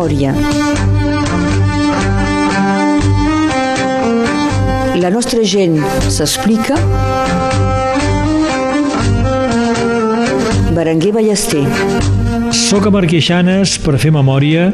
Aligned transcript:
memòria. 0.00 0.32
La 4.96 5.10
nostra 5.10 5.42
gent 5.44 5.76
s'explica. 6.08 6.76
Berenguer 10.72 11.12
Ballester. 11.12 11.64
Soc 12.56 12.86
a 12.88 12.92
Marqueixanes 12.94 13.76
per 13.84 13.98
fer 14.00 14.12
memòria 14.14 14.70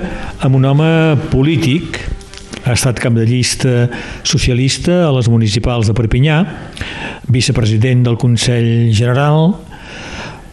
amb 0.47 0.59
un 0.61 0.69
home 0.69 0.91
polític, 1.33 1.99
ha 2.63 2.75
estat 2.77 3.01
cap 3.03 3.15
de 3.17 3.27
llista 3.27 3.89
socialista 4.23 5.07
a 5.09 5.13
les 5.17 5.31
municipals 5.31 5.91
de 5.91 5.95
Perpinyà, 5.97 6.43
vicepresident 7.31 8.05
del 8.07 8.19
Consell 8.19 8.93
General, 8.95 9.57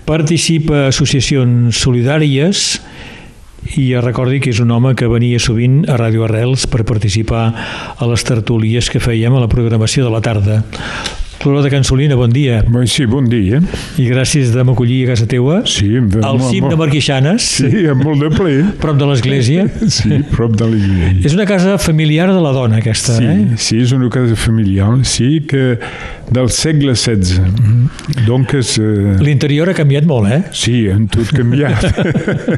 participa 0.10 0.88
a 0.88 0.90
associacions 0.90 1.78
solidàries 1.78 2.82
i 3.80 3.90
recordi 3.98 4.40
que 4.44 4.52
és 4.54 4.62
un 4.64 4.72
home 4.74 4.94
que 4.98 5.10
venia 5.10 5.40
sovint 5.42 5.82
a 5.90 5.98
Ràdio 6.00 6.28
Arrels 6.28 6.68
per 6.70 6.86
participar 6.88 7.48
a 7.98 8.08
les 8.10 8.24
tertúlies 8.28 8.90
que 8.94 9.02
fèiem 9.02 9.34
a 9.34 9.44
la 9.44 9.50
programació 9.52 10.06
de 10.06 10.14
la 10.14 10.22
tarda. 10.22 10.62
Flora 11.44 11.60
de 11.60 11.70
Cansolina, 11.70 12.16
bon 12.16 12.32
dia. 12.32 12.62
Bon, 12.72 12.86
sí, 12.88 13.04
bon 13.04 13.26
dia. 13.28 13.58
I 14.00 14.06
gràcies 14.08 14.54
de 14.56 14.64
m'acollir 14.64 15.02
a 15.04 15.10
casa 15.10 15.26
teua. 15.28 15.58
Sí, 15.68 15.90
al 16.00 16.40
cim 16.40 16.70
de 16.72 16.78
Marquixanes. 16.80 17.48
Sí, 17.58 17.84
amb 17.92 18.06
molt 18.08 18.24
de 18.24 18.30
ple. 18.32 18.54
Prop 18.84 18.96
de 18.96 19.10
l'església. 19.10 19.68
Sí, 19.94 20.22
prop 20.32 20.56
de 20.56 20.70
l'església. 20.72 21.20
És 21.28 21.36
una 21.36 21.44
casa 21.50 21.76
familiar 21.82 22.30
de 22.32 22.40
la 22.40 22.54
dona, 22.56 22.80
aquesta, 22.80 23.18
sí, 23.18 23.28
eh? 23.28 23.58
Sí, 23.60 23.82
és 23.84 23.92
una 23.92 24.08
casa 24.14 24.38
familiar, 24.40 24.88
sí, 25.04 25.42
que 25.50 25.76
del 26.34 26.50
segle 26.50 26.96
XVI. 26.96 27.40
Mm 27.40 27.56
-hmm. 27.56 28.26
Donc 28.26 28.54
és... 28.54 28.78
Uh... 28.78 29.16
L'interior 29.20 29.70
ha 29.70 29.74
canviat 29.74 30.06
molt, 30.06 30.30
eh? 30.32 30.42
Sí, 30.52 30.90
han 30.90 31.08
tot 31.08 31.30
canviat. 31.32 31.84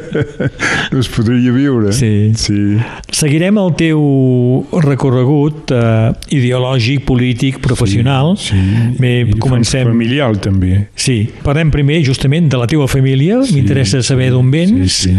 no 0.92 1.00
es 1.00 1.10
podria 1.10 1.52
viure. 1.52 1.94
Sí. 1.94 2.32
sí. 2.36 2.78
Seguirem 3.12 3.58
el 3.58 3.74
teu 3.78 4.66
recorregut 4.84 5.72
uh, 5.72 6.14
ideològic, 6.30 7.06
polític, 7.06 7.60
professional. 7.60 8.36
Sí, 8.38 8.56
sí 8.56 8.96
Bé, 9.00 9.14
comencem... 9.40 9.88
Familiar, 9.88 10.32
també. 10.38 10.88
Sí. 10.96 11.30
Parlem 11.44 11.72
primer, 11.72 12.02
justament, 12.06 12.50
de 12.52 12.58
la 12.58 12.68
teva 12.68 12.88
família. 12.88 13.42
Sí, 13.44 13.56
M'interessa 13.58 14.02
saber 14.04 14.32
d'on 14.32 14.52
vens. 14.52 15.02
Sí, 15.02 15.12
sí. 15.12 15.16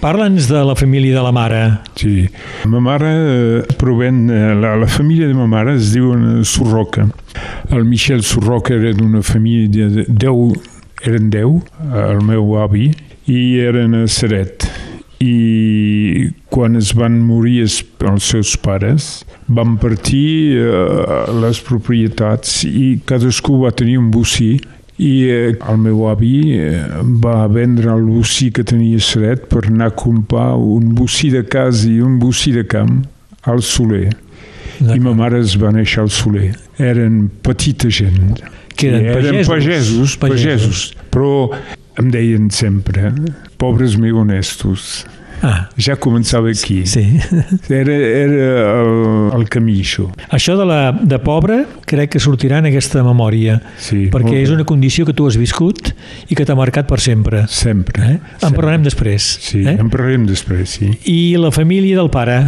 Parla'ns 0.00 0.46
de 0.48 0.64
la 0.64 0.74
família 0.76 1.16
de 1.16 1.22
la 1.24 1.32
mare. 1.32 1.62
Sí. 1.96 2.28
Ma 2.66 2.80
mare 2.80 3.12
eh, 3.12 3.62
proven... 3.78 4.28
Eh, 4.30 4.54
la, 4.54 4.76
la 4.76 4.86
família 4.86 5.26
de 5.26 5.34
ma 5.34 5.46
mare 5.46 5.76
es 5.76 5.92
diu 5.94 6.12
Surroca. 6.44 7.08
El 7.70 7.84
Michel 7.84 8.22
Surroca 8.22 8.74
era 8.74 8.94
d'una 8.94 9.22
família 9.22 9.90
de 9.90 10.06
deu... 10.08 10.50
Eren 11.06 11.28
deu, 11.30 11.58
el 11.92 12.22
meu 12.24 12.54
avi, 12.58 12.86
i 13.28 13.58
eren 13.60 13.94
a 13.94 14.06
Seret. 14.10 14.64
I 15.22 16.30
quan 16.52 16.76
es 16.80 16.94
van 16.96 17.18
morir 17.24 17.60
els, 17.66 17.80
els 18.08 18.30
seus 18.32 18.54
pares 18.60 19.10
van 19.48 19.76
partir 19.80 20.56
eh, 20.60 21.36
les 21.40 21.60
propietats 21.64 22.62
i 22.68 22.98
cadascú 23.08 23.60
va 23.62 23.72
tenir 23.76 23.96
un 24.00 24.10
bocí 24.12 24.56
i 24.96 25.12
eh, 25.28 25.54
el 25.56 25.80
meu 25.80 26.06
avi 26.08 26.56
eh, 26.56 26.82
va 27.24 27.46
vendre 27.52 27.92
el 27.92 28.04
bocí 28.08 28.50
que 28.52 28.64
tenia 28.64 29.00
Seret 29.00 29.48
per 29.52 29.66
anar 29.70 29.90
a 29.92 29.96
comprar 29.96 30.54
un 30.56 30.94
bocí 30.96 31.30
de 31.32 31.44
casa 31.48 31.88
i 31.88 32.00
un 32.04 32.18
bocí 32.20 32.52
de 32.56 32.66
camp 32.68 33.02
al 33.46 33.62
Soler 33.62 34.10
i 34.80 35.00
ma 35.02 35.14
mare 35.16 35.40
es 35.44 35.56
va 35.60 35.72
néixer 35.74 36.04
al 36.04 36.12
Soler 36.12 36.52
eren 36.82 37.26
petita 37.42 37.90
gent 37.90 38.38
que 38.76 38.92
eren, 38.92 39.06
eren 39.16 39.42
pagesos, 39.48 40.16
pagesos, 40.16 40.16
pagesos, 40.20 40.86
però 41.10 41.50
em 41.96 42.10
deien 42.12 42.50
sempre 42.52 43.12
pobres 43.60 43.96
meu 44.00 44.20
honestos 44.20 45.04
Ah. 45.44 45.68
Ja 45.78 45.96
començava 46.00 46.50
aquí. 46.50 46.80
Sí. 46.88 47.02
Era, 47.68 47.92
era 47.92 48.46
el, 48.80 48.92
el 49.36 49.44
camí, 49.52 49.78
això. 49.82 50.06
Això 50.32 50.56
de, 50.58 50.64
la, 50.68 50.78
de 50.96 51.18
pobre 51.22 51.62
crec 51.88 52.14
que 52.14 52.22
sortirà 52.22 52.60
en 52.62 52.70
aquesta 52.70 53.02
memòria, 53.04 53.58
sí, 53.82 54.06
perquè 54.12 54.38
és 54.40 54.52
una 54.54 54.64
condició 54.68 55.06
que 55.08 55.14
tu 55.16 55.26
has 55.28 55.36
viscut 55.38 55.92
i 56.30 56.38
que 56.38 56.46
t'ha 56.46 56.56
marcat 56.58 56.88
per 56.88 57.00
sempre. 57.02 57.44
Sempre. 57.52 58.00
Eh? 58.02 58.16
En 58.16 58.46
sempre. 58.46 58.54
parlarem 58.60 58.86
després. 58.86 59.28
Sí, 59.50 59.62
eh? 59.66 59.76
en 59.76 59.92
parlarem 59.92 60.26
després, 60.28 60.78
sí. 60.78 60.90
I 61.12 61.36
la 61.42 61.52
família 61.54 62.00
del 62.00 62.10
pare? 62.12 62.40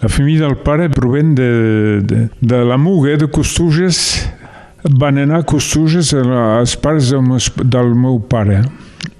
La 0.00 0.08
família 0.08 0.46
del 0.46 0.56
pare 0.64 0.88
proven 0.88 1.34
de, 1.34 2.00
de, 2.02 2.28
de 2.40 2.60
la 2.64 2.78
Muga, 2.80 3.16
de 3.20 3.28
Costuges. 3.28 4.28
Van 4.82 5.18
anar 5.20 5.42
a 5.42 5.44
Costuges 5.44 6.14
als 6.16 6.76
pares 6.80 7.10
del 7.12 7.20
meu, 7.20 7.40
del 7.68 7.92
meu 7.92 8.16
pare 8.24 8.62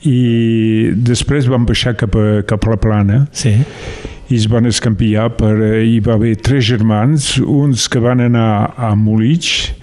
i 0.09 0.93
després 0.97 1.49
van 1.51 1.67
baixar 1.69 1.93
cap 1.99 2.17
a, 2.17 2.41
cap 2.49 2.65
a 2.65 2.73
la 2.73 2.79
plana 2.81 3.19
sí. 3.37 3.53
i 4.31 4.37
es 4.37 4.47
van 4.49 4.69
escampiar 4.69 5.29
per, 5.37 5.53
hi 5.85 5.99
va 6.05 6.17
haver 6.17 6.37
tres 6.41 6.65
germans 6.71 7.35
uns 7.45 7.89
que 7.93 8.01
van 8.01 8.23
anar 8.25 8.73
a 8.77 8.95
Molitx 8.97 9.75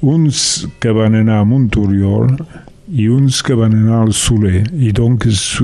uns 0.00 0.64
que 0.80 0.94
van 0.94 1.18
anar 1.18 1.42
a 1.42 1.48
Montoriol 1.48 2.32
i 2.88 3.08
uns 3.08 3.42
que 3.44 3.54
van 3.54 3.74
anar 3.76 4.02
al 4.06 4.12
Soler 4.16 4.62
i 4.72 4.90
doncs 4.96 5.58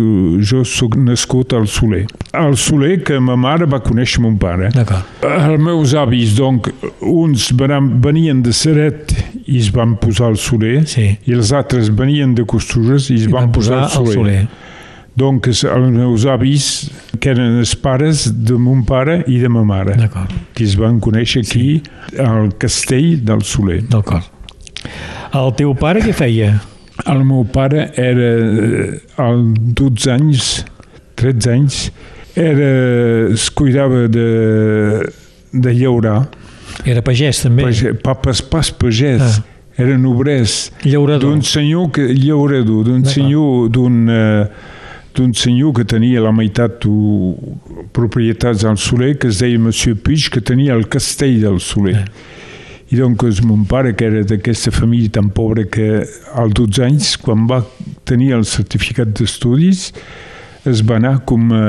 jo 0.44 0.62
sóc 0.68 0.96
nascut 1.00 1.54
al 1.56 1.66
Soler 1.70 2.02
al 2.36 2.56
Soler 2.60 2.98
que 3.04 3.16
ma 3.20 3.36
mare 3.40 3.68
va 3.70 3.80
conèixer 3.84 4.20
mon 4.24 4.36
pare 4.40 4.68
els 4.74 5.62
meus 5.62 5.94
avis 5.96 6.34
doncs 6.36 6.68
uns 7.00 7.48
venien 7.56 8.42
de 8.44 8.52
Seret 8.52 9.14
i 9.46 9.56
es 9.60 9.70
van 9.72 9.96
posar 10.00 10.28
al 10.32 10.36
Soler 10.40 10.82
sí. 10.88 11.06
i 11.24 11.36
els 11.36 11.52
altres 11.56 11.88
venien 11.88 12.34
de 12.36 12.44
Costuses 12.44 13.08
i 13.10 13.16
es 13.22 13.24
I 13.28 13.32
van, 13.32 13.48
van 13.48 13.56
posar, 13.56 13.80
posar 13.86 14.02
al 14.02 14.12
Soler, 14.12 14.18
Soler. 14.18 14.44
doncs 15.16 15.64
els 15.64 15.90
meus 15.96 16.28
avis 16.28 16.68
que 17.16 17.32
eren 17.32 17.56
els 17.62 17.72
pares 17.76 18.26
de 18.34 18.58
mon 18.60 18.84
pare 18.84 19.22
i 19.32 19.40
de 19.40 19.48
ma 19.48 19.64
mare 19.64 19.96
que 20.52 20.64
es 20.66 20.76
van 20.76 21.00
conèixer 21.00 21.46
aquí 21.46 21.80
sí. 21.80 22.20
al 22.20 22.52
castell 22.60 23.16
del 23.24 23.48
Soler 23.48 23.80
d'acord 23.88 24.28
el 25.34 25.50
teu 25.58 25.72
pare 25.74 26.04
què 26.04 26.12
feia? 26.14 26.52
El 27.10 27.24
meu 27.28 27.44
pare 27.52 27.90
era, 28.00 28.28
al 29.20 29.42
12 29.76 30.12
anys, 30.14 30.52
13 31.20 31.50
anys, 31.52 31.80
era, 32.34 32.70
es 33.32 33.50
cuidava 33.50 34.06
de, 34.08 34.28
de 35.52 35.74
llaurar. 35.76 36.22
Era 36.84 37.02
pagès, 37.04 37.44
també? 37.44 37.66
Pagès, 37.68 37.98
papes, 38.02 38.40
pas 38.50 38.72
pagès. 38.72 39.22
Ah. 39.22 39.42
Eren 39.84 40.06
obrers. 40.06 40.70
Llaurador. 40.86 41.32
D'un 41.32 41.42
senyor, 41.42 41.90
que, 41.94 42.06
llaurador, 42.14 42.84
d'un 42.88 43.04
senyor, 43.04 43.68
d'un... 43.74 44.06
Uh, 44.08 44.72
d'un 45.14 45.30
senyor 45.32 45.70
que 45.76 45.84
tenia 45.86 46.18
la 46.18 46.32
meitat 46.34 46.80
de 46.82 47.34
propietats 47.94 48.64
al 48.66 48.78
Soler, 48.82 49.12
que 49.14 49.28
es 49.30 49.38
deia 49.44 49.60
Monsieur 49.62 49.94
Puig, 49.94 50.26
que 50.34 50.42
tenia 50.42 50.74
el 50.74 50.88
castell 50.90 51.38
del 51.44 51.60
Soler. 51.62 52.00
Ah. 52.00 52.33
I 52.94 52.98
doncs 53.00 53.40
mon 53.42 53.64
pare, 53.66 53.90
que 53.98 54.06
era 54.06 54.20
d'aquesta 54.22 54.70
família 54.70 55.10
tan 55.10 55.32
pobra 55.34 55.64
que 55.66 56.04
als 56.38 56.52
12 56.54 56.84
anys, 56.86 57.16
quan 57.18 57.48
va 57.50 57.64
tenir 58.06 58.36
el 58.36 58.44
certificat 58.46 59.10
d'estudis, 59.18 59.88
es 60.70 60.82
va 60.86 61.00
anar 61.00 61.16
com 61.26 61.50
a, 61.52 61.64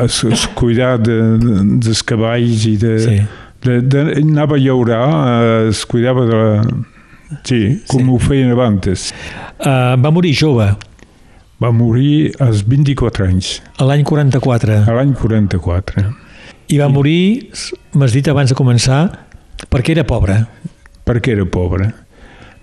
a, 0.00 0.06
a 0.06 0.38
cuidar 0.56 0.96
de, 1.02 1.18
de, 1.42 1.56
dels 1.84 2.00
cavalls 2.06 2.64
i 2.64 2.76
de, 2.80 2.94
sí. 3.02 3.18
de, 3.66 3.76
de, 3.84 4.06
anava 4.22 4.56
a 4.56 4.62
llaurar, 4.62 5.04
es 5.68 5.84
cuidava 5.84 6.24
de 6.30 6.40
la... 6.40 6.64
Sí, 7.44 7.60
com 7.90 8.06
sí. 8.06 8.08
ho 8.08 8.18
feien 8.22 8.54
abans. 8.54 9.10
Uh, 9.58 9.98
va 10.00 10.14
morir 10.14 10.32
jove. 10.38 10.70
Va 11.60 11.72
morir 11.74 12.32
als 12.40 12.64
24 12.64 13.26
anys. 13.26 13.56
A 13.76 13.84
l'any 13.88 14.06
44. 14.06 14.80
A 14.86 14.96
l'any 14.96 15.12
44. 15.18 16.08
I 16.72 16.80
va 16.80 16.88
morir, 16.90 17.50
m'has 17.92 18.16
dit 18.16 18.26
abans 18.32 18.50
de 18.50 18.56
començar, 18.58 19.25
perquè 19.70 19.94
era 19.96 20.04
pobre. 20.04 20.40
Perquè 21.06 21.34
era 21.36 21.46
pobre. 21.46 21.90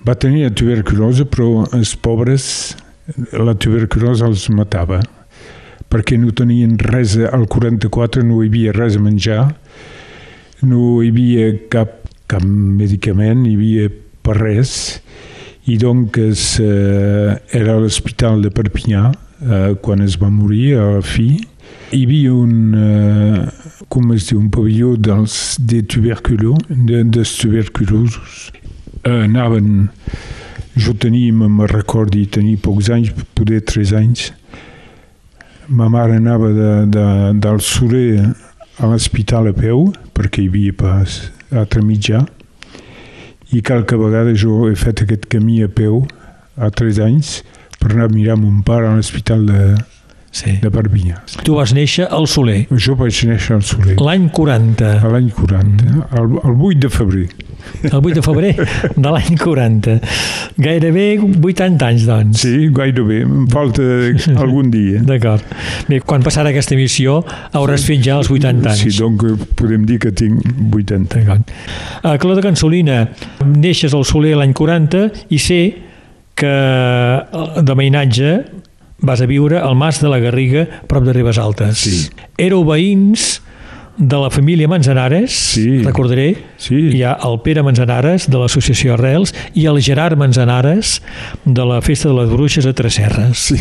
Va 0.04 0.16
tenir 0.19 0.50
tuberculosi, 0.51 1.25
però 1.31 1.63
els 1.74 1.95
pobres, 1.95 2.45
la 3.31 3.56
tuberculosi 3.56 4.25
els 4.28 4.50
matava. 4.51 5.00
Perquè 5.90 6.18
no 6.19 6.34
tenien 6.36 6.75
res, 6.81 7.16
al 7.18 7.48
44 7.48 8.24
no 8.25 8.42
hi 8.42 8.50
havia 8.51 8.74
res 8.75 8.98
a 8.98 9.04
menjar, 9.04 9.45
no 10.68 11.01
hi 11.04 11.12
havia 11.13 11.51
cap, 11.72 12.01
cap 12.28 12.44
medicament, 12.44 13.46
hi 13.48 13.56
havia 13.56 13.89
per 14.24 14.38
res, 14.39 14.74
i 15.72 15.78
doncs 15.80 16.57
eh, 16.60 17.36
era 17.56 17.78
a 17.78 17.80
l'hospital 17.80 18.42
de 18.44 18.51
Perpinyà 18.51 19.04
eh, 19.07 19.75
quan 19.80 20.04
es 20.04 20.18
va 20.19 20.31
morir 20.31 20.74
a 20.75 20.88
la 20.98 21.04
fi. 21.06 21.38
Hi 21.94 22.06
havia 22.08 22.34
un, 22.34 22.74
eh, 22.74 23.84
com 23.94 24.14
es 24.16 24.25
diu, 24.30 24.40
un 24.40 24.50
pavelló 24.50 24.96
dels 24.98 25.58
de 25.62 25.84
tuberculos, 25.86 26.64
de, 26.70 27.04
dels 27.06 27.36
tuberculosos. 27.38 28.48
Eh, 29.04 29.25
anaven, 29.28 29.90
jo 30.74 30.96
tenia, 30.98 31.34
me 31.34 31.68
recordi, 31.70 32.25
tenia 32.25 32.58
pocs 32.58 32.90
anys, 32.90 33.14
poder 33.38 33.62
tres 33.62 33.94
anys. 33.94 34.31
Ma 35.70 35.86
mare 35.90 36.18
anava 36.18 36.50
de, 36.50 36.72
de, 36.98 37.06
del 37.46 37.62
Soler 37.62 38.24
a 38.81 38.90
l'hospital 38.90 39.52
a 39.52 39.54
peu, 39.54 39.92
perquè 40.18 40.42
hi 40.42 40.50
havia 40.50 40.74
pas 40.74 41.22
altre 41.54 41.86
mitjà, 41.86 42.24
i 43.54 43.62
qualque 43.62 44.00
vegada 44.02 44.34
jo 44.34 44.64
he 44.66 44.74
fet 44.74 45.06
aquest 45.06 45.30
camí 45.30 45.62
a 45.62 45.70
peu 45.70 46.02
a 46.58 46.74
tres 46.74 46.98
anys 46.98 47.44
per 47.78 47.92
anar 47.92 48.10
a 48.10 48.14
mirar 48.14 48.42
mon 48.42 48.64
pare 48.66 48.90
a 48.90 48.96
l'hospital 48.98 49.46
de, 49.46 49.74
Sí. 50.33 50.56
de 50.63 50.69
Perpinyà. 50.74 51.19
Tu 51.45 51.53
vas 51.53 51.69
néixer 51.77 52.07
al 52.09 52.25
Soler, 52.25 52.63
Jo 52.74 52.95
vaig 52.97 53.13
néixer 53.30 53.53
al 53.59 53.62
Soler, 53.62 53.94
l'any 54.01 54.31
40, 54.33 54.88
a 55.06 55.12
l'any 55.13 55.27
40, 55.30 55.91
el, 56.18 56.38
el 56.41 56.56
8 56.57 56.80
de 56.81 56.89
febrer. 56.89 57.27
el 57.83 58.00
8 58.00 58.15
de 58.18 58.24
febrer 58.25 58.53
de 58.97 59.12
l'any 59.13 59.38
40. 59.38 60.00
Gairebé 60.57 61.06
80 61.21 61.85
anys, 61.85 62.07
doncs. 62.09 62.41
Sí, 62.47 62.71
gairebé, 62.74 63.21
em 63.27 63.45
falta 63.53 63.85
algun 64.41 64.74
dia. 64.74 65.03
D'acord. 65.06 65.45
Bé, 65.88 66.01
quan 66.01 66.25
passarà 66.25 66.50
aquesta 66.50 66.74
emissió 66.74 67.19
hauràs 67.53 67.86
fet 67.86 68.01
ja 68.09 68.18
els 68.18 68.33
80 68.33 68.74
anys. 68.74 68.83
Sí, 68.88 68.95
doncs 68.97 69.29
eh, 69.29 69.47
podem 69.62 69.86
dir 69.86 70.00
que 70.01 70.15
tinc 70.18 70.41
80. 70.74 71.13
D'acord. 71.13 71.56
Uh, 72.01 72.18
Clota 72.18 72.41
Cansolina, 72.41 73.03
neixes 73.53 73.94
al 73.94 74.09
Soler 74.09 74.33
l'any 74.41 74.57
40 74.57 75.06
i 75.29 75.41
sé 75.41 75.62
que 76.33 76.50
eh, 76.50 77.62
de 77.62 77.77
mainatge 77.77 78.36
vas 79.03 79.21
a 79.21 79.27
viure 79.29 79.59
al 79.59 79.75
Mas 79.75 80.00
de 80.01 80.07
la 80.09 80.17
Garriga, 80.23 80.65
prop 80.88 81.03
de 81.03 81.13
Ribes 81.13 81.38
Altes. 81.38 81.77
Sí. 81.83 82.07
Éreu 82.39 82.63
veïns 82.65 83.41
de 83.95 84.17
la 84.17 84.31
família 84.33 84.65
Manzanares, 84.67 85.29
Sí. 85.53 85.83
recordaré, 85.83 86.31
Sí. 86.57 86.73
hi 86.95 87.03
ha 87.05 87.11
el 87.27 87.35
Pere 87.45 87.61
Manzanares 87.61 88.25
de 88.27 88.39
l'associació 88.41 88.95
Arrels 88.95 89.35
i 89.53 89.67
el 89.69 89.77
Gerard 89.85 90.17
Manzanares 90.17 90.95
de 91.45 91.65
la 91.69 91.77
Festa 91.85 92.09
de 92.09 92.15
les 92.15 92.31
Bruixes 92.31 92.65
a 92.65 92.73
Tresserres. 92.73 93.38
Sí. 93.38 93.59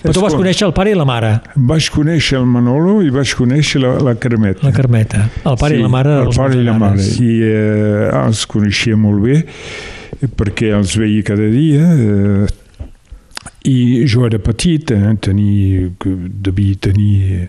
Però 0.00 0.14
tu 0.16 0.22
vas 0.24 0.32
conèixer 0.32 0.64
el 0.66 0.72
pare 0.72 0.94
i 0.94 0.96
la 0.96 1.04
mare, 1.04 1.34
Vaig 1.56 1.90
conèixer 1.92 2.38
el 2.40 2.46
Manolo 2.48 3.02
i 3.04 3.10
vaig 3.12 3.34
conèixer 3.36 3.82
la, 3.84 3.98
la 4.00 4.14
Carmeta. 4.14 4.64
la 4.64 4.72
Carmeta. 4.72 5.26
El 5.44 5.58
pare 5.60 5.76
i 5.76 5.82
la 5.82 5.88
mare 5.92 6.16
el 6.22 6.32
pare 6.34 6.56
i 6.56 6.64
la 6.64 6.72
mare. 6.78 6.96
Manzanares. 6.96 7.20
I 7.20 7.42
eh, 7.42 8.24
els 8.24 8.46
coneixia 8.48 8.96
molt 8.96 9.20
bé 9.28 9.44
perquè 10.40 10.72
els 10.76 10.96
veia 10.96 11.22
cada 11.22 11.46
dia 11.52 11.84
eh, 11.84 12.46
i 13.64 14.06
jo 14.08 14.24
era 14.26 14.38
petit, 14.38 14.90
eh, 14.90 15.14
tenia, 15.20 15.90
que 16.00 16.10
devia 16.42 16.76
tenir 16.80 17.48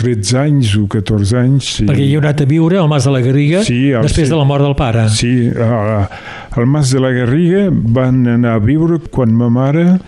13 0.00 0.38
anys 0.38 0.70
o 0.80 0.86
14 0.88 1.36
anys. 1.36 1.64
Sí. 1.76 1.84
Perquè 1.84 2.06
hi 2.06 2.14
heu 2.14 2.22
anat 2.22 2.40
a 2.40 2.46
viure 2.48 2.78
al 2.80 2.88
Mas 2.88 3.04
de 3.04 3.10
la 3.12 3.20
Garriga 3.20 3.62
Sí, 3.66 3.92
al- 3.92 4.02
després 4.06 4.28
sí. 4.28 4.32
de 4.32 4.38
la 4.38 4.44
mort 4.48 4.64
del 4.64 4.74
pare. 4.78 5.08
Sí, 5.12 5.50
al 5.52 6.66
Mas 6.66 6.90
de 6.94 7.00
la 7.00 7.10
Garriga 7.12 7.66
van 7.70 8.26
anar 8.26 8.54
a 8.56 8.58
viure 8.64 8.98
quan 9.10 9.34
ma 9.36 9.50
mare 9.50 9.98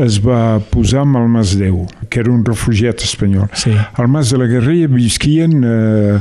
es 0.00 0.18
va 0.24 0.58
posar 0.70 1.02
amb 1.04 1.16
el 1.20 1.28
Mas 1.28 1.54
Déu, 1.58 1.84
que 2.08 2.20
era 2.20 2.30
un 2.32 2.44
refugiat 2.44 3.02
espanyol. 3.04 3.48
Sí. 3.54 3.70
Al 3.94 4.08
Mas 4.08 4.30
de 4.30 4.38
la 4.38 4.46
Garriga 4.46 4.88
visquien, 4.88 5.60
eh, 5.62 6.18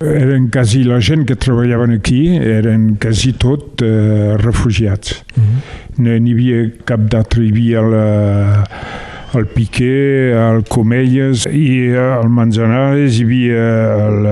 eren 0.00 0.48
quasi 0.48 0.84
la 0.86 1.00
gent 1.00 1.26
que 1.26 1.36
treballaven 1.36 1.96
aquí, 1.96 2.36
eren 2.36 2.96
quasi 3.00 3.32
tot 3.34 3.82
eh, 3.82 4.36
refugiats. 4.38 5.24
Mhm. 5.34 5.60
No 5.98 6.14
n'hi 6.22 6.32
havia 6.32 6.58
cap 6.86 7.08
d'altre, 7.10 7.42
hi 7.42 7.50
havia 7.50 7.82
la, 7.82 8.06
el 9.34 9.46
Piqué, 9.50 10.30
el 10.38 10.62
Comelles 10.70 11.48
i 11.50 11.90
el 11.90 12.30
Manzanares, 12.30 13.18
hi 13.18 13.26
havia 13.26 13.66
el, 14.06 14.30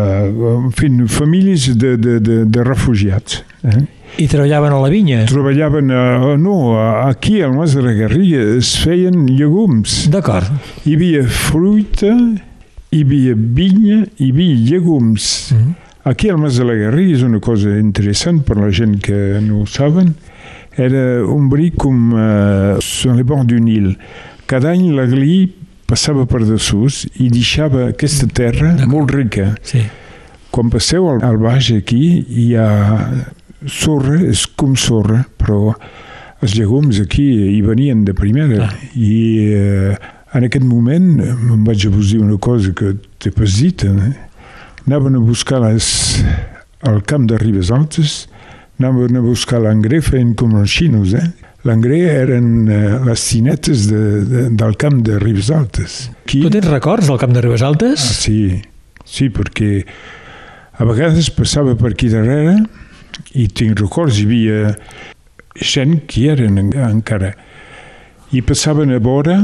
en 0.55 0.71
fi, 0.77 0.91
famílies 1.11 1.73
de, 1.75 1.97
de, 1.99 2.19
de, 2.21 2.45
de 2.47 2.65
refugiats. 2.65 3.43
Eh? 3.67 3.83
I 4.17 4.29
treballaven 4.31 4.73
a 4.73 4.79
la 4.81 4.89
vinya. 4.89 5.25
Treballaven, 5.29 5.91
a, 5.93 6.37
no, 6.41 6.79
aquí 7.05 7.43
al 7.43 7.53
Mas 7.53 7.75
de 7.77 7.83
la 7.85 7.93
Garriga 7.93 8.41
es 8.57 8.77
feien 8.81 9.27
llegums. 9.27 10.07
D'acord. 10.13 10.49
Hi 10.87 10.95
havia 10.97 11.27
fruita, 11.27 12.15
hi 12.91 13.03
havia 13.03 13.35
vinya, 13.37 14.05
hi 14.19 14.31
havia 14.31 14.55
llegums. 14.55 15.53
Mhm. 15.53 15.75
Aquí 16.07 16.29
al 16.31 16.39
Mas 16.39 16.57
de 16.57 16.65
la 16.65 16.75
Garriga 16.75 17.17
és 17.17 17.23
una 17.27 17.41
cosa 17.41 17.79
interessant 17.81 18.45
per 18.47 18.57
la 18.57 18.71
gent 18.71 19.01
que 19.03 19.41
no 19.43 19.63
ho 19.63 19.67
saben. 19.67 20.15
Era 20.77 21.25
un 21.27 21.49
bri 21.49 21.73
com 21.73 22.13
uh, 22.13 22.77
sur 22.81 23.17
les 23.17 23.25
bords 23.25 23.47
d'un 23.47 23.67
île. 23.67 23.97
Cada 24.47 24.71
any 24.71 24.93
l'aglí 24.95 25.49
passava 25.87 26.27
per 26.27 26.45
dessús 26.47 27.07
i 27.19 27.27
deixava 27.31 27.89
aquesta 27.89 28.29
terra 28.29 28.77
molt 28.87 29.11
rica. 29.11 29.57
Sí. 29.67 29.83
Quan 30.51 30.71
passeu 30.71 31.09
al, 31.11 31.25
al 31.27 31.39
baix 31.43 31.73
aquí 31.75 32.23
hi 32.23 32.53
ha 32.55 32.69
sorra, 33.67 34.21
és 34.23 34.47
com 34.47 34.77
sorra, 34.79 35.25
però 35.41 35.75
els 36.39 36.55
llegums 36.55 37.01
aquí 37.03 37.25
hi 37.57 37.61
venien 37.67 38.05
de 38.07 38.15
primera. 38.15 38.69
Ah. 38.69 38.91
I 38.95 39.17
eh, 39.57 39.97
en 40.39 40.47
aquest 40.49 40.65
moment 40.67 41.21
em 41.25 41.65
vaig 41.67 41.87
a 41.87 41.91
vos 41.93 42.11
dir 42.13 42.21
una 42.23 42.37
cosa 42.39 42.73
que 42.77 42.95
t'he 43.19 43.31
pas 43.35 43.59
dit. 43.61 43.85
Eh? 43.85 44.13
Anaven 44.87 45.17
a 45.19 45.23
buscar 45.25 45.61
les, 45.65 45.89
al 46.87 47.03
camp 47.09 47.27
de 47.31 47.39
Ribes 47.41 47.71
Altes, 47.75 48.27
anaven 48.79 49.17
a 49.19 49.23
buscar 49.25 49.61
l'engrais 49.65 50.05
feien 50.07 50.35
com 50.39 50.55
els 50.61 50.71
xinos. 50.71 51.15
Eh? 51.17 51.25
L'engrais 51.67 52.07
eren 52.23 52.69
eh, 52.71 52.99
les 53.09 53.19
cinetes 53.33 53.89
de, 53.91 54.03
de, 54.29 54.45
del 54.55 54.77
camp 54.79 55.01
de 55.07 55.19
Ribes 55.19 55.51
Altes. 55.51 56.11
Aquí, 56.25 56.43
Tu 56.45 56.51
tens 56.55 56.69
records 56.71 57.09
del 57.11 57.19
Camp 57.19 57.33
de 57.35 57.43
Ribes 57.43 57.65
Altes? 57.67 58.05
Ah, 58.07 58.15
sí, 58.21 58.39
sí, 59.05 59.31
perquè 59.35 59.81
a 60.79 60.85
vegades 60.87 61.31
passava 61.35 61.75
per 61.81 61.95
aquí 61.95 62.11
darrere 62.13 62.59
i 63.35 63.49
tinc 63.49 63.81
records, 63.81 64.19
hi 64.21 64.27
havia 64.29 64.75
gent 65.57 66.03
que 66.07 66.27
eren 66.35 66.59
en- 66.61 66.75
encara. 66.87 67.33
I 68.37 68.43
passaven 68.45 68.93
a 68.93 68.99
vora, 69.01 69.39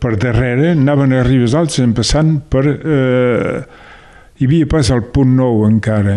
per 0.00 0.16
darrere, 0.20 0.72
anaven 0.76 1.12
a 1.16 1.22
Ribes 1.26 1.54
Altes 1.58 1.84
passant 1.96 2.38
per... 2.50 2.66
Eh, 2.66 3.86
hi 4.40 4.46
havia 4.48 4.64
pas 4.64 4.88
al 4.88 5.02
punt 5.12 5.34
nou 5.36 5.66
encara. 5.66 6.14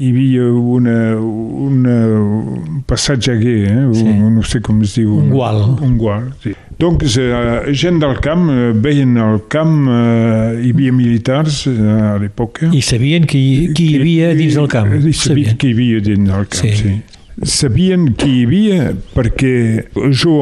Hi 0.00 0.06
havia 0.08 0.46
una, 0.48 0.94
una, 1.20 1.96
un 2.16 2.78
passatge 2.88 3.34
aquí, 3.34 3.56
eh? 3.68 3.82
Sí. 3.92 4.06
un, 4.08 4.38
no 4.38 4.44
sé 4.48 4.62
com 4.64 4.78
es 4.86 4.94
diu. 4.96 5.10
Un 5.20 5.28
gual. 5.34 5.60
Un 5.84 5.98
gual, 6.00 6.30
sí. 6.40 6.54
Donc, 6.80 7.04
eh, 7.04 7.68
gent 7.76 8.00
del 8.00 8.16
camp, 8.24 8.48
eh, 8.48 8.70
veien 8.72 9.12
el 9.20 9.42
camp, 9.52 9.84
eh, 9.84 10.62
hi 10.64 10.72
havia 10.72 10.94
militars 10.96 11.66
eh, 11.68 11.76
a 11.76 12.16
l'època. 12.22 12.70
I 12.72 12.80
sabien 12.80 13.28
qui, 13.28 13.44
qui 13.76 13.90
hi 13.92 14.00
havia 14.00 14.32
dins 14.38 14.56
del 14.56 14.72
camp. 14.72 14.88
I 14.96 15.04
Ho 15.12 15.20
sabien 15.26 15.60
qui 15.60 15.74
hi 15.74 15.76
havia 15.76 16.00
dins 16.08 16.24
del 16.32 16.48
camp, 16.48 16.64
Sí. 16.64 16.72
sí. 16.80 16.96
Sabien 17.46 18.12
qui 18.18 18.40
hi 18.40 18.44
havia 18.46 18.92
perquè 19.14 19.52
jo 20.10 20.38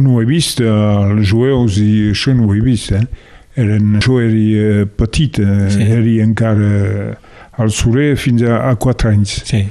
no 0.00 0.20
he 0.20 0.26
vist, 0.28 0.62
els 0.64 1.28
jueus 1.28 1.76
i 1.82 2.10
això 2.12 2.32
no 2.36 2.48
ho 2.48 2.54
he 2.56 2.62
vist, 2.64 2.92
eh? 2.96 3.02
Eren, 3.58 3.96
jo 4.04 4.20
era 4.22 4.86
petit, 4.86 5.40
eh, 5.42 5.68
Sí. 5.70 5.82
era 5.82 6.22
encara 6.24 7.18
al 7.58 7.70
Soler 7.74 8.16
fins 8.16 8.42
a, 8.46 8.68
a 8.70 8.76
4 8.76 9.10
anys. 9.10 9.42
Sí. 9.44 9.64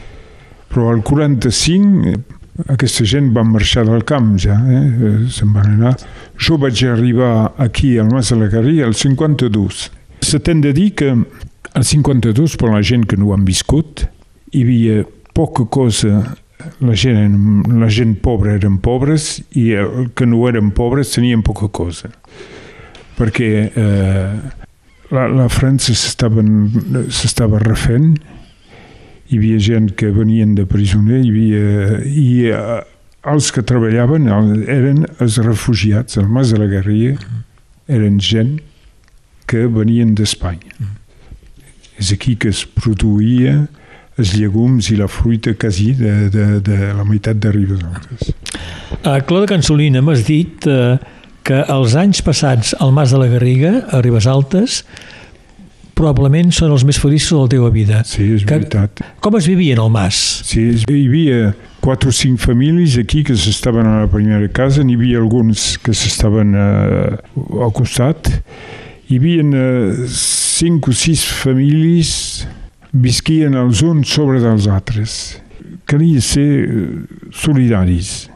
Però 0.68 0.90
al 0.92 1.02
45 1.02 2.10
eh, 2.12 2.18
aquesta 2.74 3.06
gent 3.08 3.32
va 3.36 3.46
marxar 3.48 3.86
del 3.88 4.04
camp 4.04 4.36
ja, 4.44 4.58
eh? 4.60 5.24
se'n 5.32 5.54
van 5.56 5.78
anar. 5.78 5.96
Jo 6.38 6.58
vaig 6.60 6.84
arribar 6.84 7.54
aquí 7.58 7.98
al 7.98 8.12
Mas 8.12 8.30
de 8.34 8.42
la 8.42 8.50
Garriga 8.52 8.86
al 8.86 8.94
52. 8.94 9.88
Se 10.22 10.40
t'hem 10.40 10.62
de 10.62 10.74
dir 10.74 10.92
que 10.98 11.14
al 11.74 11.84
52, 11.86 12.58
per 12.58 12.74
la 12.74 12.82
gent 12.84 13.06
que 13.08 13.16
no 13.16 13.30
ho 13.30 13.34
han 13.38 13.46
viscut, 13.46 14.04
hi 14.52 14.64
havia 14.66 15.06
poca 15.34 15.64
cosa 15.70 16.26
la 16.82 16.94
gent, 16.98 17.64
la 17.80 17.88
gent 17.94 18.16
pobra 18.24 18.56
eren 18.58 18.80
pobres 18.82 19.42
i 19.58 19.72
el 19.78 20.10
que 20.18 20.26
no 20.26 20.48
eren 20.50 20.72
pobres 20.76 21.12
tenien 21.14 21.44
poca 21.46 21.68
cosa. 21.70 22.10
Perquè 23.18 23.50
eh, 23.74 24.34
la, 25.14 25.28
la 25.30 25.48
França 25.54 25.94
s'estava 25.98 27.60
refent 27.64 28.16
hi 29.28 29.38
havia 29.38 29.60
gent 29.60 29.90
que 30.00 30.10
venien 30.16 30.54
de 30.56 30.66
presoner 30.70 31.20
hi 31.26 31.30
havia, 31.32 31.98
i 32.08 32.28
eh, 32.52 32.80
els 33.28 33.50
que 33.52 33.64
treballaven 33.68 34.30
el- 34.32 34.64
eren 34.72 35.02
els 35.20 35.38
refugiats 35.44 36.18
al 36.18 36.30
Mas 36.32 36.54
de 36.54 36.62
la 36.62 36.70
Garriga 36.72 37.18
eren 37.92 38.20
gent 38.24 38.58
que 39.48 39.66
venien 39.72 40.14
d'Espanya. 40.16 40.74
És 41.98 42.12
aquí 42.14 42.36
que 42.36 42.50
es 42.54 42.66
produïa 42.68 43.66
els 44.18 44.34
llegums 44.38 44.90
i 44.92 44.98
la 44.98 45.08
fruita 45.08 45.54
quasi 45.60 45.92
de, 45.98 46.30
de, 46.34 46.46
de 46.66 46.78
la 46.98 47.06
meitat 47.06 47.38
de 47.42 47.52
Ribes 47.54 47.84
Altes. 47.86 48.32
A 49.06 49.20
de 49.22 49.46
Cansolina 49.50 50.02
m'has 50.02 50.24
dit 50.26 50.66
eh, 50.68 50.98
que 51.46 51.62
els 51.70 51.94
anys 51.96 52.24
passats 52.26 52.74
al 52.80 52.92
Mas 52.96 53.14
de 53.14 53.20
la 53.22 53.28
Garriga, 53.32 53.84
a 53.94 54.02
Ribes 54.02 54.26
Altes, 54.28 54.82
probablement 55.98 56.52
són 56.54 56.74
els 56.76 56.84
més 56.86 57.00
feliços 57.02 57.34
de 57.38 57.44
la 57.44 57.52
teva 57.56 57.70
vida. 57.74 58.02
Sí, 58.06 58.34
és 58.36 58.44
Que- 58.46 58.58
veritat. 58.60 59.02
Com 59.20 59.38
es 59.38 59.48
vivia 59.50 59.74
en 59.78 59.82
el 59.86 59.90
Mas? 59.94 60.18
Sí, 60.46 60.68
hi 60.88 61.06
havia 61.08 61.54
quatre 61.82 62.10
o 62.10 62.14
cinc 62.14 62.40
famílies 62.40 62.98
aquí 62.98 63.24
que 63.24 63.36
s'estaven 63.38 63.86
a 63.88 64.02
la 64.04 64.08
primera 64.12 64.48
casa, 64.50 64.84
n'hi 64.84 64.96
havia 64.98 65.18
alguns 65.22 65.78
que 65.82 65.94
s'estaven 65.94 66.54
eh, 66.54 67.18
al 67.64 67.72
costat. 67.74 68.30
Hi 69.10 69.18
havia 69.18 69.42
eh, 69.42 70.08
cinc 70.12 70.90
o 70.90 70.94
sis 70.94 71.24
famílies 71.26 72.46
visquien 73.04 73.58
els 73.58 73.84
uns 73.86 74.10
sobre 74.14 74.42
dels 74.44 74.68
altres. 74.72 75.38
Calia 75.88 76.24
ser 76.24 76.50
eh, 76.64 76.88
solidaris 77.32 78.28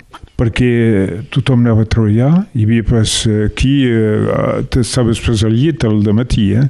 perquè 0.41 1.22
tothom 1.30 1.62
anava 1.62 1.84
a 1.86 1.89
treballar, 1.89 2.32
hi 2.58 2.63
havia 2.65 2.86
pas 2.88 3.12
eh, 3.30 3.44
aquí, 3.46 3.75
eh, 3.86 4.63
t'estaves 4.74 5.22
pas 5.22 5.44
al 5.46 5.53
llit 5.53 5.86
al 5.86 6.01
matí, 6.18 6.48
eh? 6.58 6.65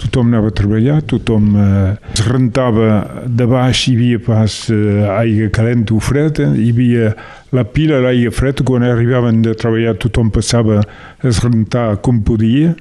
tothom 0.00 0.32
anava 0.32 0.50
a 0.50 0.54
treballar, 0.58 0.98
tothom 1.06 1.52
eh, 1.54 1.92
es 2.10 2.24
rentava 2.26 3.04
de 3.30 3.46
baix, 3.46 3.84
hi 3.86 3.94
havia 3.94 4.22
pas 4.24 4.56
eh, 4.74 5.06
aigua 5.14 5.52
calenta 5.54 5.94
o 5.94 6.02
freda, 6.02 6.50
hi 6.58 6.72
havia 6.74 7.12
la 7.54 7.62
pila 7.70 8.02
d'aigua 8.02 8.34
freda, 8.34 8.66
quan 8.66 8.82
arribaven 8.82 9.44
de 9.46 9.54
treballar 9.54 9.94
tothom 10.02 10.34
passava 10.34 10.80
a 10.82 11.28
es 11.28 11.38
rentar 11.44 11.92
com 12.02 12.18
podia 12.26 12.74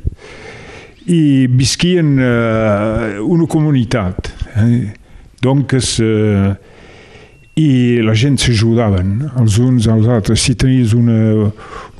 i 1.06 1.46
visquien 1.52 2.16
eh, 2.18 3.20
una 3.22 3.46
comunitat. 3.46 4.33
Eh? 4.56 4.94
Donc, 5.42 5.74
eh, 5.74 6.56
i 7.54 8.02
la 8.02 8.16
gent 8.18 8.40
s'ajudaven 8.42 9.28
els 9.38 9.60
uns 9.62 9.86
als 9.92 10.08
altres. 10.10 10.42
Si 10.42 10.56
tenies 10.58 10.96
una, 10.98 11.52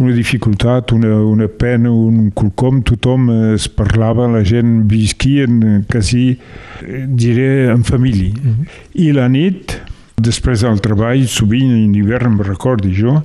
una 0.02 0.14
dificultat, 0.16 0.92
una, 0.96 1.20
una 1.22 1.46
pena, 1.48 1.92
un 1.94 2.32
quelcom, 2.34 2.82
tothom 2.82 3.30
es 3.54 3.68
parlava, 3.70 4.26
la 4.32 4.42
gent 4.48 4.88
visquien 4.90 5.86
quasi, 5.92 6.40
diré, 6.82 7.70
en 7.70 7.84
família. 7.84 8.34
Mm 8.34 8.50
-hmm. 8.50 8.68
I 8.94 9.12
la 9.12 9.28
nit, 9.28 9.82
després 10.16 10.62
del 10.62 10.80
treball, 10.80 11.28
sovint 11.28 11.72
en 11.72 11.94
hivern, 11.96 12.32
em 12.32 12.42
recordi 12.42 12.94
jo, 12.96 13.22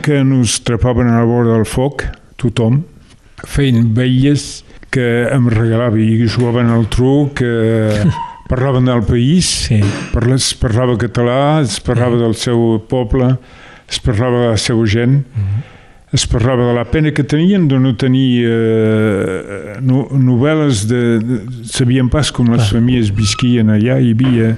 que 0.00 0.18
ens 0.18 0.62
trepaven 0.62 1.08
a 1.08 1.18
la 1.18 1.24
vora 1.24 1.56
del 1.56 1.64
foc, 1.64 2.04
tothom, 2.36 2.82
feien 3.44 3.92
velles 3.94 4.64
que 4.90 5.28
em 5.30 5.48
regalava 5.48 5.98
i 5.98 6.26
jugaven 6.26 6.70
al 6.70 6.88
truc, 6.88 7.34
que 7.34 8.04
parlaven 8.54 8.86
del 8.86 9.02
país, 9.02 9.50
sí. 9.66 9.82
parla, 10.14 10.38
es 10.38 10.54
parlava 10.54 10.96
català, 11.00 11.60
es 11.66 11.80
parlava 11.82 12.22
del 12.22 12.38
seu 12.38 12.78
poble, 12.88 13.34
es 13.90 13.98
parlava 14.00 14.46
de 14.46 14.50
la 14.54 14.60
seva 14.70 14.86
gent, 14.86 15.22
mm 15.34 15.70
es 16.14 16.28
parlava 16.30 16.68
de 16.68 16.74
la 16.74 16.84
pena 16.84 17.10
que 17.10 17.24
tenien 17.24 17.66
de 17.66 17.78
no 17.78 17.96
tenir 17.98 18.46
eh, 18.46 19.78
no, 19.82 20.04
novel·les 20.14 20.84
de, 20.86 21.00
de... 21.18 21.38
Sabien 21.66 22.06
pas 22.06 22.30
com 22.30 22.52
les 22.54 22.62
ah. 22.62 22.68
famílies 22.70 23.10
visquien 23.10 23.72
allà, 23.74 23.98
hi 23.98 24.14
havia... 24.14 24.52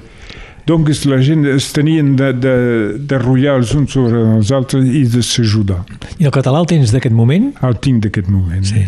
Donc 0.67 0.91
la 1.07 1.17
gent 1.23 1.47
es 1.47 1.71
tenien 1.73 2.11
de, 2.19 2.29
de, 2.35 2.53
de 2.99 3.19
rotllar 3.23 3.55
els 3.57 3.73
uns 3.73 3.95
sobre 3.95 4.21
els 4.35 4.51
altres 4.53 4.85
i 4.85 5.05
de 5.09 5.23
s'ajudar. 5.23 5.79
I 6.19 6.27
el 6.27 6.35
català 6.35 6.61
el 6.61 6.69
tens 6.69 6.93
d'aquest 6.93 7.15
moment? 7.15 7.53
El 7.63 7.79
tinc 7.81 8.05
d'aquest 8.05 8.29
moment. 8.29 8.67
Sí 8.67 8.85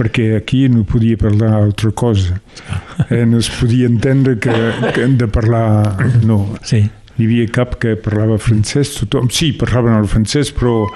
perquè 0.00 0.30
aquí 0.38 0.64
no 0.72 0.86
podia 0.88 1.18
parlar 1.20 1.52
altra 1.60 1.92
cosa. 1.92 2.40
Eh, 3.10 3.26
no 3.28 3.38
es 3.38 3.50
podia 3.52 3.86
entendre 3.90 4.38
que, 4.40 4.54
que 4.94 5.04
hem 5.04 5.18
de 5.20 5.28
parlar... 5.28 5.96
No. 6.24 6.46
Sí. 6.64 6.86
N'hi 7.18 7.26
havia 7.28 7.50
cap 7.52 7.76
que 7.82 7.98
parlava 8.00 8.38
francès, 8.40 8.94
tothom... 8.96 9.28
Sí, 9.28 9.52
parlaven 9.60 9.98
el 9.98 10.08
francès, 10.08 10.54
però 10.56 10.86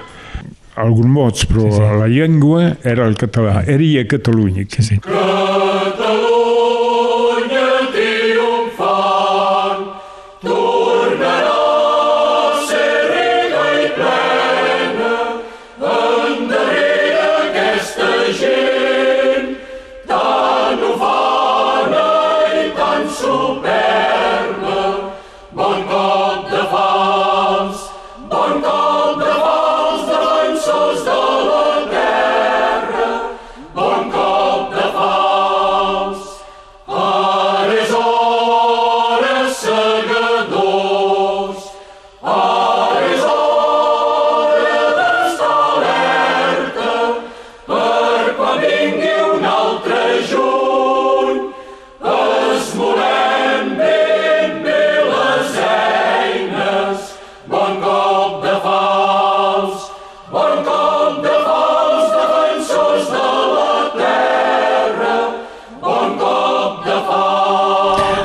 alguns 0.80 1.10
mots, 1.10 1.44
però 1.50 1.68
sí, 1.68 1.76
sí. 1.76 1.90
la 2.00 2.08
llengua 2.08 2.70
era 2.82 3.06
el 3.06 3.18
català. 3.20 3.60
Era 3.68 4.00
a 4.00 4.06
Catalunya. 4.08 4.64
Sí, 4.72 4.82
sí. 4.82 5.00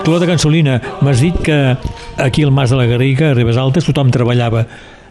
Color 0.09 0.23
de 0.23 0.27
Cansolina, 0.31 0.75
m'has 1.05 1.19
dit 1.21 1.35
que 1.45 1.55
aquí 2.17 2.41
al 2.41 2.49
Mas 2.49 2.71
de 2.71 2.77
la 2.79 2.87
Garriga, 2.89 3.27
a 3.29 3.33
Ribes 3.37 3.59
Altes, 3.61 3.85
tothom 3.85 4.09
treballava 4.09 4.63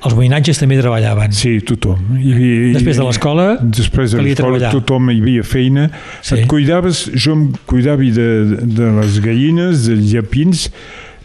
els 0.02 0.14
veïnatges 0.18 0.58
també 0.58 0.74
treballaven. 0.80 1.30
Sí, 1.38 1.52
tothom. 1.62 2.16
I, 2.18 2.32
i, 2.34 2.48
després 2.74 2.98
de 2.98 3.06
l'escola, 3.06 3.44
després 3.62 4.16
de 4.16 4.24
l'escola 4.26 4.72
tothom 4.74 5.12
hi 5.12 5.20
havia 5.22 5.44
feina. 5.46 5.84
Sí. 6.18 6.40
Et 6.40 6.48
cuidaves, 6.50 7.04
jo 7.14 7.36
em 7.36 7.44
cuidava 7.70 8.10
de, 8.18 8.26
de 8.58 8.90
les 8.96 9.20
gallines, 9.22 9.86
dels 9.86 10.10
llapins, 10.16 10.66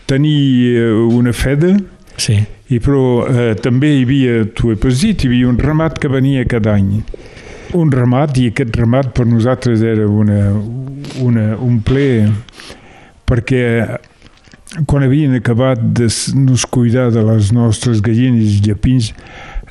tenia 0.05 0.93
una 1.09 1.33
feda, 1.33 1.73
sí. 2.13 2.37
i 2.69 2.77
però 2.77 3.03
eh, 3.25 3.49
també 3.57 3.95
hi 3.95 4.05
havia, 4.05 4.37
tu 4.53 4.69
he 4.69 4.77
dit, 4.77 5.25
hi 5.25 5.31
havia 5.31 5.49
un 5.49 5.57
ramat 5.57 5.97
que 5.97 6.13
venia 6.13 6.45
cada 6.45 6.77
any. 6.77 7.01
Un 7.73 7.89
ramat, 7.89 8.37
i 8.37 8.51
aquest 8.53 8.77
ramat 8.77 9.15
per 9.17 9.25
nosaltres 9.25 9.81
era 9.81 10.05
una, 10.05 10.51
una, 11.25 11.55
un 11.57 11.81
ple 11.81 12.09
perquè 13.33 13.63
quan 14.89 15.05
havien 15.05 15.33
acabat 15.37 15.81
de 15.97 16.07
nos 16.37 16.65
cuidar 16.65 17.11
de 17.13 17.21
les 17.25 17.51
nostres 17.53 18.01
gallines 18.01 18.57
i 18.57 18.61
llapins, 18.67 19.11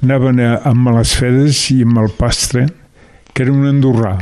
anaven 0.02 0.40
a, 0.42 0.54
amb 0.70 0.90
les 0.96 1.14
fedes 1.18 1.64
i 1.74 1.82
amb 1.86 2.00
el 2.02 2.10
pastre, 2.18 2.66
que 3.32 3.46
era 3.46 3.54
un 3.54 3.66
andorrà, 3.70 4.16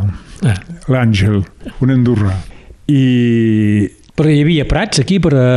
ah. 0.45 0.59
l'Àngel, 0.93 1.41
un 1.81 1.95
andorrà. 1.97 2.35
I... 2.91 3.89
Però 4.17 4.29
hi 4.29 4.43
havia 4.45 4.67
prats 4.69 5.01
aquí 5.01 5.21
per 5.23 5.33
a, 5.37 5.49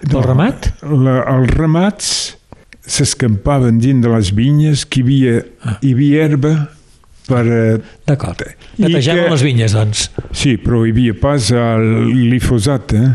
pel 0.00 0.16
no, 0.16 0.24
ramat? 0.24 0.70
La, 0.88 1.18
els 1.34 1.52
ramats 1.56 2.08
s'escampaven 2.86 3.80
dins 3.82 4.04
de 4.04 4.12
les 4.12 4.32
vinyes, 4.36 4.86
que 4.88 5.02
hi 5.02 5.04
havia, 5.04 5.36
ah. 5.64 5.76
hi 5.82 5.92
havia 5.96 6.24
herba 6.28 6.54
per... 7.26 7.44
D'acord. 8.06 8.44
Netejaven 8.78 9.24
que, 9.24 9.30
les 9.34 9.44
vinyes, 9.44 9.76
doncs. 9.76 10.08
Sí, 10.30 10.56
però 10.62 10.84
hi 10.86 10.92
havia 10.94 11.16
pas 11.20 11.50
el 11.52 11.88
glifosat, 12.12 12.96
eh? 12.96 13.08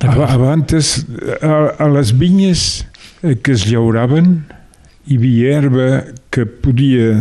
Abans, 0.00 1.04
a, 1.42 1.76
a 1.76 1.88
les 1.92 2.14
vinyes 2.16 2.86
eh, 3.22 3.36
que 3.36 3.52
es 3.52 3.66
llauraven, 3.68 4.46
hi 5.06 5.16
havia 5.18 5.58
herba 5.58 6.04
que 6.32 6.46
podia 6.46 7.20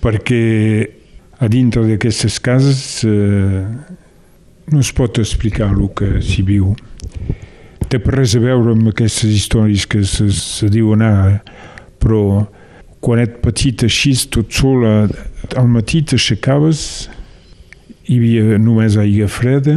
perquè 0.06 0.86
a 1.42 1.48
dintre 1.50 1.82
d'aquestes 1.88 2.38
cases 2.40 2.80
eh, 3.04 3.64
no 4.70 4.82
es 4.82 4.92
pot 4.94 5.18
explicar 5.18 5.72
el 5.74 5.88
que 5.98 6.20
s'hi 6.22 6.44
viu. 6.46 6.74
Té 7.86 8.00
res 8.02 8.34
a 8.34 8.42
veure 8.42 8.72
amb 8.74 8.88
aquestes 8.90 9.30
històries 9.30 9.86
que 9.86 10.02
se, 10.04 10.26
se 10.34 10.68
diuen 10.72 11.04
ara, 11.06 11.38
però 12.02 12.46
quan 13.04 13.20
et 13.22 13.36
petit 13.44 13.84
així, 13.86 14.14
tot 14.32 14.50
sol, 14.50 14.82
al 14.86 15.68
matí 15.70 16.02
t'aixecaves, 16.02 16.80
hi 18.06 18.18
havia 18.18 18.58
només 18.62 18.96
aigua 18.98 19.28
freda, 19.30 19.76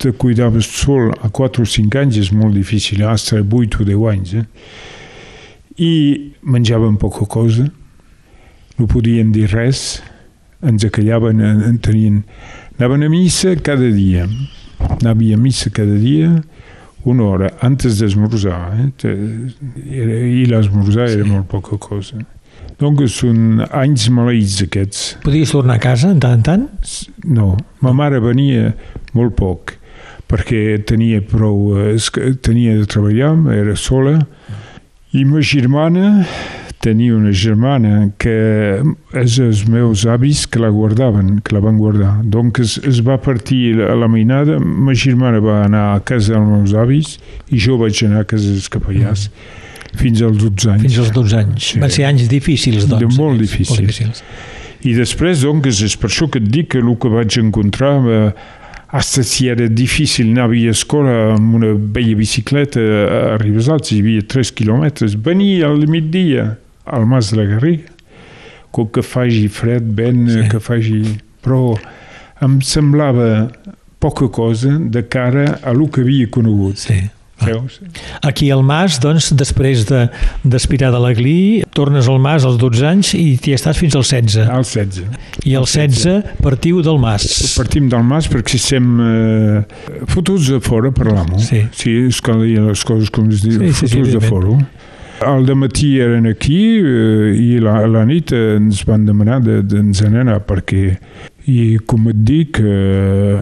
te 0.00 0.12
cuidaves 0.16 0.68
sol 0.70 1.10
a 1.20 1.28
4 1.28 1.66
o 1.66 1.68
5 1.68 1.98
anys, 2.00 2.20
és 2.22 2.30
molt 2.32 2.54
difícil, 2.56 3.02
hasta 3.04 3.42
8 3.42 3.82
o 3.82 3.88
10 3.88 4.06
anys, 4.14 4.36
eh? 4.38 4.46
i 5.80 5.92
menjaven 6.42 6.96
poca 7.00 7.26
cosa, 7.26 7.66
no 8.78 8.86
podien 8.88 9.32
dir 9.34 9.48
res, 9.52 10.00
ens 10.62 10.84
acallaven, 10.86 11.40
en 11.40 11.78
tenien... 11.82 12.22
Anaven 12.80 13.04
a 13.04 13.10
missa 13.12 13.52
cada 13.60 13.90
dia, 13.92 14.22
anaven 15.02 15.34
a 15.34 15.40
missa 15.40 15.68
cada 15.68 15.98
dia, 16.00 16.30
una 17.08 17.24
hora 17.24 17.50
antes 17.64 18.00
d'esmorzar, 18.00 18.60
eh? 18.76 19.08
i 19.88 20.44
l'esmorzar 20.48 21.08
era 21.08 21.24
molt 21.24 21.48
poca 21.48 21.78
cosa. 21.80 22.20
Donc 22.80 23.02
són 23.12 23.60
anys 23.76 24.08
maleïts 24.12 24.60
aquests. 24.64 25.02
Podies 25.24 25.52
tornar 25.52 25.76
a 25.76 25.82
casa 25.82 26.14
tant 26.20 26.38
en 26.38 26.46
tant? 26.46 26.66
No, 27.24 27.52
ma 27.84 27.92
mare 27.96 28.20
venia 28.24 28.72
molt 29.16 29.36
poc 29.36 29.76
perquè 30.30 30.78
tenia 30.86 31.18
prou, 31.26 31.74
tenia 32.44 32.76
de 32.78 32.86
treballar, 32.86 33.32
era 33.50 33.74
sola, 33.74 34.20
i 35.10 35.24
ma 35.26 35.42
germana 35.42 36.20
tenia 36.80 37.14
una 37.14 37.30
germana 37.36 38.08
que 38.20 38.80
és 39.20 39.36
els 39.42 39.66
meus 39.68 40.06
avis 40.08 40.46
que 40.48 40.62
la 40.62 40.70
guardaven, 40.72 41.40
que 41.44 41.52
la 41.52 41.60
van 41.60 41.76
guardar. 41.76 42.14
Donc 42.24 42.60
es, 42.62 42.78
es 42.88 43.02
va 43.04 43.18
partir 43.20 43.82
a 43.84 43.94
la 44.00 44.08
mainada, 44.08 44.56
ma 44.60 44.94
germana 44.96 45.42
va 45.44 45.58
anar 45.66 45.90
a 45.94 45.98
casa 46.00 46.38
dels 46.38 46.48
meus 46.48 46.76
avis 46.76 47.18
i 47.52 47.60
jo 47.60 47.76
vaig 47.80 48.00
anar 48.06 48.24
a 48.24 48.28
casa 48.28 48.48
dels 48.48 48.70
capellars 48.72 49.26
mm. 49.28 49.98
fins 50.00 50.22
als 50.24 50.40
12 50.40 50.70
anys. 50.72 50.86
Fins 50.86 51.02
als 51.04 51.12
12 51.18 51.42
anys. 51.42 51.66
Sí. 51.72 51.82
Van 51.84 51.92
ser 51.92 52.06
anys 52.08 52.30
difícils, 52.32 52.88
doncs. 52.88 53.04
De 53.04 53.20
molt 53.20 53.44
difícils. 53.44 53.76
Molt 53.76 53.92
difícils. 53.92 54.24
I 54.80 54.96
després, 54.96 55.44
doncs, 55.44 55.82
és 55.84 55.98
per 56.00 56.08
això 56.08 56.30
que 56.32 56.40
et 56.40 56.48
dic 56.48 56.72
que 56.72 56.80
el 56.80 56.88
que 56.96 57.12
vaig 57.12 57.36
encontrar 57.42 57.92
eh, 58.08 58.22
hasta 58.96 59.22
si 59.22 59.50
era 59.52 59.68
difícil 59.68 60.32
anar 60.32 60.48
a 60.48 60.72
escola 60.72 61.34
amb 61.34 61.60
una 61.60 61.74
vella 61.76 62.16
bicicleta 62.16 62.80
a 62.80 63.36
Ribesals, 63.38 63.92
hi 63.92 64.00
havia 64.00 64.24
3 64.24 64.54
quilòmetres, 64.56 65.20
venia 65.20 65.68
al 65.68 65.84
migdia 65.86 66.56
al 66.86 67.06
Mas 67.06 67.30
de 67.30 67.40
la 67.40 67.46
Garriga, 67.54 67.88
com 68.70 68.86
que 68.86 69.02
faci 69.02 69.48
fred, 69.48 69.84
vent, 69.96 70.28
sí. 70.28 70.48
que 70.50 70.60
faci... 70.62 71.02
Però 71.40 71.72
em 72.44 72.58
semblava 72.60 73.48
poca 74.00 74.28
cosa 74.28 74.78
de 74.78 75.02
cara 75.02 75.58
a 75.64 75.72
lo 75.72 75.88
que 75.88 76.02
havia 76.04 76.28
conegut. 76.28 76.76
Sí. 76.76 77.00
Veus? 77.40 77.80
Aquí 78.22 78.50
al 78.50 78.62
Mas, 78.62 78.98
doncs, 79.00 79.30
després 79.32 79.86
d'aspirar 79.88 80.90
de, 80.90 80.96
de 80.96 81.00
l'Aglí, 81.00 81.36
tornes 81.76 82.08
al 82.08 82.20
Mas 82.20 82.44
als 82.44 82.58
12 82.60 82.84
anys 82.86 83.12
i 83.16 83.38
t'hi 83.40 83.54
estàs 83.56 83.80
fins 83.80 83.96
als 83.96 84.12
16. 84.12 84.44
Al 84.44 84.66
16. 84.66 85.46
I 85.48 85.56
al 85.56 85.64
16 85.68 86.34
partiu 86.44 86.82
del 86.84 87.00
Mas. 87.00 87.24
Partim 87.56 87.88
del 87.92 88.04
Mas 88.06 88.28
perquè 88.30 88.60
estem 88.60 88.90
eh, 89.06 89.62
fotuts 90.12 90.50
de 90.52 90.60
fora 90.64 90.92
per 90.92 91.08
l'amo. 91.08 91.40
Sí. 91.40 91.64
Sí, 91.72 91.96
es 92.10 92.20
les 92.20 92.84
coses 92.84 93.12
com 93.14 93.30
es 93.32 93.44
diu, 93.46 93.56
sí, 93.56 93.72
fotuts 93.72 93.96
sí, 93.96 94.04
sí, 94.04 94.18
de 94.18 94.20
fora. 94.26 94.58
Al 95.20 95.44
matí 95.56 95.98
eren 96.00 96.26
aquí 96.26 96.78
eh, 96.80 97.34
i 97.36 97.58
la, 97.60 97.84
la 97.86 98.04
nit 98.08 98.32
ens 98.32 98.84
van 98.88 99.04
demanar 99.04 99.40
d'ens 99.44 100.00
de, 100.00 100.12
anar 100.20 100.38
perquè, 100.48 100.94
i 101.50 101.76
com 101.86 102.08
et 102.08 102.22
dic, 102.24 102.60
eh, 102.60 103.40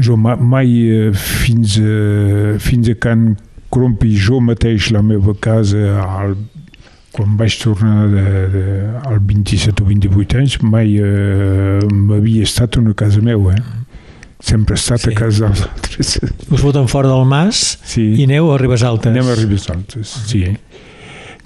jo 0.00 0.16
mai 0.16 0.72
eh, 0.88 1.12
fins, 1.12 1.76
a, 1.78 2.58
fins 2.58 2.88
a 2.88 2.96
Can 3.00 3.34
Crompi 3.72 4.14
jo 4.16 4.40
mateix 4.40 4.90
la 4.92 5.02
meva 5.04 5.34
casa 5.40 6.00
al, 6.04 6.34
quan 7.12 7.36
vaig 7.36 7.56
tornar 7.60 8.08
de, 8.12 8.24
de, 8.52 8.64
al 9.08 9.20
27 9.20 9.84
o 9.84 9.86
28 9.88 10.40
anys 10.40 10.58
mai 10.64 10.96
eh, 10.96 11.80
m'havia 11.92 12.48
estat 12.48 12.76
una 12.80 12.94
casa 12.96 13.20
meva 13.24 13.54
eh? 13.56 13.62
sempre 14.42 14.76
he 14.76 14.80
estat 14.80 15.04
sí. 15.04 15.12
a 15.12 15.16
casa 15.16 15.48
dels 15.48 15.64
altres 15.68 16.14
us 16.24 16.60
foten 16.60 16.88
fora 16.88 17.12
del 17.12 17.24
mas 17.28 17.62
sí. 17.84 18.08
i 18.16 18.28
aneu 18.28 18.52
a 18.52 18.58
Ribes 18.60 18.84
Altes 18.88 19.12
anem 19.12 19.28
a 19.28 19.36
Ribes 19.38 19.68
Altes, 19.72 20.16
sí 20.28 20.46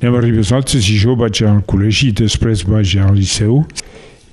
anem 0.00 0.16
a 0.16 0.20
Ribes 0.20 0.52
Altes 0.52 0.88
i 0.92 0.98
jo 1.00 1.16
vaig 1.16 1.42
al 1.46 1.62
col·legi 1.68 2.10
i 2.10 2.16
després 2.24 2.66
vaig 2.68 2.96
al 3.00 3.14
liceu 3.16 3.62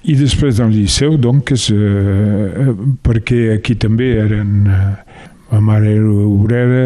i 0.03 0.17
després 0.19 0.59
del 0.59 0.73
liceu 0.75 1.15
doncs 1.21 1.69
eh, 1.71 2.73
perquè 3.05 3.53
aquí 3.55 3.77
també 3.79 4.13
eren 4.25 4.67
ma 5.53 5.61
mare 5.61 5.93
era 5.93 6.11
obrera 6.25 6.83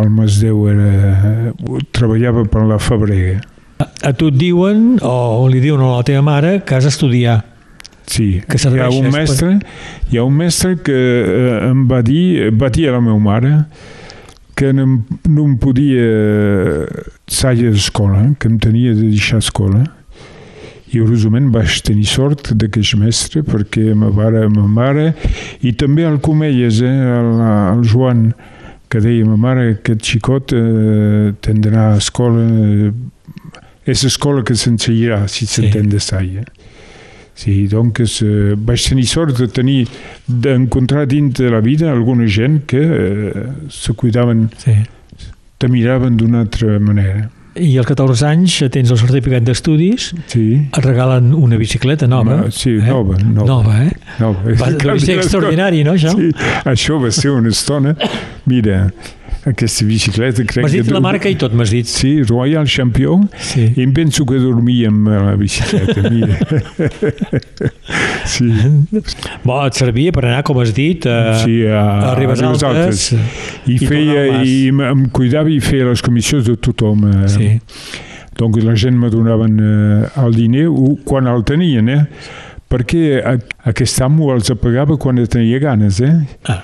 el 0.00 0.10
Masdeu 0.14 0.64
era 0.70 1.52
treballava 1.92 2.46
per 2.48 2.64
la 2.68 2.78
Fabrega 2.78 3.40
a 3.78 4.12
tu 4.16 4.30
et 4.32 4.38
diuen 4.38 4.98
o 5.02 5.46
li 5.50 5.60
diuen 5.60 5.82
a 5.82 5.98
la 5.98 6.06
teva 6.06 6.24
mare 6.24 6.58
que 6.64 6.78
has 6.78 6.88
d'estudiar 6.88 7.42
Sí, 8.08 8.40
que 8.48 8.56
hi 8.56 8.78
ha 8.80 8.88
un 8.88 9.10
mestre, 9.12 9.58
per... 9.60 10.06
hi 10.08 10.16
ha 10.16 10.22
un 10.24 10.32
mestre 10.32 10.78
que 10.80 10.96
eh, 10.96 11.68
em 11.68 11.82
va 11.90 11.98
dir, 12.00 12.48
va 12.56 12.70
dir 12.72 12.86
a 12.88 12.94
la 12.94 13.02
meva 13.04 13.18
mare 13.20 13.50
que 14.58 14.72
no, 14.72 15.04
no 15.28 15.44
em 15.46 15.54
podia 15.56 16.02
sair 17.30 17.70
d'escola, 17.70 18.24
que 18.40 18.48
em 18.50 18.58
tenia 18.58 18.90
de 18.90 19.06
deixar 19.12 19.38
escola. 19.38 19.84
I 20.88 20.98
curiosament 20.98 21.52
vaig 21.54 21.78
tenir 21.86 22.08
sort 22.10 22.50
d'aquest 22.58 22.96
mestre 22.98 23.44
perquè 23.46 23.92
ma 23.94 24.08
mare, 24.10 24.46
ma 24.50 24.64
mare 24.66 25.10
i 25.62 25.74
també 25.76 26.06
el 26.08 26.16
Comelles, 26.24 26.80
eh, 26.82 26.90
el, 27.20 27.28
el 27.44 27.84
Joan, 27.86 28.30
que 28.88 29.02
deia 29.04 29.26
ma 29.28 29.36
mare 29.36 29.66
aquest 29.76 30.02
xicot 30.10 30.56
eh, 30.56 31.34
tindrà 31.44 31.90
escola 32.00 32.46
eh, 32.48 32.90
és 33.88 34.06
escola 34.08 34.42
que 34.42 34.56
s'ensenyarà 34.56 35.26
si 35.28 35.46
s'entén 35.46 35.86
sí. 35.86 35.92
de 35.92 36.00
saia. 36.02 36.42
Eh? 36.42 36.57
Sí, 37.38 37.68
doncs 37.70 38.18
eh, 38.26 38.56
vaig 38.58 38.82
tenir 38.82 39.06
sort 39.06 39.38
de 39.38 39.46
tenir, 39.46 39.84
d'encontrar 40.26 41.06
dins 41.06 41.36
de 41.38 41.50
la 41.52 41.60
vida 41.62 41.92
alguna 41.92 42.26
gent 42.26 42.64
que 42.66 42.80
eh, 42.82 43.42
se 43.70 43.94
cuidaven, 43.94 44.48
sí. 44.58 44.74
te 45.58 45.68
miraven 45.70 46.16
d'una 46.18 46.42
altra 46.42 46.80
manera. 46.82 47.28
I 47.58 47.72
als 47.78 47.88
14 47.90 48.26
anys 48.26 48.56
tens 48.74 48.90
el 48.94 48.98
certificat 48.98 49.46
d'estudis, 49.46 50.10
sí. 50.30 50.44
et 50.66 50.84
regalen 50.84 51.30
una 51.34 51.58
bicicleta 51.58 52.06
nova. 52.10 52.42
Ma, 52.42 52.50
sí, 52.54 52.74
eh? 52.74 52.90
nova, 52.90 53.18
nova. 53.22 53.46
Nova, 53.46 53.78
eh? 53.86 53.94
Nova. 54.18 54.56
Va, 54.58 54.72
va 54.90 54.98
ser 55.02 55.18
extraordinari, 55.22 55.84
no, 55.86 55.94
això? 55.94 56.14
Sí, 56.18 56.32
això 56.66 56.98
va 57.02 57.14
ser 57.14 57.36
una 57.38 57.54
estona. 57.54 57.94
Mira, 58.50 58.88
aquesta 59.48 59.84
bicicleta 59.86 60.44
crec 60.44 60.64
M'has 60.64 60.74
dit 60.76 60.86
que... 60.86 60.94
la 60.94 61.00
marca 61.02 61.30
i 61.30 61.36
tot, 61.38 61.54
m'has 61.56 61.72
dit. 61.72 61.88
Sí, 61.88 62.20
Royal 62.22 62.66
Champion. 62.68 63.26
Sí. 63.34 63.66
I 63.74 63.84
em 63.84 63.92
penso 63.96 64.26
que 64.28 64.38
dormíem 64.42 65.08
a 65.08 65.22
la 65.30 65.36
bicicleta. 65.40 66.10
Mira. 66.10 66.38
sí. 68.34 68.48
Bo, 69.44 69.58
et 69.64 69.78
servia 69.78 70.14
per 70.14 70.26
anar, 70.26 70.44
com 70.46 70.60
has 70.62 70.72
dit, 70.76 71.08
a, 71.08 71.38
sí, 71.42 71.60
a, 71.66 71.84
a 72.10 72.14
Ribes 72.18 72.44
Altes. 72.44 72.66
Altes. 72.68 73.08
I, 73.66 73.76
i, 73.76 73.80
feia, 73.88 74.26
i 74.44 74.56
em 74.70 75.06
cuidava 75.14 75.52
i 75.52 75.60
feia 75.64 75.88
les 75.90 76.04
comissions 76.04 76.46
de 76.48 76.56
tothom. 76.56 77.08
Eh. 77.10 77.28
Sí. 77.32 77.50
Donc 78.38 78.60
la 78.62 78.76
gent 78.78 78.94
me 78.94 79.10
donaven 79.10 79.58
eh, 79.58 80.08
el 80.22 80.36
diner 80.36 80.68
quan 81.08 81.26
el 81.26 81.42
tenien, 81.46 81.88
eh? 81.90 82.04
perquè 82.68 83.22
aquest 83.66 84.02
amo 84.04 84.28
els 84.34 84.52
pagava 84.60 84.98
quan 85.00 85.18
tenia 85.26 85.58
ganes, 85.62 86.02
eh? 86.04 86.12
Ah 86.44 86.60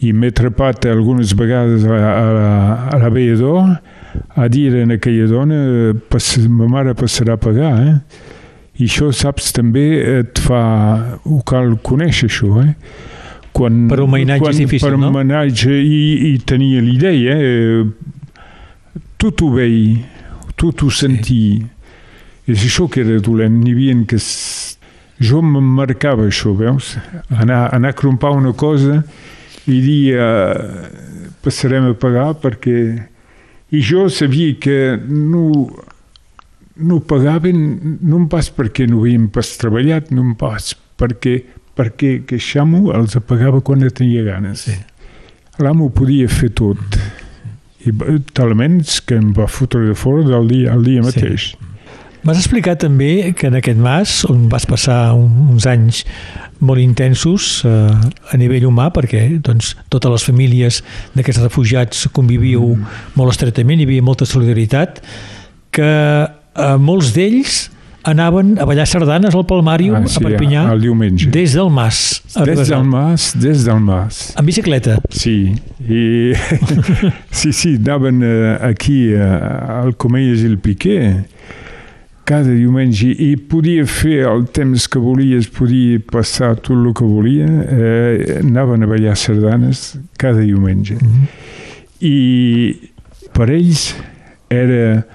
i 0.00 0.12
m'he 0.14 0.30
trepat 0.30 0.86
algunes 0.86 1.32
vegades 1.34 1.84
a, 1.84 1.98
a, 1.98 2.26
a 2.94 2.98
la 3.02 3.10
veïador 3.10 3.78
a 4.38 4.48
dir 4.48 4.70
a 4.78 4.84
aquella 4.94 5.26
dona 5.26 5.60
pas, 6.10 6.36
ma 6.46 6.68
mare 6.70 6.94
passarà 6.94 7.34
a 7.34 7.40
pagar 7.42 7.72
eh? 7.82 7.94
i 8.78 8.86
això 8.86 9.10
saps 9.12 9.50
també 9.56 9.86
et 10.20 10.38
fa 10.42 10.62
ho 11.24 11.40
cal 11.46 11.74
conèixer 11.82 12.28
això 12.30 12.52
eh? 12.62 12.74
quan, 13.52 13.86
per 13.90 14.04
un 14.04 14.12
mainatge 14.14 14.44
quan, 14.44 14.54
és 14.54 14.62
difícil, 14.62 14.86
per 14.86 15.00
no? 15.00 15.10
Mainatge 15.14 15.74
i, 15.74 16.02
i 16.30 16.32
tenia 16.46 16.82
l'idea 16.84 17.34
eh? 17.34 17.82
tot 19.18 19.42
ho 19.42 19.50
veia 19.56 19.98
tot 20.58 20.86
ho 20.86 20.92
sentia 20.94 21.58
sí. 21.58 22.52
és 22.54 22.68
això 22.70 22.86
que 22.86 23.02
era 23.02 23.18
dolent 23.18 23.58
n'hi 23.64 23.74
havia 23.74 23.98
que 24.06 24.20
jo 25.18 25.42
em 25.42 25.58
marcava 25.74 26.28
això 26.30 26.54
veus 26.54 26.94
anar, 27.34 27.66
anar 27.74 27.90
a 27.90 27.98
crompar 27.98 28.30
una 28.38 28.54
cosa 28.54 29.02
li 29.68 29.78
dia 29.84 30.26
passarem 31.44 31.92
a 31.92 31.94
pagar 31.94 32.32
perquè... 32.42 32.80
I 33.68 33.82
jo 33.84 34.06
sabia 34.08 34.54
que 34.56 34.96
no, 34.96 35.68
no 36.80 37.00
pagaven 37.04 37.58
no 38.00 38.22
pas 38.32 38.48
perquè 38.48 38.86
no 38.88 39.02
havien 39.02 39.26
pas 39.28 39.50
treballat, 39.60 40.08
no 40.08 40.24
pas 40.40 40.70
perquè, 40.96 41.34
perquè 41.76 42.14
que 42.24 42.38
Xamo 42.40 42.94
els 42.96 43.18
pagava 43.28 43.60
quan 43.60 43.84
tenia 43.92 44.24
ganes. 44.24 44.64
Sí. 44.64 44.78
L'amo 45.60 45.90
podia 45.92 46.30
fer 46.32 46.48
tot. 46.56 46.96
I 47.84 47.92
talments 48.32 49.02
que 49.04 49.18
em 49.18 49.34
va 49.36 49.50
fotre 49.50 49.84
de 49.90 49.94
fora 49.98 50.24
del 50.26 50.48
dia, 50.48 50.72
el 50.72 50.88
dia 50.88 51.04
mateix. 51.04 51.52
M'has 52.26 52.40
explicat 52.40 52.80
també 52.82 53.32
que 53.38 53.46
en 53.48 53.58
aquest 53.58 53.78
mas, 53.78 54.18
on 54.28 54.48
vas 54.50 54.66
passar 54.68 55.14
uns 55.14 55.68
anys 55.70 56.02
molt 56.58 56.82
intensos 56.82 57.62
eh, 57.66 57.70
a 57.94 58.38
nivell 58.40 58.66
humà, 58.68 58.88
perquè 58.94 59.24
doncs, 59.44 59.74
totes 59.92 60.16
les 60.16 60.26
famílies 60.26 60.82
d'aquests 61.14 61.44
refugiats 61.46 62.08
convivíeu 62.14 62.74
mm. 62.74 63.00
molt 63.18 63.34
estretament, 63.36 63.78
hi 63.78 63.86
havia 63.86 64.04
molta 64.04 64.26
solidaritat, 64.26 65.02
que 65.74 65.88
eh, 65.88 66.76
molts 66.82 67.14
d'ells 67.14 67.68
anaven 68.08 68.56
a 68.58 68.66
ballar 68.66 68.86
sardanes 68.88 69.34
al 69.36 69.44
Palmàrium, 69.46 70.00
ah, 70.00 70.10
sí, 70.10 70.18
a 70.18 70.26
Perpinyà, 70.26 70.64
el 70.72 70.82
diumenge. 70.82 71.30
des 71.34 71.54
del 71.54 71.70
Mas. 71.70 72.22
Des 72.34 72.68
del 72.68 72.84
Mas, 72.88 73.30
des 73.38 73.64
del 73.66 73.80
Mas. 73.84 74.20
En 74.38 74.46
bicicleta? 74.46 74.98
Sí, 75.10 75.52
i 75.86 76.34
sí, 77.30 77.52
sí, 77.52 77.76
anaven 77.76 78.22
eh, 78.24 78.58
aquí 78.70 79.12
eh, 79.12 79.22
al 79.22 79.94
Comelles 79.96 80.42
i 80.42 80.50
el 80.50 80.58
Piqué 80.58 80.98
cada 82.28 82.52
diumenge 82.52 83.08
i 83.08 83.30
podia 83.40 83.86
fer 83.88 84.26
el 84.28 84.44
temps 84.52 84.84
que 84.92 85.00
volies, 85.00 85.48
podia 85.48 86.00
passar 86.12 86.52
tot 86.60 86.76
el 86.76 86.90
que 86.96 87.06
volia, 87.08 87.46
eh, 87.48 88.40
anaven 88.42 88.84
a 88.84 88.88
ballar 88.90 89.16
sardanes 89.16 89.94
cada 90.20 90.42
diumenge. 90.44 90.98
Mm 91.00 91.08
-hmm. 91.08 91.26
I 92.00 92.90
per 93.32 93.48
ells 93.50 93.94
era 94.50 95.06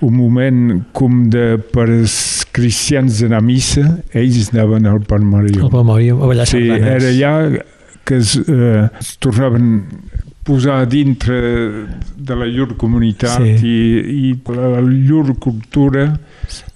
un 0.00 0.14
moment 0.14 0.84
com 0.92 1.28
de 1.28 1.58
per 1.58 1.88
als 1.88 2.46
cristians 2.52 3.20
d'anar 3.20 3.38
a 3.38 3.44
missa, 3.44 3.98
ells 4.12 4.48
anaven 4.52 4.86
al 4.86 5.00
Palmarió. 5.00 5.64
Al 5.64 5.70
Palmarió, 5.70 6.22
a 6.22 6.26
ballar 6.26 6.46
sí, 6.46 6.66
sardanes. 6.66 7.02
Era 7.02 7.08
allà 7.12 7.64
que 8.04 8.16
es, 8.16 8.36
eh, 8.36 8.88
es 8.98 9.18
tornaven 9.18 9.84
posar 10.48 10.80
dintre 10.88 11.38
de 12.16 12.36
la 12.40 12.48
llur 12.48 12.72
comunitat 12.80 13.42
sí. 13.44 13.56
i, 13.68 14.28
i 14.32 14.54
la 14.56 14.80
llur 14.80 15.36
cultura 15.36 16.08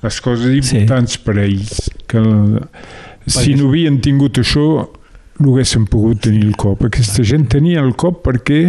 les 0.02 0.20
coses 0.20 0.52
importants 0.52 1.16
sí. 1.16 1.22
per 1.24 1.38
a 1.38 1.46
ells. 1.46 1.88
Que 2.10 2.20
si 3.30 3.54
no 3.56 3.70
havien 3.70 3.96
tingut 4.04 4.42
això, 4.42 4.66
no 5.40 5.54
haguessin 5.54 5.86
pogut 5.90 6.20
tenir 6.26 6.44
el 6.44 6.56
cop. 6.60 6.84
Aquesta 6.88 7.24
gent 7.26 7.48
tenia 7.52 7.82
el 7.82 7.94
cop 7.98 8.20
perquè 8.26 8.60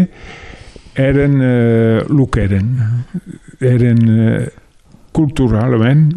eren 0.99 1.39
eh, 1.41 2.03
el 2.05 2.23
que 2.31 2.45
eren. 2.47 2.69
Eren 3.59 4.03
eh, 4.13 4.45
culturalment 5.13 6.07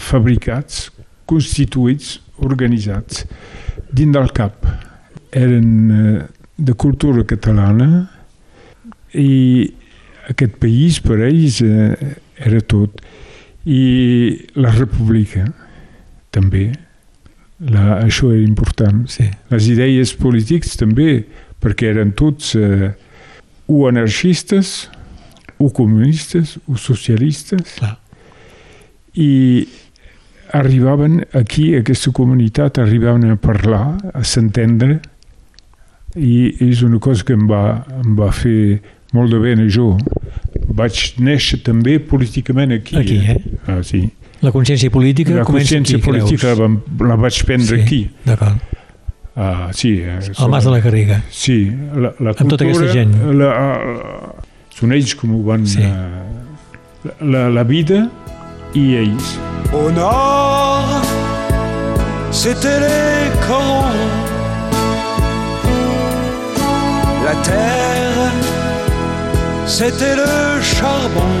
fabricats, 0.00 0.88
constituïts, 1.30 2.18
organitzats, 2.44 3.24
dins 3.90 4.14
del 4.14 4.30
cap. 4.36 4.66
Eren 5.34 5.68
eh, 5.90 6.22
de 6.56 6.74
cultura 6.74 7.24
catalana 7.26 8.06
i 9.14 9.72
aquest 10.30 10.56
país 10.62 11.00
per 11.02 11.18
ells 11.26 11.60
eh, 11.64 12.16
era 12.38 12.60
tot 12.60 13.02
i 13.64 13.82
la 14.58 14.72
república 14.74 15.46
també 16.34 16.68
la, 17.64 18.00
això 18.02 18.32
era 18.32 18.42
important 18.42 19.04
sí. 19.10 19.28
les 19.50 19.68
idees 19.72 20.14
polítics 20.18 20.76
també 20.80 21.24
perquè 21.62 21.92
eren 21.94 22.12
tots 22.16 22.54
eh, 22.58 22.92
o 23.70 23.86
anarquistes 23.88 24.74
o 25.58 25.70
comunistes 25.72 26.58
o 26.68 26.76
socialistes 26.80 27.78
Clar. 27.78 27.96
i 29.14 29.32
arribaven 30.54 31.24
aquí, 31.34 31.74
a 31.74 31.80
aquesta 31.82 32.12
comunitat, 32.14 32.78
arribaven 32.78 33.32
a 33.32 33.36
parlar, 33.40 33.96
a 34.14 34.22
s'entendre 34.22 35.00
i 36.16 36.54
és 36.62 36.82
una 36.86 37.00
cosa 37.02 37.24
que 37.26 37.34
em 37.34 37.46
va, 37.50 37.84
em 38.02 38.14
va 38.18 38.30
fer 38.34 38.80
molt 39.14 39.30
de 39.34 39.40
bé 39.42 39.54
a 39.54 39.66
jo 39.70 39.94
vaig 40.74 41.00
néixer 41.22 41.60
també 41.62 41.98
políticament 42.02 42.72
aquí. 42.74 42.96
Aquí, 42.98 43.18
eh? 43.18 43.38
Ah, 43.66 43.82
sí. 43.86 44.08
La 44.42 44.52
consciència 44.52 44.90
política 44.90 45.34
la 45.38 45.44
consciència 45.46 45.98
aquí, 45.98 46.04
política 46.04 46.54
la, 46.58 46.68
la 47.08 47.16
vaig 47.16 47.38
prendre 47.46 47.78
sí, 47.78 47.82
aquí. 47.82 48.00
D'acord. 48.26 48.58
Ah, 49.36 49.70
sí. 49.74 49.96
Eh, 50.02 50.18
Al 50.38 50.50
Mas 50.50 50.64
de 50.64 50.70
la 50.70 50.80
Garriga. 50.80 51.22
Sí. 51.30 51.70
La, 51.94 52.12
la 52.18 52.34
cultura, 52.34 52.44
Amb 52.44 52.50
tota 52.50 52.68
aquesta 52.68 52.90
gent. 52.92 53.14
La, 53.34 53.50
la, 53.50 54.34
són 54.74 54.94
ells 54.94 55.14
com 55.18 55.34
ho 55.34 55.42
van... 55.46 55.66
Sí. 55.66 55.82
Uh, 55.82 56.34
la, 57.20 57.48
la 57.52 57.64
vida 57.68 58.06
i 58.74 58.94
ells. 59.02 59.34
Au 59.72 59.90
nord, 59.92 61.04
c'était 62.30 62.78
les 62.80 63.46
corons. 63.46 64.03
La 67.34 67.42
terre 67.42 67.94
c'était 69.66 70.14
le 70.14 70.62
charbon. 70.62 71.34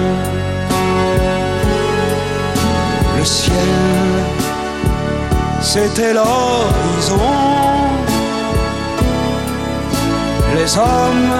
Le 3.18 3.24
ciel, 3.24 3.54
c'était 5.60 6.14
l'horizon. 6.14 7.20
Les 10.56 10.76
hommes, 10.76 11.36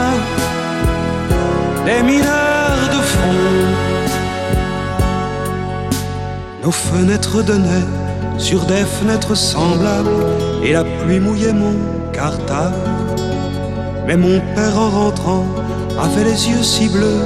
les 1.86 2.02
mineurs 2.02 2.88
de 2.92 3.00
fond. 3.12 3.40
Nos 6.62 6.70
fenêtres 6.70 7.42
donnaient 7.42 7.88
sur 8.38 8.64
des 8.66 8.84
fenêtres 8.84 9.34
semblables 9.34 10.26
et 10.62 10.72
la 10.72 10.84
pluie 10.84 11.20
mouillait 11.20 11.52
mon 11.52 11.74
cartable. 12.12 13.03
Mais 14.06 14.16
mon 14.16 14.40
père 14.54 14.78
en 14.78 14.90
rentrant 14.90 15.46
avait 15.98 16.24
les 16.24 16.48
yeux 16.50 16.62
si 16.62 16.88
bleus 16.88 17.22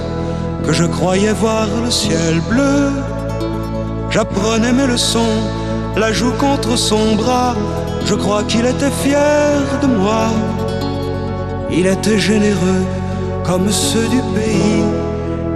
que 0.64 0.72
je 0.72 0.84
croyais 0.84 1.32
voir 1.32 1.66
le 1.82 1.90
ciel 1.90 2.40
bleu. 2.48 2.90
J'apprenais 4.10 4.72
mes 4.72 4.86
leçons, 4.86 5.36
la 5.96 6.12
joue 6.12 6.32
contre 6.32 6.76
son 6.76 7.16
bras, 7.16 7.56
je 8.06 8.14
crois 8.14 8.42
qu'il 8.44 8.66
était 8.66 8.90
fier 9.02 9.60
de 9.82 9.86
moi. 9.86 10.28
Il 11.70 11.86
était 11.86 12.18
généreux 12.18 12.84
comme 13.44 13.70
ceux 13.70 14.08
du 14.08 14.20
pays, 14.34 14.84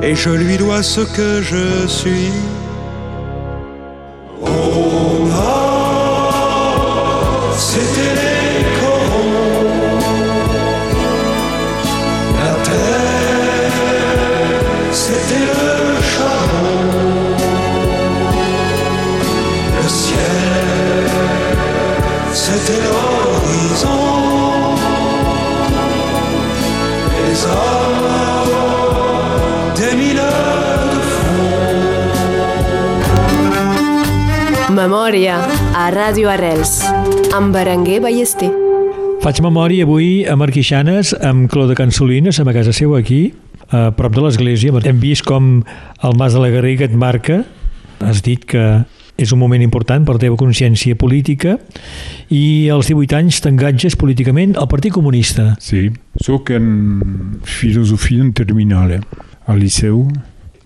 et 0.02 0.14
je 0.14 0.30
lui 0.30 0.56
dois 0.56 0.82
ce 0.82 1.00
que 1.00 1.42
je 1.42 1.86
suis. 1.86 2.32
Memòria 34.82 35.36
a 35.78 35.82
Ràdio 35.94 36.26
Arrels 36.26 36.80
amb 37.36 37.54
Berenguer 37.54 38.00
Ballester. 38.02 38.48
Faig 39.22 39.38
memòria 39.44 39.84
avui 39.86 40.24
a 40.26 40.34
Marquixanes 40.34 41.12
amb 41.22 41.46
Clode 41.52 41.76
Cansolines, 41.78 42.40
a 42.40 42.54
casa 42.56 42.72
seva 42.74 42.96
aquí, 42.98 43.20
a 43.70 43.92
prop 43.94 44.16
de 44.16 44.24
l'església. 44.24 44.74
Hem 44.82 44.98
vist 44.98 45.22
com 45.28 45.60
el 46.02 46.18
Mas 46.18 46.34
de 46.34 46.42
la 46.42 46.50
Garriga 46.50 46.88
et 46.88 46.96
marca. 46.98 47.44
Has 48.02 48.24
dit 48.26 48.42
que 48.42 48.82
és 49.22 49.30
un 49.30 49.38
moment 49.38 49.62
important 49.62 50.02
per 50.02 50.16
la 50.16 50.24
teva 50.24 50.40
consciència 50.40 50.98
política 50.98 51.60
i 52.34 52.66
als 52.74 52.90
18 52.90 53.20
anys 53.20 53.38
t'engatges 53.44 53.94
políticament 54.00 54.56
al 54.58 54.66
Partit 54.72 54.96
Comunista. 54.96 55.52
Sí, 55.62 55.92
sóc 56.18 56.50
en 56.50 57.38
filosofia 57.46 58.24
en 58.24 58.34
terminal 58.34 58.98
eh? 58.98 59.02
al 59.46 59.62
Liceu 59.62 60.08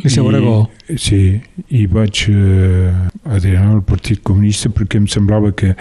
Liceu 0.07 0.29
Aragó. 0.31 0.57
Sí, 0.97 1.41
i 1.75 1.83
vaig 1.91 2.23
eh, 2.31 2.91
adherar 3.25 3.67
al 3.73 3.83
Partit 3.87 4.23
Comunista 4.27 4.71
perquè 4.73 5.01
em 5.01 5.09
semblava 5.11 5.51
que 5.57 5.73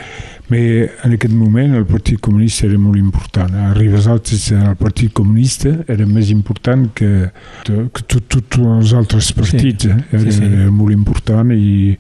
bé, 0.50 0.62
en 1.06 1.16
aquest 1.16 1.34
moment 1.34 1.76
el 1.78 1.86
Partit 1.90 2.20
Comunista 2.26 2.66
era 2.68 2.80
molt 2.82 3.00
important. 3.00 3.54
Arribes 3.70 4.10
altres 4.12 4.50
al 4.56 4.76
Partit 4.82 5.14
Comunista 5.16 5.72
era 5.88 6.08
més 6.10 6.34
important 6.34 6.90
que, 6.98 7.30
que 7.66 8.04
tots 8.04 8.26
tot 8.36 8.60
els 8.66 8.94
altres 8.98 9.32
partits. 9.38 9.88
Sí. 9.88 9.94
Eh? 9.94 10.04
Era, 10.12 10.26
sí, 10.28 10.38
sí. 10.40 10.52
era 10.52 10.70
molt 10.74 10.96
important 10.96 11.54
i, 11.56 11.96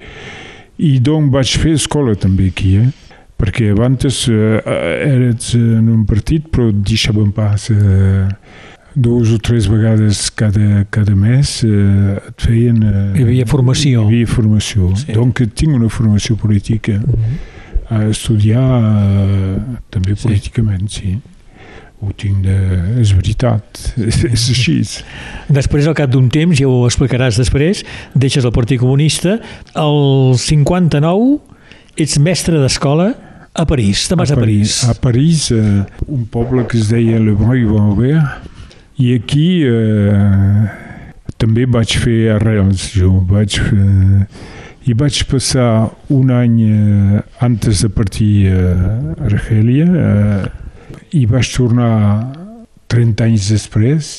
i 0.81 0.93
doncs 0.99 1.33
vaig 1.33 1.57
fer 1.61 1.77
escola 1.79 2.17
també 2.19 2.51
aquí. 2.51 2.77
Eh? 2.81 2.91
perquè 3.35 3.73
abans 3.73 4.05
eh, 4.31 4.61
eres 4.63 5.53
en 5.59 5.89
un 5.91 6.05
partit 6.07 6.47
però 6.47 6.69
deixaven 6.71 7.33
pas 7.35 7.67
eh, 7.73 8.27
dues 8.95 9.31
o 9.31 9.37
tres 9.37 9.67
vegades 9.67 10.29
cada, 10.29 10.85
cada 10.89 11.15
mes 11.15 11.63
eh, 11.63 12.15
et 12.15 12.47
feien... 12.47 12.79
Eh, 12.81 13.19
Hi 13.19 13.25
havia 13.27 13.45
formació. 13.49 14.05
Hi 14.05 14.13
havia 14.13 14.31
formació. 14.31 14.89
Sí. 14.95 15.09
Sí. 15.09 15.17
Donc 15.17 15.43
tinc 15.53 15.75
una 15.75 15.91
formació 15.91 16.37
política. 16.39 16.99
Mm 16.99 17.13
-hmm. 17.13 17.53
A 17.89 18.03
estudiar 18.09 18.65
eh, 18.81 19.57
també 19.89 20.15
políticament, 20.15 20.89
sí. 20.89 21.19
Ho 22.01 22.11
tinc 22.11 22.43
de... 22.43 22.55
És 23.01 23.13
veritat, 23.13 23.63
és, 24.07 24.23
és 24.23 24.49
així. 24.49 24.81
Després, 25.49 25.87
al 25.87 25.93
cap 25.93 26.09
d'un 26.09 26.29
temps, 26.29 26.57
ja 26.57 26.67
ho 26.67 26.85
explicaràs 26.87 27.37
després, 27.37 27.83
deixes 28.15 28.43
el 28.43 28.51
Partit 28.51 28.79
Comunista. 28.79 29.39
El 29.75 30.33
59 30.37 31.39
ets 31.95 32.17
mestre 32.19 32.59
d'escola 32.59 33.13
a 33.53 33.65
París. 33.65 34.07
Te'n 34.07 34.19
vas 34.19 34.31
a 34.31 34.35
París. 34.35 34.83
A 34.83 34.93
París, 34.93 35.51
eh, 35.51 35.85
un 36.07 36.25
poble 36.25 36.65
que 36.67 36.77
es 36.77 36.89
deia 36.89 37.19
Le 37.19 37.31
Breuil-Vauvert, 37.31 38.54
i 39.01 39.13
aquí 39.17 39.47
eh, 39.67 40.67
també 41.41 41.65
vaig 41.67 41.97
fer 41.99 42.19
arrels, 42.35 42.89
jo. 42.95 43.11
Vaig 43.27 43.57
fer, 43.59 44.27
i 44.85 44.93
vaig 44.97 45.23
passar 45.29 45.89
un 46.13 46.31
any 46.31 46.61
eh, 46.67 47.23
antes 47.43 47.81
de 47.83 47.89
partir 47.89 48.53
a 48.53 49.25
Argèlia 49.25 49.87
eh, 49.89 50.45
i 51.17 51.25
vaig 51.29 51.49
tornar 51.55 51.91
30 52.93 53.25
anys 53.25 53.49
després 53.51 54.13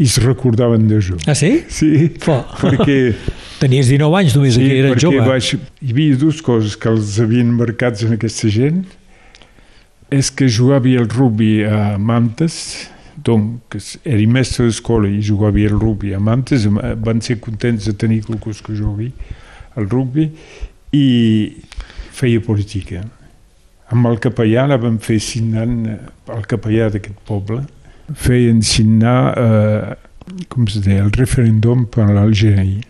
i 0.00 0.06
es 0.08 0.16
recordaven 0.24 0.86
de 0.88 0.98
jo. 1.04 1.18
Ah, 1.28 1.34
sí? 1.36 1.60
Sí, 1.68 2.08
Fo. 2.24 2.38
perquè, 2.62 3.12
Tenies 3.60 3.90
19 3.92 4.16
anys 4.22 4.36
només, 4.38 4.56
sí, 4.56 4.64
aquí 4.64 4.78
eres 4.80 4.94
perquè 4.94 5.04
jove. 5.04 5.26
vaig, 5.28 5.50
hi 5.84 5.92
havia 5.92 6.16
dues 6.22 6.40
coses 6.44 6.78
que 6.80 6.88
els 6.88 7.18
havien 7.20 7.50
marcats 7.52 8.06
en 8.06 8.16
aquesta 8.16 8.48
gent. 8.48 8.86
És 10.10 10.32
que 10.34 10.48
jugava 10.50 10.88
el 10.88 11.04
rugby 11.12 11.60
a 11.68 11.98
Mantes, 12.00 12.88
doncs 13.24 13.98
era 14.04 14.26
mestre 14.30 14.66
d'escola 14.68 15.08
i 15.08 15.20
jugava 15.22 15.58
el 15.60 15.76
rugby 15.78 16.14
a 16.14 16.20
Mantes, 16.20 16.66
van 17.04 17.20
ser 17.20 17.38
contents 17.40 17.84
de 17.88 17.92
tenir 17.94 18.22
qualcú 18.26 18.52
que 18.66 18.74
jugui 18.76 19.10
al 19.76 19.88
rugby 19.88 20.30
i 20.92 21.06
feia 22.12 22.40
política. 22.40 23.02
Amb 23.90 24.06
el 24.06 24.18
capellà 24.22 24.66
la 24.70 24.76
vam 24.78 24.98
fer 25.02 25.18
signant, 25.22 25.80
el 26.30 26.44
capellà 26.46 26.90
d'aquest 26.94 27.18
poble, 27.26 27.64
feien 28.14 28.60
signar, 28.62 29.18
eh, 29.38 30.44
com 30.48 30.66
se 30.70 30.80
deia, 30.84 31.02
el 31.04 31.10
referèndum 31.14 31.86
per 31.90 32.06
a 32.08 32.12
l'Algèria. 32.14 32.82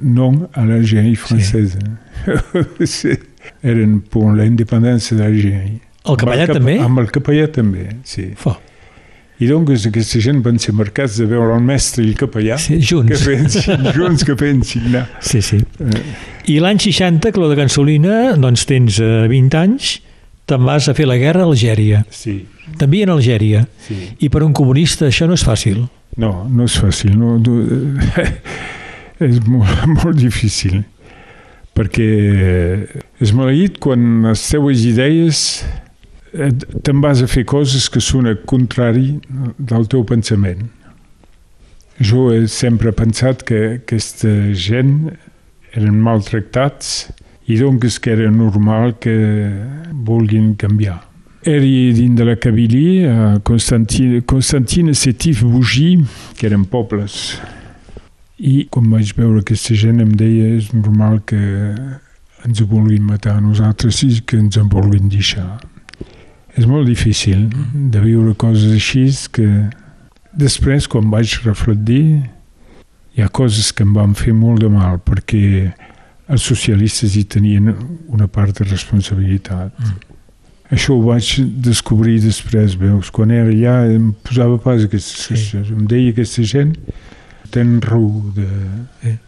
Non 0.00 0.46
a 0.56 0.64
l'Algèrie 0.64 1.16
française. 1.16 1.78
Sí. 2.88 3.12
Eren 3.60 3.98
per 4.08 4.30
la 4.32 4.46
independència 4.48 5.16
d'Algèria. 5.18 5.74
El 6.08 6.16
capellà 6.20 6.46
Amb 6.46 6.52
cap- 6.52 6.56
també? 6.56 6.76
Amb 6.80 7.00
el 7.02 7.10
capellà 7.12 7.48
també, 7.52 7.84
sí. 8.08 8.30
Fo. 8.40 8.54
I 9.42 9.48
doncs 9.50 9.86
aquesta 9.88 10.20
gent 10.22 10.38
van 10.44 10.60
ser 10.62 10.72
marcats 10.78 11.16
de 11.18 11.24
veure 11.26 11.56
el 11.56 11.62
mestre 11.66 12.04
i 12.04 12.12
el 12.12 12.14
capellà 12.18 12.54
Sí, 12.62 12.76
que 12.78 12.86
junts. 12.86 13.24
feien, 13.24 13.48
signar- 13.50 13.94
junts 13.96 14.22
que 14.24 14.36
feien 14.38 14.62
signar. 14.62 15.08
Sí, 15.20 15.40
sí. 15.42 15.58
Eh, 15.80 16.02
I 16.54 16.60
l'any 16.62 16.78
60, 16.78 17.32
Cló 17.34 17.48
de 17.50 17.56
Cansolina, 17.58 18.36
doncs 18.38 18.62
tens 18.70 19.00
eh, 19.02 19.26
20 19.28 19.58
anys, 19.58 19.96
te'n 20.46 20.62
vas 20.64 20.86
a 20.88 20.94
fer 20.94 21.06
la 21.10 21.16
guerra 21.18 21.42
a 21.42 21.48
Algèria. 21.50 22.04
sí, 22.10 22.44
També 22.78 23.02
en 23.02 23.10
Algèria. 23.10 23.66
sí. 23.88 23.96
I 24.20 24.28
per 24.30 24.42
un 24.44 24.52
comunista 24.54 25.06
això 25.10 25.26
no 25.26 25.34
és 25.34 25.42
fàcil. 25.44 25.82
No, 26.16 26.46
no 26.48 26.64
és 26.64 26.78
fàcil. 26.78 27.16
No, 27.18 27.34
no, 27.38 27.58
és 29.20 29.40
molt, 29.46 29.86
molt 30.04 30.16
difícil. 30.20 30.84
Perquè 31.74 32.06
és 33.20 33.32
maleït 33.34 33.80
quan 33.82 34.22
les 34.28 34.42
teves 34.48 34.84
idees 34.86 35.40
eh, 35.66 35.80
te'n 36.34 37.00
vas 37.02 37.22
a 37.22 37.28
fer 37.30 37.44
coses 37.46 37.86
que 37.88 38.02
són 38.02 38.26
a 38.26 38.34
contrari 38.34 39.20
del 39.58 39.86
teu 39.90 40.04
pensament. 40.08 40.66
Jo 42.02 42.32
he 42.34 42.48
sempre 42.50 42.90
pensat 42.92 43.44
que 43.46 43.60
aquesta 43.78 44.30
gent 44.58 45.12
eren 45.74 46.00
maltractats 46.02 47.10
i 47.46 47.58
doncs 47.60 48.00
que 48.02 48.14
era 48.14 48.30
normal 48.30 48.96
que 48.98 49.14
vulguin 49.92 50.54
canviar. 50.58 51.02
Era 51.44 51.60
dins 51.60 52.16
de 52.16 52.24
la 52.24 52.36
Kabylie, 52.40 53.04
a 53.06 53.38
Constantine, 53.44 54.22
Constantine 54.22 54.94
Sétif 54.94 55.42
Bougie, 55.44 56.00
que 56.38 56.46
eren 56.48 56.64
pobles. 56.64 57.36
I 58.40 58.64
quan 58.72 58.88
vaig 58.90 59.12
veure 59.14 59.42
aquesta 59.42 59.76
gent 59.76 60.00
em 60.00 60.14
deia 60.16 60.54
és 60.56 60.72
normal 60.72 61.20
que 61.28 61.38
ens 62.44 62.64
vulguin 62.64 63.04
matar 63.04 63.36
a 63.36 63.44
nosaltres 63.44 64.02
i 64.08 64.10
que 64.24 64.40
ens 64.40 64.56
en 64.56 64.72
vulguin 64.72 65.12
deixar. 65.12 65.60
És 66.54 66.66
molt 66.70 66.86
difícil 66.86 67.48
de 67.90 68.00
viure 68.02 68.34
coses 68.38 68.72
així 68.72 69.08
que 69.34 69.48
després, 70.34 70.86
quan 70.90 71.10
vaig 71.10 71.40
reflectir, 71.44 72.22
hi 73.14 73.22
ha 73.22 73.28
coses 73.28 73.72
que 73.72 73.84
em 73.86 73.92
van 73.94 74.14
fer 74.18 74.34
molt 74.34 74.62
de 74.62 74.70
mal 74.70 75.00
perquè 75.02 75.72
els 76.30 76.46
socialistes 76.46 77.16
hi 77.16 77.24
tenien 77.24 77.70
una 78.08 78.26
part 78.26 78.58
de 78.58 78.66
responsabilitat. 78.66 79.74
Mm. 79.78 80.14
Això 80.74 80.96
ho 80.96 81.02
vaig 81.04 81.28
descobrir 81.62 82.16
després, 82.24 82.78
veus? 82.80 83.10
Quan 83.14 83.30
era 83.34 83.50
allà 83.52 83.74
em 83.92 84.08
posava 84.24 84.56
pas 84.58 84.86
aquestes 84.86 85.26
Sí. 85.28 85.36
sí. 85.36 85.60
Em 85.74 85.84
deia 85.86 86.10
aquesta 86.14 86.42
gent 86.42 86.74
tenen 87.50 87.80
raó 87.84 88.32
de... 88.34 88.48
Sí. 89.02 89.18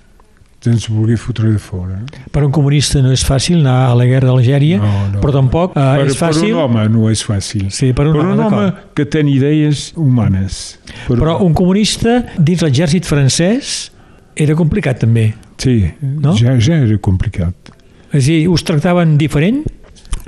Ens 0.67 0.89
voler 0.91 1.15
fotre 1.21 1.53
de 1.53 1.59
fora. 1.63 2.01
Per 2.35 2.41
un 2.43 2.51
comunista 2.51 2.99
no 3.05 3.13
és 3.15 3.23
fàcil 3.23 3.61
anar 3.61 3.91
a 3.93 3.95
la 3.95 4.07
guerra 4.09 4.33
d'Algèria, 4.33 4.81
No, 4.83 4.93
no. 5.13 5.21
però 5.23 5.31
tampoc 5.37 5.77
eh, 5.77 5.83
per, 6.01 6.07
és 6.09 6.17
fàcil... 6.19 6.49
per 6.49 6.57
un 6.57 6.63
home 6.65 6.87
no 6.91 7.11
és 7.13 7.23
fàcil. 7.23 7.69
Sí, 7.71 7.93
per 7.95 8.09
un 8.09 8.17
per 8.17 8.25
home, 8.25 8.33
un 8.35 8.43
home 8.49 8.73
que 8.97 9.05
té 9.07 9.21
idees 9.31 9.93
humanes. 9.95 10.79
Per... 11.07 11.19
Però 11.21 11.37
un 11.45 11.55
comunista 11.55 12.17
dins 12.39 12.65
l'exèrcit 12.67 13.07
francès 13.07 13.93
era 14.35 14.57
complicat 14.59 14.99
també. 15.05 15.29
Sí, 15.63 15.77
No? 16.03 16.35
ja, 16.35 16.57
ja 16.59 16.81
era 16.83 16.99
complicat. 16.99 17.71
És 18.11 18.25
a 18.25 18.27
dir, 18.27 18.49
us 18.51 18.65
tractaven 18.67 19.15
diferent? 19.21 19.63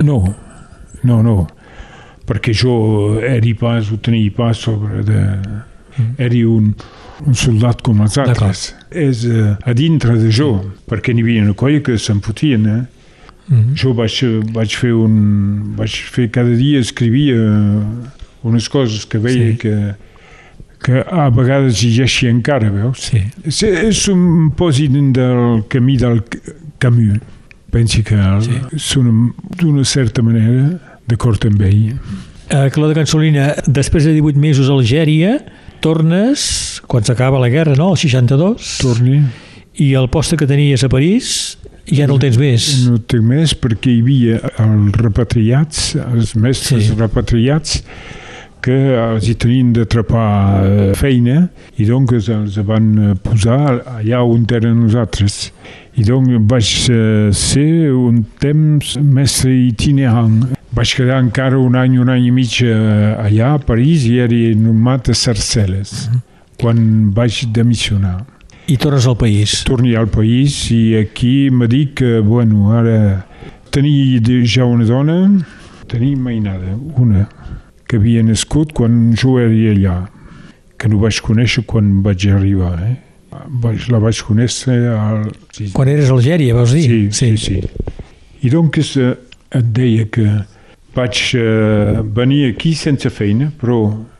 No, 0.05 0.21
no, 1.03 1.19
no. 1.25 1.35
Perquè 2.29 2.53
jo 2.55 3.19
era 3.19 3.53
pas, 3.59 3.91
ho 3.91 3.97
tenia 3.97 4.31
pas 4.31 4.55
sobre 4.57 5.03
de... 5.03 5.19
Mm. 5.99 6.13
Era 6.21 6.41
un, 6.47 6.73
un 7.27 7.35
soldat 7.35 7.81
com 7.85 7.99
els 8.05 8.17
altres. 8.21 8.69
És 8.91 9.25
uh, 9.27 9.55
a 9.65 9.73
dintre 9.73 10.15
de 10.19 10.31
jo, 10.31 10.53
perquè 10.89 11.13
n'hi 11.13 11.23
havia 11.25 11.43
una 11.47 11.55
colla 11.57 11.81
que 11.83 11.97
se'n 11.99 12.21
fotien, 12.25 12.65
eh? 12.69 12.81
Mm. 13.49 13.73
Jo 13.81 13.95
vaig, 13.97 14.19
vaig 14.53 14.75
fer 14.77 14.91
un... 14.93 15.73
Vaig 15.79 15.95
fer 16.13 16.27
cada 16.29 16.53
dia, 16.55 16.79
escrivia 16.79 17.39
unes 18.45 18.69
coses 18.69 19.05
que 19.09 19.17
veia 19.19 19.49
Sí. 19.51 19.57
que, 19.63 19.73
que 20.85 21.01
a 21.03 21.29
vegades 21.33 21.81
llegeixia 21.81 22.29
encara, 22.31 22.69
veus? 22.71 23.09
Sí. 23.09 23.23
És, 23.43 23.63
és 23.63 24.03
un 24.13 24.51
pòsit 24.55 24.93
del 25.17 25.63
camí 25.67 25.97
del 25.97 26.21
Camus. 26.79 27.19
Pensi 27.69 28.01
que 28.01 28.17
Sí. 28.45 28.55
són 28.81 29.33
d'una 29.59 29.83
certa 29.85 30.23
manera 30.25 30.79
d'acord 31.07 31.43
amb 31.45 31.61
ell. 31.61 31.97
A 32.49 32.69
Cló 32.73 32.87
de 32.89 32.95
Cansolina, 32.97 33.51
després 33.67 34.05
de 34.05 34.13
18 34.15 34.39
mesos 34.39 34.69
a 34.69 34.73
Algèria, 34.73 35.35
tornes, 35.81 36.81
quan 36.87 37.03
s'acaba 37.03 37.39
la 37.41 37.49
guerra, 37.49 37.75
no?, 37.79 37.91
el 37.95 37.97
62, 38.01 38.77
Torni, 38.83 39.21
i 39.79 39.93
el 39.95 40.09
poste 40.11 40.37
que 40.37 40.47
tenies 40.49 40.83
a 40.83 40.89
París 40.91 41.57
ja 41.89 42.05
no 42.07 42.17
el 42.17 42.19
tens 42.21 42.37
més. 42.37 42.65
no 42.89 42.97
té 42.99 43.19
més 43.23 43.53
perquè 43.57 43.93
hi 43.95 44.01
havia 44.03 44.39
els 44.61 44.97
repatriats, 44.99 45.95
els 46.03 46.35
mestres 46.35 46.89
Sí. 46.89 46.95
repatriats, 46.99 47.83
que 48.61 48.75
els 48.75 49.23
hi 49.29 49.35
tenien 49.39 49.69
d'atrapar 49.71 50.65
eh, 50.67 50.93
feina 50.99 51.45
i 51.79 51.85
doncs 51.87 52.27
els 52.27 52.57
van 52.67 53.15
posar 53.23 53.79
allà 53.95 54.19
on 54.27 54.43
eren 54.51 54.81
nosaltres. 54.83 55.53
I 55.95 56.03
doncs 56.03 56.35
vaig 56.43 56.71
eh, 56.91 57.29
ser 57.31 57.93
un 57.95 58.25
temps 58.39 58.97
mestre 58.99 59.51
itinerant. 59.55 60.43
Vaig 60.79 60.93
quedar 60.95 61.17
encara 61.19 61.57
un 61.59 61.73
any, 61.75 61.97
un 61.99 62.07
any 62.07 62.29
i 62.29 62.31
mig 62.31 62.53
eh, 62.63 62.71
allà 63.19 63.49
a 63.57 63.59
París 63.59 64.05
i 64.07 64.13
era 64.23 64.37
nomat 64.55 65.09
a 65.11 65.13
Sarcelles, 65.17 66.05
quan 66.55 67.09
vaig 67.11 67.41
demissionar. 67.51 68.21
I 68.71 68.77
tornes 68.79 69.03
al 69.09 69.17
país. 69.19 69.57
Torni 69.67 69.91
al 69.99 70.07
país 70.07 70.53
i 70.71 70.93
aquí 71.01 71.49
m'ha 71.51 71.67
dit 71.67 71.91
que, 71.99 72.21
bueno, 72.23 72.69
ara 72.71 73.25
tenia 73.75 74.21
ja 74.47 74.63
una 74.63 74.85
dona, 74.87 75.17
tenia 75.91 76.15
mainada, 76.15 76.77
una, 76.95 77.25
que 77.83 77.99
havia 77.99 78.23
nascut 78.23 78.71
quan 78.71 79.11
jo 79.19 79.35
era 79.41 79.73
allà, 79.73 79.97
que 80.79 80.87
no 80.87 81.01
vaig 81.01 81.19
conèixer 81.25 81.65
quan 81.67 81.97
vaig 82.05 82.23
arribar, 82.31 82.77
eh? 82.85 82.93
Vaig, 83.65 83.89
la 83.91 83.99
vaig 83.99 84.21
conèixer 84.23 84.77
al... 84.93 85.27
Sí, 85.51 85.73
Quan 85.75 85.91
eres 85.91 86.07
a 86.07 86.15
Algèria, 86.15 86.55
vols 86.55 86.71
dir? 86.71 86.87
sí, 86.87 87.01
sí, 87.11 87.35
sí. 87.35 87.59
I 88.47 88.53
doncs 88.55 88.95
et 88.95 89.75
deia 89.75 90.07
que 90.07 90.29
vaig 90.95 91.19
eh, 91.37 91.99
venir 92.15 92.53
aquí 92.53 92.73
sense 92.75 93.09
feina, 93.13 93.51
però 93.61 93.79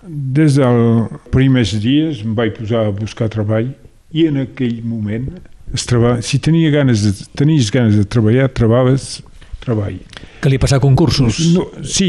des 0.10 0.56
dels 0.58 1.10
primers 1.34 1.74
dies 1.82 2.24
em 2.26 2.36
vaig 2.38 2.56
posar 2.58 2.88
a 2.88 2.92
buscar 2.96 3.30
treball 3.30 3.72
i 4.12 4.26
en 4.30 4.38
aquell 4.46 4.80
moment 4.84 5.28
es 5.74 5.84
treball, 5.86 6.22
si 6.26 6.40
tenia 6.42 6.72
ganes 6.74 7.04
de, 7.06 7.12
tenies 7.38 7.70
ganes 7.72 7.96
de 8.00 8.04
treballar, 8.10 8.48
trobaves 8.58 9.20
treball. 9.62 10.00
Que 10.42 10.50
li 10.50 10.58
passar 10.58 10.80
concursos. 10.82 11.38
No, 11.54 11.68
sí, 11.86 12.08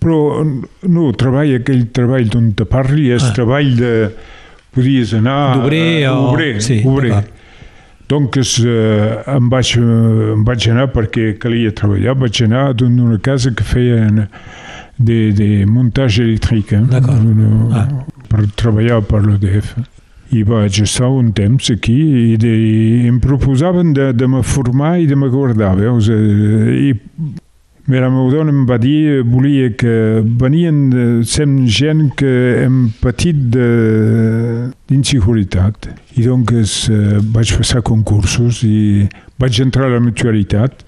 però 0.00 0.40
no, 0.46 1.08
treball, 1.18 1.50
aquell 1.58 1.82
treball 1.92 2.28
d'on 2.32 2.52
te 2.56 2.64
parli 2.64 3.10
és 3.12 3.26
Ah. 3.28 3.32
treball 3.36 3.74
de... 3.76 3.92
Podies 4.72 5.10
anar... 5.18 5.58
D'obrer 5.58 6.08
o- 6.08 6.30
Obrer, 6.30 6.54
sí, 6.64 6.78
obrer. 6.88 7.18
D'acord. 8.12 8.32
Donc 8.32 8.36
eh, 8.36 9.22
em, 9.26 9.48
vaig, 9.48 9.76
em 9.78 10.44
vaig 10.44 10.68
anar 10.70 10.88
perquè 10.92 11.32
calia 11.40 11.72
treballar, 11.72 12.14
vaig 12.18 12.42
anar 12.44 12.68
a 12.70 12.84
una 12.84 13.18
casa 13.18 13.52
que 13.52 13.64
feien 13.64 14.28
de, 14.98 15.32
de 15.32 15.64
muntatge 15.66 16.22
elèctric 16.22 16.72
eh? 16.72 16.82
Ah. 17.72 17.88
per 18.28 18.46
treballar 18.56 19.02
per 19.02 19.24
l'EDF. 19.24 19.76
I 20.32 20.44
vaig 20.48 20.78
estar 20.80 21.10
un 21.12 21.32
temps 21.32 21.70
aquí 21.70 21.98
i 22.32 22.36
de, 22.40 22.52
em 23.08 23.18
proposaven 23.20 23.92
de, 23.92 24.12
de 24.12 24.28
me 24.28 24.42
formar 24.42 24.98
i 25.00 25.06
de 25.06 25.16
me 25.16 25.28
guardar, 25.28 25.74
veus? 25.76 26.08
Eh, 26.08 26.92
I 26.92 26.94
la 27.90 28.10
meva 28.10 28.30
dona 28.30 28.50
em 28.54 28.66
va 28.66 28.78
dir 28.78 29.22
volia 29.26 29.70
que 29.74 30.22
venien 30.38 31.22
sem 31.26 31.66
gent 31.66 32.14
que 32.18 32.62
hem 32.62 32.90
patit 33.02 33.36
d'inseguritat. 34.86 35.88
I 36.14 36.22
doncs 36.28 36.88
eh, 36.92 37.18
vaig 37.34 37.56
passar 37.58 37.82
concursos 37.82 38.62
i 38.68 39.08
vaig 39.40 39.60
entrar 39.64 39.86
a 39.88 39.94
la 39.96 40.00
mutualitat 40.04 40.84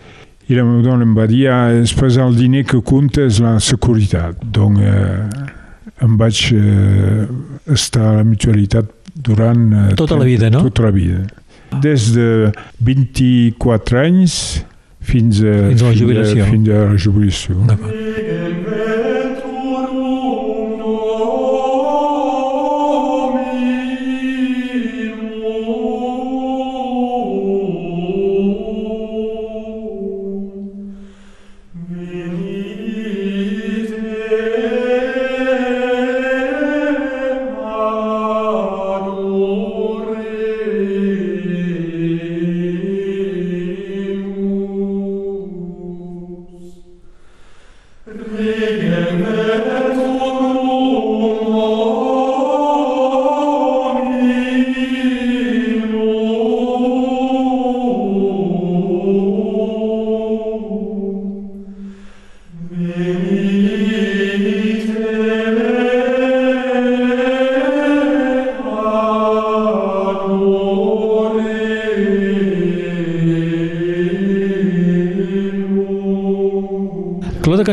i 0.49 0.55
la 0.55 0.65
meva 0.67 0.83
dona 0.85 1.03
em 1.07 1.15
va 1.17 1.27
dir 1.27 1.49
ah, 1.51 1.73
és 1.73 1.93
pesar 1.97 2.29
el 2.29 2.37
diner 2.39 2.65
que 2.69 2.81
compta 2.85 3.25
és 3.27 3.41
la 3.43 3.59
seguretat. 3.59 4.37
Doncs 4.45 4.81
eh, 4.85 5.25
em 6.05 6.17
vaig 6.21 6.53
eh, 6.55 7.27
estar 7.75 8.05
a 8.11 8.17
la 8.21 8.25
mutualitat 8.29 8.87
durant... 9.15 9.73
Eh, 9.73 9.95
Tota 9.99 10.17
la 10.21 10.25
vida, 10.29 10.51
no? 10.51 10.63
Tota 10.69 10.83
la 10.87 10.93
vida. 10.95 11.27
Des 11.83 12.13
de 12.15 12.53
24 12.85 13.99
anys 14.05 14.65
fins 15.05 15.43
a, 15.45 15.55
Fins 15.69 15.85
a 15.85 15.91
la 15.93 15.97
jubilació. 15.99 16.49
Fins 16.51 16.69
a 16.73 16.85
la 16.91 16.99
jubilació. 17.07 17.59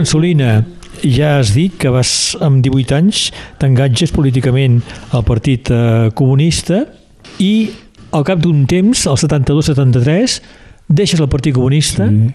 Cansolina, 0.02 0.64
ja 1.06 1.36
has 1.38 1.52
dit 1.54 1.76
que 1.78 1.90
vas 1.94 2.10
amb 2.42 2.64
18 2.66 2.96
anys 2.98 3.28
t'engatges 3.62 4.10
políticament 4.16 4.80
al 5.14 5.22
Partit 5.28 5.70
eh, 5.70 6.10
Comunista 6.18 6.80
i 7.38 7.70
al 8.12 8.26
cap 8.28 8.42
d'un 8.42 8.64
temps, 8.68 9.04
al 9.08 9.20
72-73, 9.22 10.40
deixes 10.90 11.22
el 11.22 11.30
Partit 11.30 11.54
Comunista 11.54 12.08
Sí. 12.10 12.32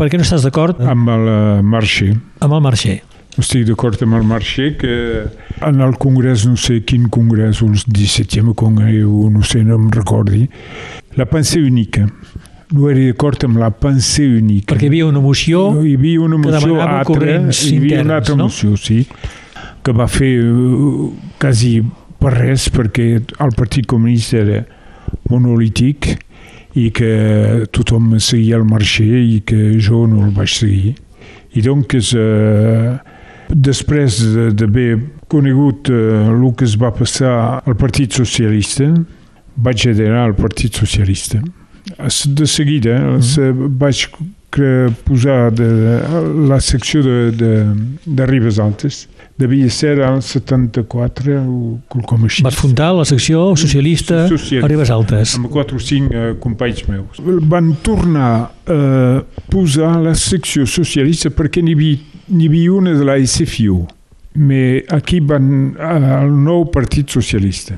perquè 0.00 0.18
no 0.18 0.24
estàs 0.26 0.42
d'acord 0.42 0.80
Amb 0.82 1.12
el 1.14 1.28
eh, 1.30 1.62
marxer. 1.62 2.10
amb 2.42 2.56
el 2.58 2.64
Marxer. 2.64 2.96
Estic 3.38 3.66
d'acord 3.68 4.02
amb 4.02 4.16
el 4.18 4.26
marxer 4.26 4.72
que 4.80 4.96
en 5.62 5.80
el 5.84 5.94
congrés, 6.02 6.42
no 6.48 6.56
sé 6.58 6.80
quin 6.88 7.06
congrés, 7.12 7.62
el 7.62 7.76
17è 7.86 8.42
congrés, 8.56 9.04
o 9.06 9.30
no 9.30 9.44
sé, 9.46 9.62
no 9.62 9.76
em 9.78 9.86
recordi, 9.94 10.48
la 11.16 11.26
pensée 11.30 11.62
única. 11.62 12.08
No 12.72 12.88
era 12.90 13.04
d'acord 13.06 13.44
amb 13.46 13.60
la 13.62 13.70
pensée 13.70 14.26
única. 14.40 14.74
Perquè 14.74 14.88
hi 14.88 14.90
havia 14.90 15.06
una 15.06 15.20
moció 15.22 15.68
hi 15.84 15.94
havia 15.94 16.20
una 16.20 16.36
que 16.40 16.48
moció 16.48 16.66
demanava 16.66 16.98
altra, 16.98 17.14
corrents 17.14 17.60
hi 17.68 17.76
havia 17.76 18.00
una 18.02 18.16
altra 18.16 18.34
no? 18.34 18.48
moció, 18.48 18.74
sí, 18.76 19.06
que 19.86 19.92
va 19.94 20.08
fer 20.10 20.32
uh, 20.42 21.12
quasi 21.38 21.76
per 22.18 22.32
res 22.34 22.66
perquè 22.74 23.06
el 23.20 23.52
Partit 23.54 23.86
Comunista 23.86 24.40
era 24.42 24.64
monolític 25.30 26.16
i 26.76 26.90
que 26.92 27.66
tothom 27.72 28.16
seguia 28.20 28.58
el 28.58 28.66
marxer 28.68 29.22
i 29.22 29.40
que 29.46 29.76
jo 29.80 30.04
no 30.10 30.24
el 30.26 30.32
vaig 30.36 30.50
seguir. 30.52 30.94
I 31.56 31.62
doncs, 31.64 32.12
eh, 32.18 32.96
després 33.48 34.18
de- 34.34 34.50
d'haver 34.52 34.98
conegut 35.28 35.88
eh, 35.88 36.26
el 36.28 36.42
que 36.54 36.66
es 36.66 36.76
va 36.76 36.90
passar 36.92 37.62
al 37.64 37.76
Partit 37.76 38.12
Socialista, 38.12 38.90
vaig 39.56 39.86
adherar 39.88 40.26
al 40.26 40.34
Partit 40.36 40.74
Socialista. 40.74 41.40
De 42.26 42.46
seguida 42.46 42.98
mm 42.98 43.20
-hmm. 43.20 43.78
vaig 43.78 44.08
posar 45.04 45.52
de, 45.52 45.66
la 46.48 46.60
secció 46.60 47.02
de, 47.02 47.30
de, 47.30 47.66
de 48.04 48.26
Ribes 48.26 48.58
Altes. 48.58 49.08
Devia 49.36 49.68
ser 49.68 50.00
al 50.00 50.22
74 50.22 51.42
o 51.42 51.78
quelcom 51.92 52.24
així. 52.24 52.42
Vas 52.42 52.56
fundar 52.56 52.94
la 52.96 53.04
secció 53.04 53.54
socialista 53.56 54.28
Socialista. 54.28 54.64
a 54.64 54.68
Ribes 54.68 54.90
Altes. 54.90 55.34
Amb 55.36 55.50
quatre 55.52 55.76
o 55.76 55.80
cinc 55.80 56.12
eh, 56.12 56.34
companys 56.40 56.86
meus. 56.88 57.20
Van 57.20 57.74
tornar 57.82 58.50
a 58.64 59.22
posar 59.52 60.02
la 60.02 60.14
secció 60.14 60.64
socialista 60.66 61.28
perquè 61.30 61.62
n'hi 61.62 61.76
havia, 61.76 61.98
havia 62.32 62.72
una 62.72 62.96
de 62.96 63.04
la 63.04 63.18
SFIO. 63.20 63.84
Mais 64.36 64.84
aquí 64.92 65.20
van 65.24 65.74
al 65.80 66.30
nou 66.30 66.66
Partit 66.72 67.10
Socialista. 67.12 67.76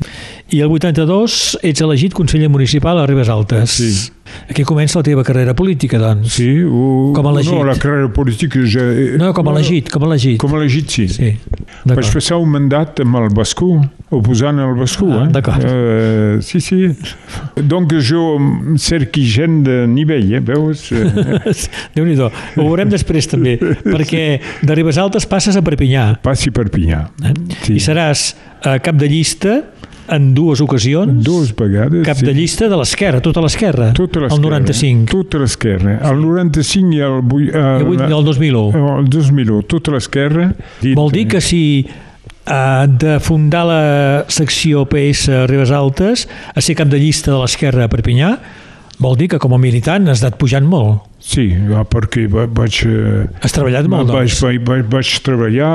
I 0.50 0.62
el 0.64 0.72
82 0.72 1.58
ets 1.62 1.84
elegit 1.84 2.14
conseller 2.16 2.48
municipal 2.50 2.98
a 2.98 3.06
Ribes 3.06 3.30
Altes. 3.32 3.76
Sí. 3.78 3.90
Aquí 4.50 4.64
comença 4.68 4.98
la 4.98 5.06
teva 5.06 5.24
carrera 5.24 5.54
política, 5.56 6.00
doncs. 6.00 6.34
Sí, 6.38 6.50
o, 6.64 7.12
Com 7.16 7.28
a 7.28 7.32
elegit. 7.36 7.54
No, 7.54 7.64
la 7.64 7.76
carrera 7.80 8.10
política 8.12 8.60
ja... 8.68 8.84
No, 9.20 9.32
com 9.36 9.48
a 9.48 9.54
elegit, 9.56 9.92
com 9.92 10.04
a 10.04 10.10
elegit. 10.10 10.38
Com 10.42 10.54
a 10.54 10.60
elegit, 10.60 10.90
sí. 10.92 11.08
Sí, 11.08 11.32
Vaig 11.88 12.12
passar 12.12 12.40
un 12.42 12.52
mandat 12.52 13.00
amb 13.04 13.20
el 13.22 13.30
Bascú, 13.34 13.72
oposant 14.10 14.58
al 14.62 14.74
Bascú. 14.78 15.08
Ah, 15.12 15.24
eh? 15.26 15.32
d'acord. 15.34 15.64
Eh, 15.68 16.38
sí, 16.40 16.60
sí. 16.64 16.88
Donc 17.60 17.92
jo 18.00 18.38
cerqui 18.80 19.24
gent 19.28 19.62
de 19.66 19.82
nivell, 19.90 20.30
eh? 20.38 20.40
veus? 20.40 20.86
Eh, 20.92 21.08
Déu-n'hi-do. 21.96 22.30
Ho 22.56 22.68
veurem 22.68 22.88
després 22.92 23.28
també, 23.28 23.56
perquè 23.84 24.22
de 24.62 24.78
Ribes 24.78 24.98
Altes 25.00 25.26
passes 25.28 25.56
a 25.58 25.62
Perpinyà 25.64 26.06
Passi 26.24 26.50
per 26.54 26.68
Pinyà. 26.72 27.02
eh? 27.28 27.34
i 27.74 27.80
seràs 27.82 28.30
eh, 28.64 28.78
cap 28.80 28.96
de 28.96 29.08
llista 29.12 29.58
en 30.08 30.30
dues 30.32 30.62
ocasions, 30.64 31.18
Dues 31.20 31.50
vegades. 31.52 32.00
cap 32.06 32.16
sí. 32.16 32.24
de 32.24 32.32
llista 32.32 32.64
de 32.72 32.76
l'esquerra, 32.80 33.20
tota 33.20 33.42
l'esquerra, 33.44 33.90
Tota 33.92 34.22
el 34.22 34.24
l'esquerra. 34.24 34.56
95, 34.56 35.04
Tota 35.12 35.42
l'esquerra. 35.42 35.98
El 36.08 36.22
95 36.24 36.94
i 36.96 37.02
el... 37.04 37.18
El, 37.52 37.58
avui 37.84 38.00
el 38.00 38.24
2001. 38.24 38.62
el 39.02 39.10
2001, 39.12 39.62
tota 39.68 39.92
l'esquerra. 39.98 40.46
Vol 40.96 41.12
dir 41.12 41.26
que 41.28 41.42
si 41.44 41.60
eh, 41.84 42.07
de 42.88 43.18
fundar 43.20 43.64
la 43.68 43.82
secció 44.32 44.86
PS 44.88 45.28
Ribes 45.50 45.70
Altes 45.74 46.26
a 46.54 46.60
ser 46.64 46.74
cap 46.78 46.88
de 46.88 46.98
llista 47.02 47.30
de 47.34 47.38
l'esquerra 47.42 47.84
a 47.84 47.92
Perpinyà, 47.92 48.30
vol 48.98 49.14
dir 49.20 49.28
que 49.30 49.38
com 49.38 49.52
a 49.54 49.58
militant 49.62 50.08
has 50.08 50.22
anat 50.24 50.38
pujant 50.40 50.64
molt. 50.66 51.04
Sí, 51.22 51.48
perquè 51.92 52.24
va- 52.32 52.46
vaig... 52.48 52.80
eh, 52.88 53.26
Has 53.44 53.52
treballat 53.52 53.86
molt, 53.90 54.08
doncs. 54.08 54.38
vaig, 54.42 54.60
vaig, 54.64 54.84
vaig 54.90 55.10
treballar 55.26 55.70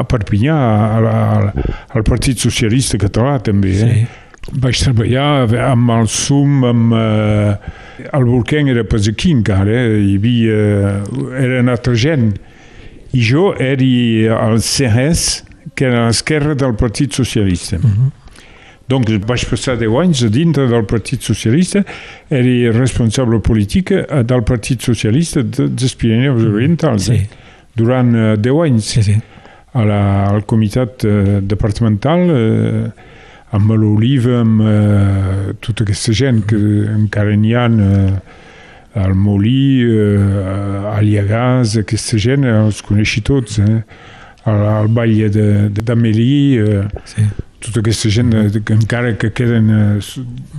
a 0.00 0.04
Perpinyà, 0.08 0.56
al 1.94 2.02
Partit 2.06 2.38
Socialista 2.40 2.98
Català 2.98 3.36
també. 3.44 3.74
Eh? 3.74 3.88
Sí. 3.94 4.04
Vaig 4.60 4.76
treballar 4.80 5.48
amb 5.70 5.90
el 5.98 6.08
SUM, 6.08 6.64
amb... 6.68 6.94
Eh, 6.98 7.56
el 8.12 8.24
Volcán 8.26 8.66
era 8.68 8.82
pas 8.84 9.06
aquí 9.08 9.30
encara, 9.32 9.70
eh? 9.70 10.00
hi 10.02 10.16
havia... 10.18 10.58
Era 11.38 11.60
una 11.62 11.76
altra 11.76 11.94
gent. 11.94 12.32
I 13.14 13.22
jo 13.22 13.52
era 13.62 14.38
al 14.48 14.58
CRS, 14.58 15.44
que 15.74 15.84
era 15.88 16.06
l'esquerra 16.06 16.54
del 16.54 16.74
Partit 16.74 17.12
Socialista. 17.12 17.78
Mhm. 17.78 18.10
Donc 18.86 19.08
vaig 19.24 19.46
passar 19.48 19.78
10 19.80 19.94
anys 19.96 20.24
dintre 20.30 20.66
del 20.68 20.84
Partit 20.84 21.22
Socialista, 21.24 21.80
era 22.28 22.72
responsable 22.76 23.38
polític 23.40 23.90
eh, 23.92 24.22
del 24.24 24.42
Partit 24.44 24.82
Socialista 24.84 25.42
de- 25.42 25.68
dels 25.70 25.94
Pirineus 25.96 26.42
Orientals. 26.44 27.06
Sí, 27.08 27.12
eh? 27.14 27.28
durant 27.74 28.12
eh, 28.14 28.36
10 28.36 28.60
anys 28.66 28.84
sí, 28.84 29.02
sí. 29.02 29.16
a 29.72 29.84
la, 29.84 30.02
al 30.28 30.44
comitat 30.44 31.02
departamental 31.42 32.28
eh, 32.30 32.90
amb 33.56 33.70
l'Oliva, 33.72 34.40
amb 34.42 34.60
eh, 34.60 35.54
tota 35.64 35.84
aquesta 35.86 36.12
gent 36.12 36.42
que 36.46 36.58
encara 36.94 37.34
n'hi 37.38 37.54
ha 37.56 37.64
eh, 37.70 39.00
al 39.00 39.14
Molí, 39.14 39.80
eh, 39.82 40.92
a 40.92 41.00
Liagàs, 41.02 41.78
aquesta 41.80 42.18
gent 42.20 42.44
els 42.44 42.82
coneixi 42.86 43.22
tots, 43.26 43.58
eh? 43.64 43.80
Al, 44.44 44.62
al 44.76 44.88
Batlle 44.92 45.30
d'Amelí, 45.72 46.36
eh? 46.60 46.86
Sí. 47.08 47.26
tota 47.64 47.80
aquesta 47.80 48.10
gent 48.12 48.34
eh, 48.36 48.60
que 48.60 48.74
encara 48.76 49.14
que 49.16 49.32
queden 49.32 49.70
eh, 49.72 50.00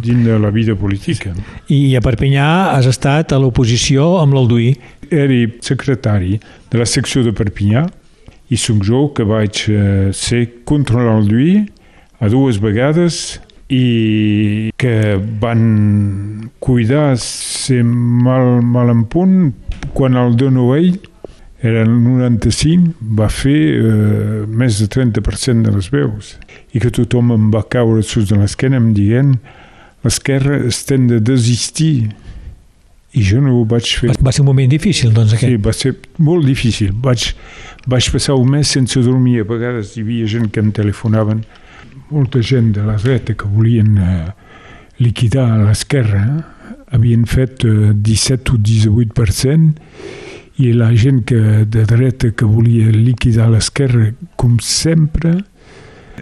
dins 0.02 0.26
de 0.26 0.40
la 0.40 0.50
vida 0.50 0.76
política. 0.76 1.36
I 1.70 1.96
a 1.98 2.02
Perpinyà 2.02 2.48
has 2.74 2.90
estat 2.90 3.34
a 3.36 3.40
l'oposició 3.42 4.16
amb 4.22 4.34
l'Alduí. 4.34 4.74
Era 5.14 5.44
secretari 5.62 6.40
de 6.72 6.82
la 6.82 6.90
secció 6.90 7.22
de 7.26 7.36
Perpinyà 7.36 7.86
i 8.50 8.58
sóc 8.62 8.84
jo 8.86 9.08
que 9.14 9.26
vaig 9.26 9.66
eh, 9.70 10.10
ser 10.14 10.46
contra 10.66 11.04
l'Alduí 11.06 11.66
a 12.22 12.30
dues 12.32 12.58
vegades 12.62 13.40
i 13.70 14.72
que 14.78 15.18
van 15.42 16.52
cuidar 16.62 17.16
ser 17.22 17.84
mal, 17.86 18.62
mal 18.62 18.92
en 18.94 19.06
punt 19.10 19.38
quan 19.98 20.18
el 20.22 20.38
Donovell 20.38 20.94
era 21.66 21.84
el 21.86 21.92
95, 21.92 22.94
va 23.18 23.28
fer 23.32 23.60
eh, 23.80 24.44
més 24.48 24.80
de 24.82 24.88
30% 24.92 25.66
de 25.66 25.74
les 25.76 25.90
veus 25.94 26.36
i 26.76 26.82
que 26.84 26.92
tothom 26.94 27.34
em 27.36 27.50
va 27.54 27.64
caure 27.72 28.04
sus 28.04 28.30
de 28.30 28.38
l'esquena 28.40 28.80
em 28.82 28.92
dient 28.96 29.36
l'esquerra 30.06 30.60
estem 30.68 31.08
de 31.10 31.20
desistir 31.20 32.12
i 33.16 33.24
jo 33.24 33.40
no 33.42 33.54
ho 33.56 33.64
vaig 33.68 33.88
fer. 33.88 34.10
Va, 34.12 34.28
va 34.28 34.34
ser 34.36 34.44
un 34.44 34.50
moment 34.50 34.70
difícil, 34.70 35.14
doncs, 35.16 35.34
aquest. 35.38 35.48
Sí, 35.48 35.60
va 35.64 35.74
ser 35.74 35.94
molt 36.20 36.44
difícil. 36.46 36.92
Vaig, 37.06 37.30
vaig 37.88 38.10
passar 38.12 38.36
un 38.36 38.50
mes 38.58 38.74
sense 38.76 39.00
dormir. 39.06 39.40
A 39.46 39.48
vegades 39.48 39.94
hi 39.96 40.04
havia 40.04 40.28
gent 40.34 40.50
que 40.52 40.60
em 40.60 40.74
telefonaven 40.76 41.46
molta 42.10 42.42
gent 42.44 42.74
de 42.76 42.84
la 42.86 42.98
dreta 43.02 43.34
que 43.40 43.48
volien 43.50 43.96
eh, 43.98 44.28
liquidar 45.00 45.48
l'esquerra 45.64 46.22
eh? 46.26 46.44
havien 46.96 47.26
fet 47.28 47.66
eh, 47.66 47.94
17 47.96 48.54
o 48.54 48.60
18% 48.62 50.35
i 50.58 50.72
la 50.74 50.94
gent 50.96 51.24
que, 51.28 51.66
de 51.68 51.84
dreta 51.88 52.32
que 52.32 52.48
volia 52.48 52.92
liquidar 52.94 53.50
l'esquerra, 53.52 54.12
com 54.40 54.56
sempre, 54.64 55.38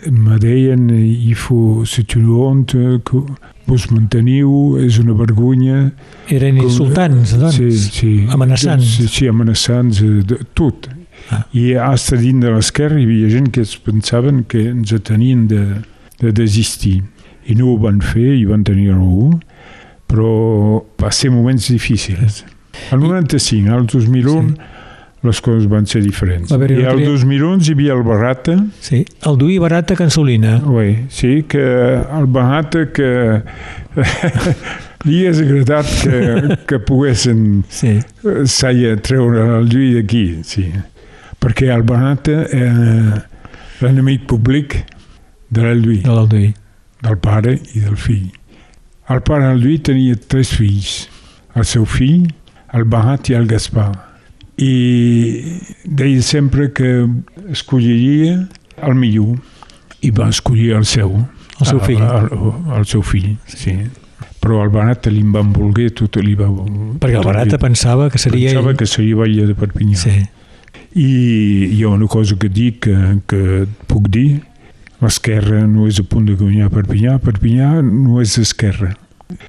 me 0.09 0.39
deien 0.41 0.89
il 0.89 1.35
faut, 1.35 1.85
c'est 1.85 2.15
une 2.15 2.29
honte, 2.29 2.75
que 3.05 3.21
vos 3.67 3.85
manteniu, 3.91 4.77
és 4.81 4.97
una 4.99 5.13
vergonya. 5.15 5.91
Eren 6.33 6.57
insultants, 6.59 7.35
doncs, 7.39 7.59
sí, 7.59 7.69
sí, 7.93 8.11
amenaçants. 8.33 8.97
Sí, 8.97 9.07
sí, 9.07 9.29
amenaçants, 9.29 10.01
eh, 10.03 10.23
de, 10.27 10.39
tot. 10.57 10.89
Ah. 11.31 11.45
I 11.55 11.73
hasta 11.79 12.17
dins 12.19 12.43
de 12.43 12.51
l'esquerra 12.51 12.99
hi 12.99 13.05
havia 13.07 13.29
gent 13.31 13.51
que 13.53 13.63
es 13.63 13.77
pensaven 13.79 14.43
que 14.49 14.65
ens 14.73 14.91
tenien 15.07 15.47
de, 15.47 15.63
de 16.19 16.33
desistir. 16.35 17.01
I 17.47 17.55
no 17.59 17.71
ho 17.71 17.77
van 17.79 18.01
fer, 18.03 18.33
i 18.35 18.43
van 18.49 18.65
tenir 18.67 18.91
raó, 18.91 19.31
però 20.09 20.83
va 20.99 21.11
ser 21.15 21.31
moments 21.31 21.69
difícils. 21.71 22.43
El 22.91 22.99
95, 22.99 23.73
al 23.73 23.85
2001, 23.85 24.49
sí. 24.49 24.55
les 25.23 25.41
coses 25.41 25.67
van 25.71 25.85
ser 25.87 26.01
diferents. 26.03 26.51
I 26.51 26.85
al 26.89 27.03
2001 27.03 27.63
hi 27.63 27.75
havia 27.75 27.97
el 27.97 28.03
Barrata. 28.03 28.57
Sí, 28.83 29.03
el 29.25 29.37
Duí 29.37 29.57
Barrata 29.61 29.95
Cansolina. 29.95 30.57
Oui, 30.65 31.05
sí, 31.09 31.43
que 31.47 31.63
el 31.63 32.25
Barrata 32.27 32.87
que 32.93 33.11
li 35.07 35.21
és 35.27 35.39
agradat 35.43 35.89
que, 36.03 36.57
que 36.67 36.79
poguessin 36.83 37.63
sí. 37.69 37.97
saia 38.49 38.95
treure 39.03 39.47
el 39.59 39.69
Lluís 39.71 39.97
d'aquí, 39.99 40.25
sí. 40.47 40.67
Perquè 41.43 41.71
el 41.75 41.83
Barrata 41.87 42.43
era 42.49 43.23
l'enemic 43.83 44.27
públic 44.31 44.77
de 45.53 45.65
l'Alduí. 45.65 45.99
De 46.05 46.13
l'Alduí. 46.13 46.53
Del 47.03 47.19
pare 47.19 47.57
i 47.75 47.83
del 47.83 47.97
fill. 47.99 48.29
El 49.11 49.19
pare 49.27 49.49
Alduí 49.51 49.77
tenia 49.83 50.15
tres 50.15 50.53
fills. 50.55 50.93
El 51.59 51.67
seu 51.69 51.83
fill, 51.85 52.29
el 52.73 52.83
Barat 52.89 53.29
i 53.29 53.37
el 53.37 53.47
Gaspar. 53.47 53.91
I 54.57 55.59
deia 55.85 56.21
sempre 56.21 56.71
que 56.73 57.07
escolliria 57.49 58.47
el 58.85 58.95
millor 58.97 59.39
i 60.05 60.11
va 60.13 60.29
escollir 60.29 60.73
el 60.77 60.85
seu. 60.85 61.15
El 61.59 61.69
seu 61.69 61.81
fill. 61.81 62.01
El, 62.03 62.29
el, 62.33 62.53
el 62.77 62.87
seu 62.89 63.03
fill, 63.05 63.35
sí. 63.47 63.77
Però 64.43 64.59
el 64.65 64.71
Barat 64.73 65.07
li 65.07 65.23
van 65.23 65.53
voler, 65.55 65.89
tot 65.95 66.19
li 66.21 66.35
va... 66.35 66.49
Perquè 67.01 67.19
el 67.21 67.27
Barat 67.27 67.57
pensava 67.61 68.09
que 68.11 68.21
seria... 68.21 68.51
Pensava 68.51 68.73
que 68.77 68.89
seria 68.89 69.21
veia 69.21 69.47
de 69.47 69.55
Perpinyà. 69.57 69.99
Sí. 70.01 70.17
I 70.99 71.11
hi 71.73 71.83
ha 71.83 71.93
una 71.93 72.09
cosa 72.11 72.35
que 72.37 72.49
dic, 72.51 72.83
que, 72.85 72.97
que 73.29 73.63
puc 73.89 74.09
dir, 74.13 74.43
l'esquerra 75.01 75.63
no 75.67 75.87
és 75.89 76.01
a 76.01 76.05
punt 76.07 76.27
de 76.27 76.35
guanyar 76.39 76.69
Perpinyà, 76.73 77.17
Perpinyà 77.23 77.71
no 77.85 78.19
és 78.21 78.35
esquerra 78.41 78.93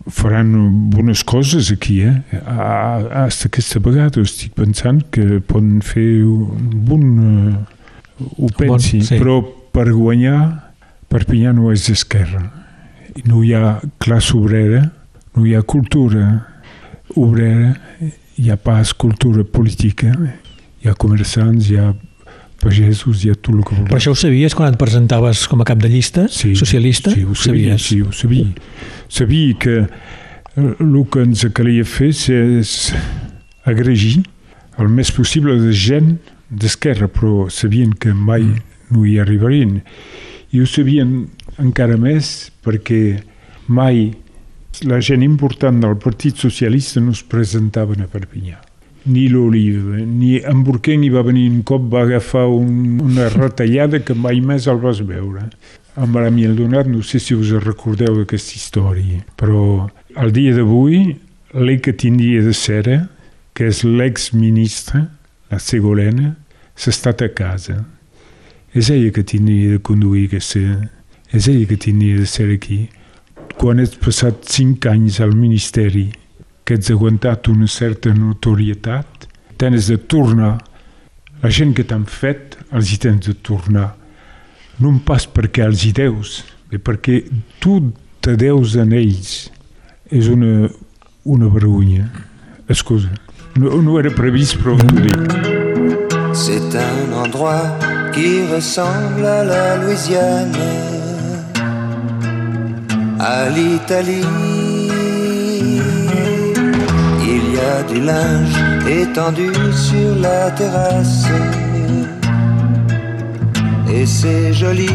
faran 0.09 0.55
bones 0.91 1.23
coses 1.23 1.71
aquí, 1.73 2.01
eh? 2.03 2.23
Hasta 2.47 3.49
aquesta 3.51 3.81
vegada 3.85 4.23
estic 4.25 4.55
pensant 4.57 5.03
que 5.15 5.41
poden 5.41 5.81
fer 5.85 6.25
un 6.25 6.71
bon... 6.89 7.09
Uh, 7.19 7.55
ho 8.39 8.49
pensi, 8.55 9.01
bon, 9.01 9.09
sí. 9.09 9.19
però 9.19 9.41
per 9.75 9.89
guanyar 9.91 10.65
Perpinyà 11.15 11.53
no 11.55 11.71
és 11.71 11.85
d'esquerra. 11.87 12.43
No 13.31 13.45
hi 13.47 13.53
ha 13.55 13.77
classe 14.03 14.35
obrera, 14.35 14.81
no 15.37 15.45
hi 15.47 15.53
ha 15.55 15.63
cultura 15.63 16.25
obrera, 17.15 17.75
hi 18.35 18.51
ha 18.51 18.57
pas 18.59 18.91
cultura 18.99 19.45
política, 19.47 20.11
hi 20.83 20.91
ha 20.91 20.97
comerçants, 20.99 21.69
hi 21.71 21.79
ha 21.79 21.93
pagesos, 22.65 23.23
hi 23.23 23.31
ha 23.33 23.37
tot 23.37 23.53
el 23.55 23.63
que 23.63 23.77
vols. 23.77 23.89
Però 23.91 24.01
això 24.01 24.15
ho 24.15 24.19
sabies 24.19 24.57
quan 24.57 24.73
et 24.73 24.79
presentaves 24.81 25.45
com 25.51 25.63
a 25.63 25.67
cap 25.69 25.81
de 25.83 25.91
llista 25.93 26.27
sí, 26.33 26.55
socialista? 26.59 27.13
Sí, 27.15 27.25
ho 27.25 27.37
sabia, 27.37 27.77
sabies? 27.77 27.89
sí, 27.89 28.01
ho 28.03 28.13
sabia. 28.13 28.49
Sabia 29.13 29.59
que 29.61 29.77
el 30.57 30.97
que 31.11 31.25
ens 31.27 31.45
calia 31.55 31.85
fer 31.85 32.11
és 32.11 32.75
agregir 33.69 34.25
el 34.81 34.91
més 34.91 35.13
possible 35.15 35.57
de 35.61 35.73
gent 35.77 36.17
d'esquerra, 36.51 37.09
però 37.11 37.49
sabien 37.51 37.95
que 37.95 38.15
mai 38.15 38.43
mm. 38.43 38.61
no 38.95 39.07
hi 39.07 39.19
arribarien. 39.23 39.81
I 40.55 40.63
ho 40.63 40.69
sabien 40.71 41.25
encara 41.63 41.97
més 42.01 42.51
perquè 42.65 43.21
mai 43.67 44.13
la 44.83 45.01
gent 45.05 45.23
important 45.23 45.79
del 45.83 45.99
Partit 46.03 46.39
Socialista 46.41 47.03
no 47.03 47.15
es 47.15 47.23
presentaven 47.23 48.03
a 48.03 48.11
Perpinyà 48.11 48.59
ni 49.07 49.29
l'Oliva, 49.29 49.99
ni 50.01 50.39
en 50.41 50.63
Burqueng 50.65 51.05
hi 51.05 51.11
va 51.13 51.25
venir 51.27 51.49
un 51.51 51.63
cop, 51.67 51.85
va 51.93 52.05
agafar 52.07 52.47
un, 52.49 53.01
una 53.05 53.29
retallada 53.33 54.01
que 54.01 54.17
mai 54.17 54.41
més 54.41 54.69
el 54.71 54.81
vas 54.81 55.03
veure. 55.05 55.49
Amb 55.95 56.17
el 56.17 56.57
Donat, 56.57 56.89
no 56.91 57.03
sé 57.03 57.21
si 57.21 57.35
us 57.35 57.53
recordeu 57.63 58.17
d'aquesta 58.17 58.57
història, 58.57 59.21
però 59.37 59.89
el 60.17 60.33
dia 60.33 60.55
d'avui, 60.57 61.17
l'ell 61.55 61.81
que 61.81 61.93
tindria 61.93 62.43
de 62.43 62.53
ser, 62.53 63.07
que 63.55 63.69
és 63.71 63.85
l'ex-ministre, 63.85 65.05
la 65.51 65.59
Segolena, 65.59 66.35
s'ha 66.75 66.91
estat 66.91 67.23
a 67.23 67.29
casa. 67.29 67.85
És 68.75 68.91
ella 68.91 69.13
que 69.15 69.23
tindria 69.23 69.77
de 69.77 69.79
conduir 69.79 70.27
aquesta... 70.27 70.91
És 71.35 71.47
ella 71.51 71.67
que 71.67 71.77
tindria 71.79 72.19
de 72.19 72.27
ser 72.27 72.49
aquí. 72.55 72.89
Quan 73.59 73.79
ets 73.83 73.95
passat 73.99 74.45
cinc 74.51 74.87
anys 74.87 75.21
al 75.23 75.35
Ministeri 75.35 76.09
que 76.65 76.79
ets 76.79 76.91
aguantat 76.91 77.49
una 77.53 77.69
certa 77.69 78.13
notorietat, 78.17 79.29
tens 79.61 79.91
de 79.91 79.99
tornar. 79.99 80.57
La 81.43 81.51
gent 81.53 81.75
que 81.77 81.85
t'han 81.85 82.07
fet, 82.09 82.57
els 82.73 82.93
hi 82.93 82.99
tens 83.03 83.29
de 83.29 83.35
tornar. 83.37 83.91
No 84.81 84.95
pas 85.05 85.27
perquè 85.29 85.67
els 85.69 85.85
hi 85.85 85.93
deus, 85.95 86.41
bé 86.71 86.81
perquè 86.81 87.21
tu 87.61 87.93
te 88.25 88.35
deus 88.41 88.79
en 88.81 88.97
ells. 88.97 89.51
És 90.11 90.31
una, 90.33 90.71
una 91.25 91.51
vergonya. 91.53 92.09
Excusa, 92.69 93.13
no, 93.61 93.77
no 93.85 93.99
era 94.01 94.11
previst, 94.11 94.57
però 94.63 94.75
ho 94.75 95.03
dic. 95.05 95.53
C'est 96.35 96.75
un 96.75 97.13
endroit 97.25 97.79
qui 98.13 98.43
ressemble 98.51 99.27
à 99.27 99.45
la 99.45 99.77
Louisiane, 99.77 100.57
à 103.21 103.49
l'Italie 103.51 104.25
du 107.89 108.01
linge 108.01 108.57
étendu 108.89 109.51
sur 109.73 110.15
la 110.21 110.51
terrasse. 110.51 111.27
Et 113.93 114.07
c'est 114.07 114.53
joli. 114.53 114.91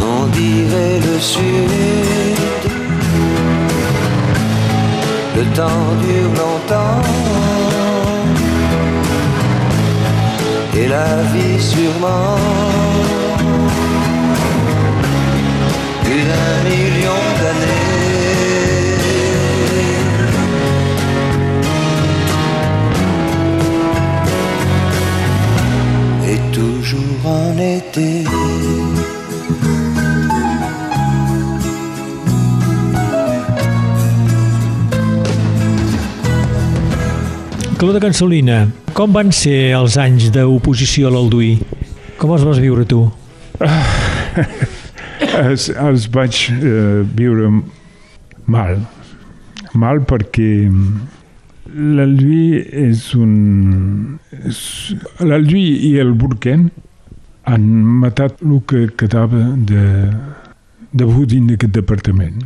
On 0.00 0.26
dirait 0.26 1.00
le 1.08 1.18
sud. 1.18 2.64
Le 5.36 5.44
temps 5.56 5.88
dure 6.02 6.32
longtemps. 6.42 7.02
Et 10.76 10.86
la 10.86 11.22
vie 11.32 11.60
sûrement 11.60 12.36
d'un 16.28 16.54
million. 16.68 17.22
Et 26.30 26.40
toujours 26.52 27.24
en 27.24 27.58
été. 27.58 28.24
Clota 37.78 38.00
Cansolina, 38.02 38.66
com 38.92 39.14
van 39.14 39.30
ser 39.32 39.70
els 39.78 39.96
anys 40.02 40.32
d'oposició 40.34 41.08
a 41.08 41.14
l'Alduí? 41.14 41.54
Com 42.18 42.34
els 42.34 42.44
vas 42.44 42.58
viure 42.60 42.84
tu? 42.90 43.06
els, 45.42 45.68
els 45.70 46.08
vaig 46.14 46.40
eh, 46.54 47.04
viure 47.18 47.50
mal. 48.46 48.80
Mal 49.78 50.02
perquè 50.08 50.68
l'Alduí 51.68 52.58
és 52.88 53.08
un... 53.18 54.18
L'Alduí 55.20 55.64
i 55.90 55.96
el 56.02 56.14
Burken 56.18 56.68
han 57.48 57.66
matat 58.02 58.42
el 58.44 58.60
que 58.68 58.86
quedava 59.00 59.44
de, 59.70 59.84
de 60.92 61.08
Budin 61.08 61.48
d'aquest 61.50 61.74
departament. 61.76 62.42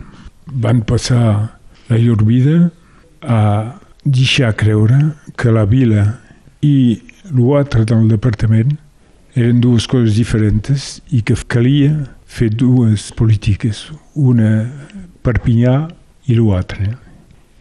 Van 0.47 0.82
passar 0.86 1.24
la 1.88 1.99
llur 1.99 2.20
vida 2.26 2.70
a 3.22 3.40
deixar 4.05 4.53
creure 4.59 4.99
que 5.38 5.55
la 5.55 5.64
vila 5.66 6.07
i 6.62 6.99
l'altre 7.30 7.84
del 7.86 8.09
departament 8.11 8.74
eren 9.38 9.61
dues 9.62 9.86
coses 9.88 10.18
diferents 10.18 10.99
i 11.11 11.22
que 11.22 11.36
calia 11.49 11.95
fer 12.32 12.48
dues 12.48 13.10
polítiques, 13.16 13.90
una 14.16 14.64
Perpinyà 15.22 15.76
i 16.26 16.36
l'altra. 16.38 16.88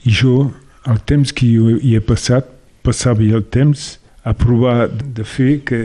I 0.07 0.13
jo, 0.15 0.51
el 0.89 1.01
temps 1.05 1.33
que 1.35 1.49
jo 1.51 1.75
hi 1.77 1.95
he 1.97 2.01
passat, 2.01 2.47
passava 2.81 3.21
el 3.21 3.43
temps 3.53 3.99
a 4.25 4.33
provar 4.37 4.87
de 4.89 5.25
fer 5.27 5.59
que 5.65 5.81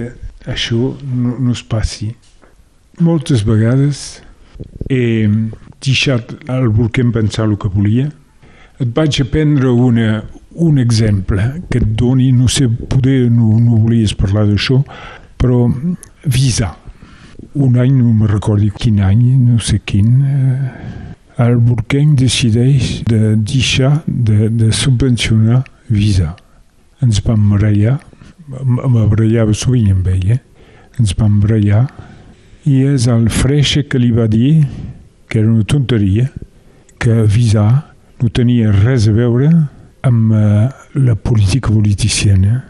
això 0.49 0.95
no, 1.03 1.34
no 1.37 1.53
es 1.53 1.62
passi. 1.66 2.12
Moltes 3.03 3.43
vegades 3.45 4.22
he 4.89 5.26
deixat 5.84 6.32
el 6.53 6.70
volquem 6.72 7.12
pensar 7.12 7.45
el 7.51 7.59
que 7.61 7.72
volia. 7.72 8.09
Et 8.80 8.89
vaig 8.97 9.20
aprendre 9.20 9.72
una, 9.72 10.22
un 10.53 10.78
exemple 10.80 11.43
que 11.70 11.80
et 11.82 11.93
doni, 11.99 12.30
no 12.32 12.49
sé, 12.49 12.68
poder 12.68 13.26
no, 13.32 13.57
no 13.61 13.82
volies 13.82 14.16
parlar 14.16 14.47
d'això, 14.49 14.80
però 15.37 15.66
visa. 16.24 16.72
Un 17.55 17.76
any, 17.78 17.93
no 17.93 18.12
me 18.12 18.26
recordo 18.26 18.68
quin 18.78 19.01
any, 19.05 19.37
no 19.37 19.59
sé 19.61 19.80
quin, 19.84 20.09
eh, 20.24 20.97
el 21.45 21.59
Burkenc 21.61 22.18
decideix 22.20 23.03
de 23.05 23.37
deixar 23.37 24.03
de, 24.07 24.49
de 24.49 24.72
subvencionar 24.72 25.62
Visa. 25.89 26.34
Ens 27.05 27.20
vam 27.24 27.51
barallar, 27.53 27.99
m'abrallava 28.49 29.55
sovint 29.55 29.93
amb 29.93 30.09
ell, 30.09 30.30
eh? 30.37 30.41
ens 30.99 31.12
vam 31.18 31.41
barallar, 31.43 31.84
i 32.66 32.80
és 32.89 33.07
el 33.12 33.28
Freixe 33.30 33.84
que 33.87 34.01
li 34.01 34.11
va 34.16 34.26
dir 34.32 34.64
que 35.28 35.43
era 35.43 35.51
una 35.53 35.64
tonteria, 35.64 36.30
que 36.99 37.26
Visa 37.28 37.66
no 38.22 38.30
tenia 38.32 38.72
res 38.72 39.07
a 39.11 39.12
veure 39.14 39.51
amb 40.07 40.32
uh, 40.32 40.70
la 40.97 41.14
política 41.14 41.70
politiciana, 41.70 42.62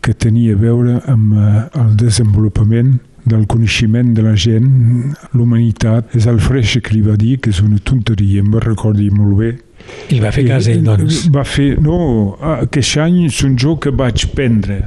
que 0.00 0.14
tenia 0.14 0.54
a 0.56 0.58
veure 0.58 0.96
amb 1.10 1.36
uh, 1.36 1.66
el 1.76 1.92
desenvolupament 2.00 2.96
del 3.28 3.46
coneixement 3.46 4.14
de 4.16 4.24
la 4.24 4.34
gent, 4.36 4.68
l'humanitat, 5.34 6.14
és 6.18 6.28
el 6.30 6.40
Freixa 6.42 6.82
que 6.84 6.94
li 6.96 7.02
va 7.04 7.16
dir 7.20 7.38
que 7.42 7.52
és 7.52 7.60
una 7.64 7.78
tonteria, 7.78 8.42
em 8.42 8.52
va 8.52 8.62
recordi 8.64 9.10
molt 9.14 9.36
bé. 9.38 9.50
I 10.12 10.20
va 10.20 10.32
fer 10.34 10.46
cas 10.48 10.68
ell, 10.68 10.82
doncs? 10.84 11.26
Va 11.32 11.44
fer, 11.48 11.74
no, 11.82 12.36
aquest 12.58 12.98
any 13.04 13.28
són 13.32 13.56
jo 13.60 13.76
que 13.80 13.92
vaig 13.94 14.28
prendre 14.34 14.82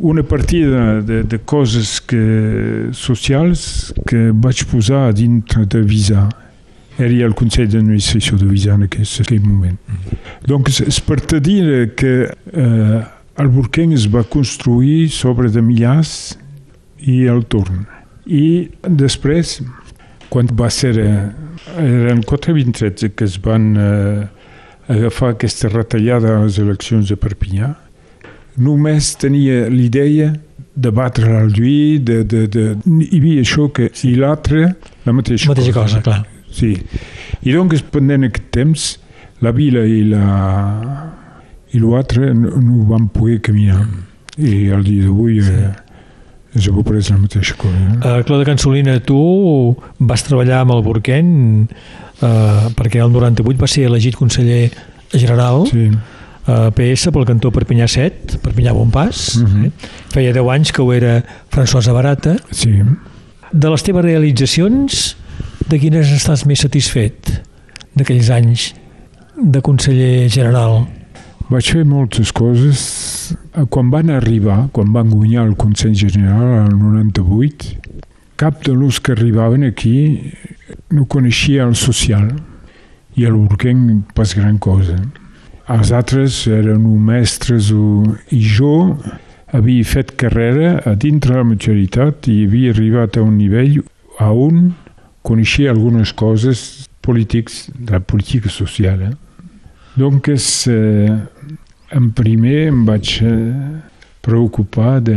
una 0.00 0.22
partida 0.22 1.02
de, 1.04 1.22
de 1.28 1.38
coses 1.44 1.98
que, 2.00 2.88
socials 2.96 3.92
que 4.08 4.30
vaig 4.32 4.64
posar 4.70 5.10
dintre 5.12 5.66
de 5.68 5.82
Visa. 5.84 6.28
Era 7.00 7.26
el 7.26 7.34
Consell 7.36 7.68
d'Administració 7.68 8.38
de 8.40 8.48
Visa 8.48 8.74
en 8.76 8.86
aquest, 8.88 9.20
aquell 9.20 9.44
moment. 9.44 9.78
Mm 9.86 9.96
-hmm. 9.96 10.46
Donc, 10.46 10.68
és 10.68 11.00
per 11.00 11.20
te 11.20 11.40
dir 11.40 11.94
que 11.94 12.28
eh, 12.52 13.00
el 13.36 13.48
Burkenc 13.48 13.92
es 13.92 14.06
va 14.08 14.22
construir 14.22 15.10
sobre 15.10 15.48
de 15.48 15.62
Millars 15.62 16.38
i 17.08 17.22
el 17.30 17.44
Torn. 17.50 17.86
I 18.26 18.68
després, 18.84 19.60
quan 20.32 20.50
va 20.56 20.70
ser... 20.72 20.96
Eh, 20.98 21.28
era 21.76 22.14
en 22.14 22.22
423 22.24 23.12
que 23.14 23.26
es 23.28 23.36
van 23.44 23.74
eh, 23.76 24.22
agafar 24.90 25.34
aquesta 25.34 25.68
retallada 25.68 26.36
a 26.36 26.44
les 26.44 26.58
eleccions 26.58 27.10
de 27.10 27.16
Perpinyà, 27.20 27.74
només 28.60 29.12
tenia 29.20 29.68
l'idea 29.70 30.32
de 30.74 30.90
batre 30.94 31.28
l'Alduí, 31.28 32.00
de, 32.02 32.22
de, 32.24 32.46
de, 32.50 32.64
hi 33.04 33.20
havia 33.20 33.44
això 33.44 33.68
que 33.74 33.90
i 34.06 34.14
l'altre 34.18 34.70
la 35.06 35.14
mateixa, 35.14 35.50
mateixa 35.50 35.74
cosa. 35.76 36.00
cosa 36.00 36.04
clar. 36.06 36.20
Sí. 36.50 36.72
I 37.46 37.54
doncs 37.54 37.84
pendent 37.92 38.26
aquest 38.26 38.50
temps 38.54 38.88
la 39.44 39.52
vila 39.56 39.84
i 39.86 40.02
la 40.08 40.24
i 41.70 41.78
l'altre 41.78 42.32
no, 42.34 42.56
no 42.58 42.86
van 42.88 43.06
poder 43.14 43.38
caminar 43.46 43.84
i 44.40 44.70
el 44.74 44.82
dia 44.86 45.06
d'avui 45.06 45.38
sí. 45.44 45.54
eh, 45.54 45.70
és 46.54 46.68
a 46.68 46.72
peu 46.72 46.94
la 46.96 47.18
mateixa 47.18 47.56
cosa. 47.56 47.74
Eh? 47.76 47.98
Uh, 47.98 48.22
Claude 48.26 48.44
Cansolina, 48.44 48.98
tu 49.00 49.76
vas 49.98 50.22
treballar 50.26 50.64
amb 50.64 50.74
el 50.74 50.82
Burquent 50.82 51.34
uh, 51.66 52.70
perquè 52.76 53.02
el 53.04 53.12
98 53.12 53.60
va 53.60 53.68
ser 53.70 53.86
elegit 53.86 54.16
conseller 54.18 54.70
general 55.12 55.66
sí 55.70 55.90
a 56.50 56.70
PS 56.74 57.10
pel 57.14 57.26
cantó 57.28 57.50
Perpinyà 57.54 57.86
7, 57.90 58.40
Perpinyà 58.42 58.72
Bonpas. 58.74 59.36
Uh 59.36 59.44
-huh. 59.44 59.66
eh? 59.66 59.70
Feia 60.10 60.32
10 60.32 60.48
anys 60.50 60.72
que 60.72 60.82
ho 60.82 60.92
era 60.92 61.22
François 61.50 61.92
Barata. 61.92 62.36
Sí. 62.50 62.82
De 63.52 63.70
les 63.70 63.82
teves 63.82 64.04
realitzacions, 64.04 65.16
de 65.68 65.78
quines 65.78 66.06
estàs 66.10 66.46
més 66.46 66.60
satisfet 66.60 67.42
d'aquells 67.94 68.30
anys 68.30 68.74
de 69.36 69.60
conseller 69.60 70.28
general? 70.28 70.86
Vaig 71.50 71.66
fer 71.66 71.80
moltes 71.82 72.30
coses. 72.30 72.80
Quan 73.74 73.88
van 73.90 74.12
arribar, 74.14 74.68
quan 74.70 74.92
van 74.94 75.08
guanyar 75.10 75.48
el 75.48 75.56
Consell 75.58 75.96
General 75.98 76.60
al 76.60 76.76
98, 76.78 77.72
cap 78.38 78.60
de 78.62 78.72
los 78.72 79.00
que 79.00 79.16
arribaven 79.16 79.64
aquí 79.66 80.30
no 80.94 81.08
coneixia 81.10 81.64
el 81.66 81.74
social 81.74 82.28
i 83.18 83.26
el 83.26 83.34
Burgenc 83.34 84.12
pas 84.14 84.36
gran 84.38 84.60
cosa. 84.62 84.94
Els 85.66 85.90
altres 85.90 86.44
eren 86.46 86.86
mestres 87.08 87.72
i 87.74 88.38
jo 88.46 88.76
havia 89.50 89.88
fet 89.90 90.14
carrera 90.22 90.76
a 90.86 90.94
dintre 90.94 91.34
la 91.34 91.48
majoritat 91.48 92.30
i 92.30 92.44
havia 92.44 92.70
arribat 92.76 93.18
a 93.18 93.24
un 93.26 93.34
nivell 93.40 93.80
a 94.22 94.30
on 94.30 94.70
coneixia 95.26 95.74
algunes 95.74 96.14
coses 96.14 96.86
polítics, 97.02 97.66
de 97.74 97.98
la 97.98 98.00
política 98.00 98.48
social. 98.48 99.02
Eh? 99.02 99.29
Doncs, 100.00 100.66
eh, 100.66 101.12
en 101.92 102.08
primer 102.16 102.68
em 102.70 102.84
vaig 102.88 103.18
eh, 103.20 103.52
preocupar 104.24 105.00
de 105.04 105.16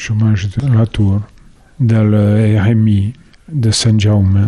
xomàs 0.00 0.46
de 0.54 0.70
l'atur, 0.72 1.18
de 1.76 2.00
l'RMI 2.06 3.12
de 3.50 3.72
Sant 3.76 4.00
Jaume 4.00 4.46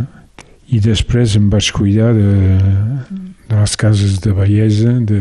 i 0.72 0.80
després 0.80 1.36
em 1.36 1.50
vaig 1.52 1.68
cuidar 1.76 2.12
de, 2.16 2.32
de 3.50 3.58
les 3.58 3.76
cases 3.76 4.16
de 4.24 4.32
bellesa, 4.32 4.94
de, 5.10 5.20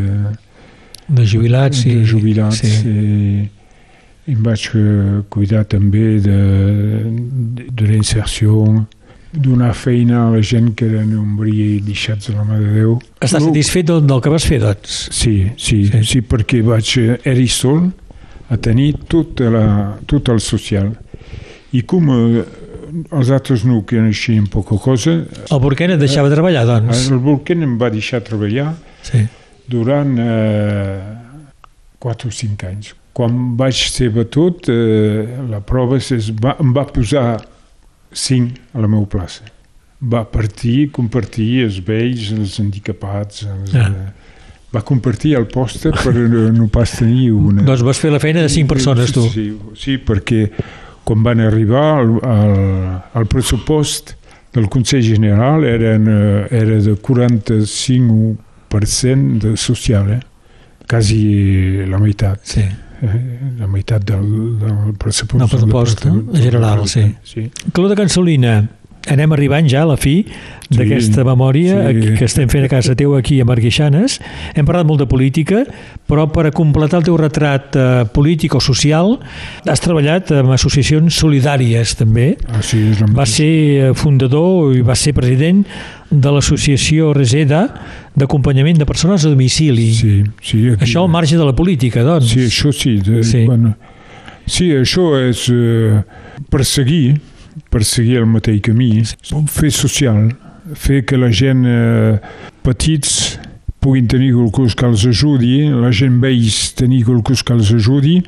de 1.08 1.26
jubilats, 1.28 1.84
de 1.84 2.00
jubilats 2.08 2.62
sí. 2.62 2.72
i, 2.88 3.44
i 4.32 4.36
em 4.38 4.42
vaig 4.48 4.68
eh, 4.78 5.20
cuidar 5.28 5.66
també 5.68 6.06
de, 6.24 6.40
de, 7.58 7.68
de 7.68 7.90
la 7.90 8.00
inserció, 8.00 8.62
donar 9.32 9.72
feina 9.74 10.26
a 10.26 10.30
la 10.30 10.42
gent 10.44 10.74
que 10.76 10.86
eren 10.86 11.14
ombria 11.16 11.64
i 11.76 11.80
deixats 11.84 12.28
a 12.30 12.36
la 12.36 12.44
mà 12.44 12.58
de 12.60 12.72
Déu. 12.76 12.96
Estàs 13.18 13.40
no, 13.40 13.48
satisfet 13.48 13.88
del, 13.88 14.02
del 14.08 14.20
que 14.24 14.32
vas 14.32 14.46
fer, 14.48 14.60
doncs? 14.62 15.06
Sí, 15.14 15.34
sí, 15.56 15.82
sí, 15.88 16.02
sí 16.08 16.20
perquè 16.28 16.60
vaig, 16.66 16.92
eh, 17.00 17.18
era 17.24 17.46
sol 17.48 17.86
a 18.52 18.58
tenir 18.60 18.92
tot, 19.08 19.40
la, 19.40 19.64
tot 20.06 20.28
el 20.28 20.42
social. 20.44 20.92
I 21.72 21.80
com 21.88 22.10
eh, 22.12 22.42
els 23.08 23.30
altres 23.32 23.64
no 23.64 23.80
coneixien 23.88 24.46
poca 24.52 24.76
cosa. 24.76 25.16
El 25.48 25.62
Burken 25.62 25.94
et 25.94 26.02
deixava 26.02 26.28
eh, 26.28 26.34
treballar, 26.34 26.66
doncs? 26.68 27.06
El 27.08 27.22
Burken 27.24 27.64
em 27.64 27.78
va 27.80 27.88
deixar 27.92 28.20
treballar 28.26 28.74
sí. 29.06 29.24
durant 29.72 30.12
eh, 30.20 30.98
4 32.02 32.28
o 32.28 32.36
5 32.42 32.68
anys. 32.68 32.92
Quan 33.16 33.56
vaig 33.56 33.80
ser 33.92 34.10
batut, 34.12 34.68
eh, 34.72 35.24
la 35.48 35.62
prova 35.64 35.96
es 36.00 36.28
va, 36.36 36.56
em 36.60 36.76
va 36.76 36.84
posar 36.88 37.26
5 38.12 38.74
a 38.74 38.82
la 38.82 38.88
meva 38.88 39.06
plaça. 39.06 39.44
Va 40.02 40.24
partir, 40.26 40.90
compartir 40.94 41.64
els 41.66 41.78
vells, 41.86 42.32
els 42.34 42.58
handicapats, 42.60 43.44
els, 43.46 43.74
ah. 43.78 43.86
eh, 43.86 43.90
va 44.74 44.82
compartir 44.82 45.36
el 45.38 45.46
poste 45.46 45.92
per 45.94 46.14
no 46.16 46.66
pas 46.72 46.90
tenir 46.98 47.30
una... 47.36 47.62
Doncs 47.68 47.82
vas 47.86 47.98
fer 48.02 48.10
la 48.14 48.20
feina 48.22 48.42
de 48.42 48.48
5 48.50 48.68
persones, 48.70 49.12
tu. 49.14 49.22
Sí, 49.30 49.52
sí 49.78 49.98
perquè 50.02 50.48
quan 51.04 51.22
van 51.26 51.40
arribar 51.42 52.00
al, 52.00 52.10
al, 52.26 53.02
al 53.20 53.26
pressupost 53.30 54.16
del 54.52 54.68
Consell 54.72 55.04
General 55.04 55.64
eren, 55.64 56.08
eh, 56.08 56.46
era 56.50 56.80
de 56.82 56.94
45% 56.94 59.38
de 59.42 59.56
social, 59.56 60.10
eh? 60.12 60.20
quasi 60.88 61.86
la 61.88 61.98
meitat. 61.98 62.40
Sí. 62.44 62.62
Eh? 63.02 63.38
La 63.58 63.66
meitat 63.66 64.04
del, 64.06 64.58
del 64.60 64.94
pressupost. 64.98 65.40
Del 65.40 65.50
pressupost 65.50 66.04
general, 66.36 66.86
sí. 66.88 67.08
sí. 67.24 67.50
Claude 67.72 67.96
Cansolina, 67.98 68.68
anem 69.10 69.32
arribant 69.34 69.66
ja 69.70 69.82
a 69.82 69.88
la 69.88 69.96
fi 69.98 70.20
d'aquesta 70.72 71.24
memòria 71.26 71.90
sí. 71.90 72.12
que 72.18 72.26
estem 72.28 72.48
fent 72.48 72.64
a 72.64 72.70
casa 72.70 72.94
teu 72.96 73.16
aquí 73.16 73.40
a 73.42 73.46
Marqueixanes. 73.48 74.18
Hem 74.54 74.68
parlat 74.68 74.86
molt 74.88 75.02
de 75.02 75.08
política, 75.10 75.64
però 76.08 76.28
per 76.32 76.46
a 76.48 76.52
completar 76.54 77.00
el 77.02 77.08
teu 77.08 77.16
retrat 77.20 77.76
eh, 77.76 77.88
polític 78.14 78.54
o 78.56 78.62
social 78.62 79.16
has 79.68 79.82
treballat 79.84 80.32
amb 80.38 80.54
associacions 80.54 81.18
solidàries 81.18 81.96
també. 81.98 82.32
Ah, 82.48 82.62
sí, 82.64 82.80
és 82.92 83.02
Va 83.12 83.26
ser 83.28 83.50
eh, 83.52 83.90
fundador 83.98 84.72
i 84.76 84.84
va 84.86 84.96
ser 84.98 85.14
president 85.16 85.64
de 86.12 86.32
l'associació 86.32 87.12
Reseda 87.16 87.66
d'acompanyament 88.16 88.80
de 88.80 88.88
persones 88.88 89.24
a 89.24 89.32
domicili. 89.32 89.90
Sí, 89.96 90.14
sí, 90.44 90.66
aquí, 90.72 90.86
Això 90.86 91.04
al 91.04 91.12
marge 91.12 91.38
de 91.40 91.48
la 91.48 91.56
política, 91.56 92.04
doncs. 92.04 92.32
Sí, 92.32 92.46
això 92.48 92.72
sí. 92.72 92.98
De, 93.00 93.22
Sí. 93.24 93.44
Bueno, 93.46 93.74
sí, 94.46 94.72
això 94.76 95.12
és 95.20 95.46
eh, 95.52 96.02
perseguir, 96.52 97.20
perseguir 97.70 98.18
el 98.22 98.26
mateix 98.26 98.60
camí, 98.62 99.02
fer 99.48 99.70
social, 99.72 100.30
fer 100.74 101.02
que 101.04 101.16
la 101.18 101.30
gent 101.30 101.64
eh, 101.66 102.18
petits 102.62 103.38
puguin 103.82 104.06
tenir 104.06 104.32
qualcú 104.36 104.68
que 104.78 104.86
els 104.86 105.06
ajudi, 105.10 105.64
la 105.74 105.90
gent 105.90 106.20
vells 106.22 106.72
tenir 106.78 107.02
qualcú 107.08 107.34
que 107.44 107.52
els 107.56 107.72
ajudi, 107.74 108.20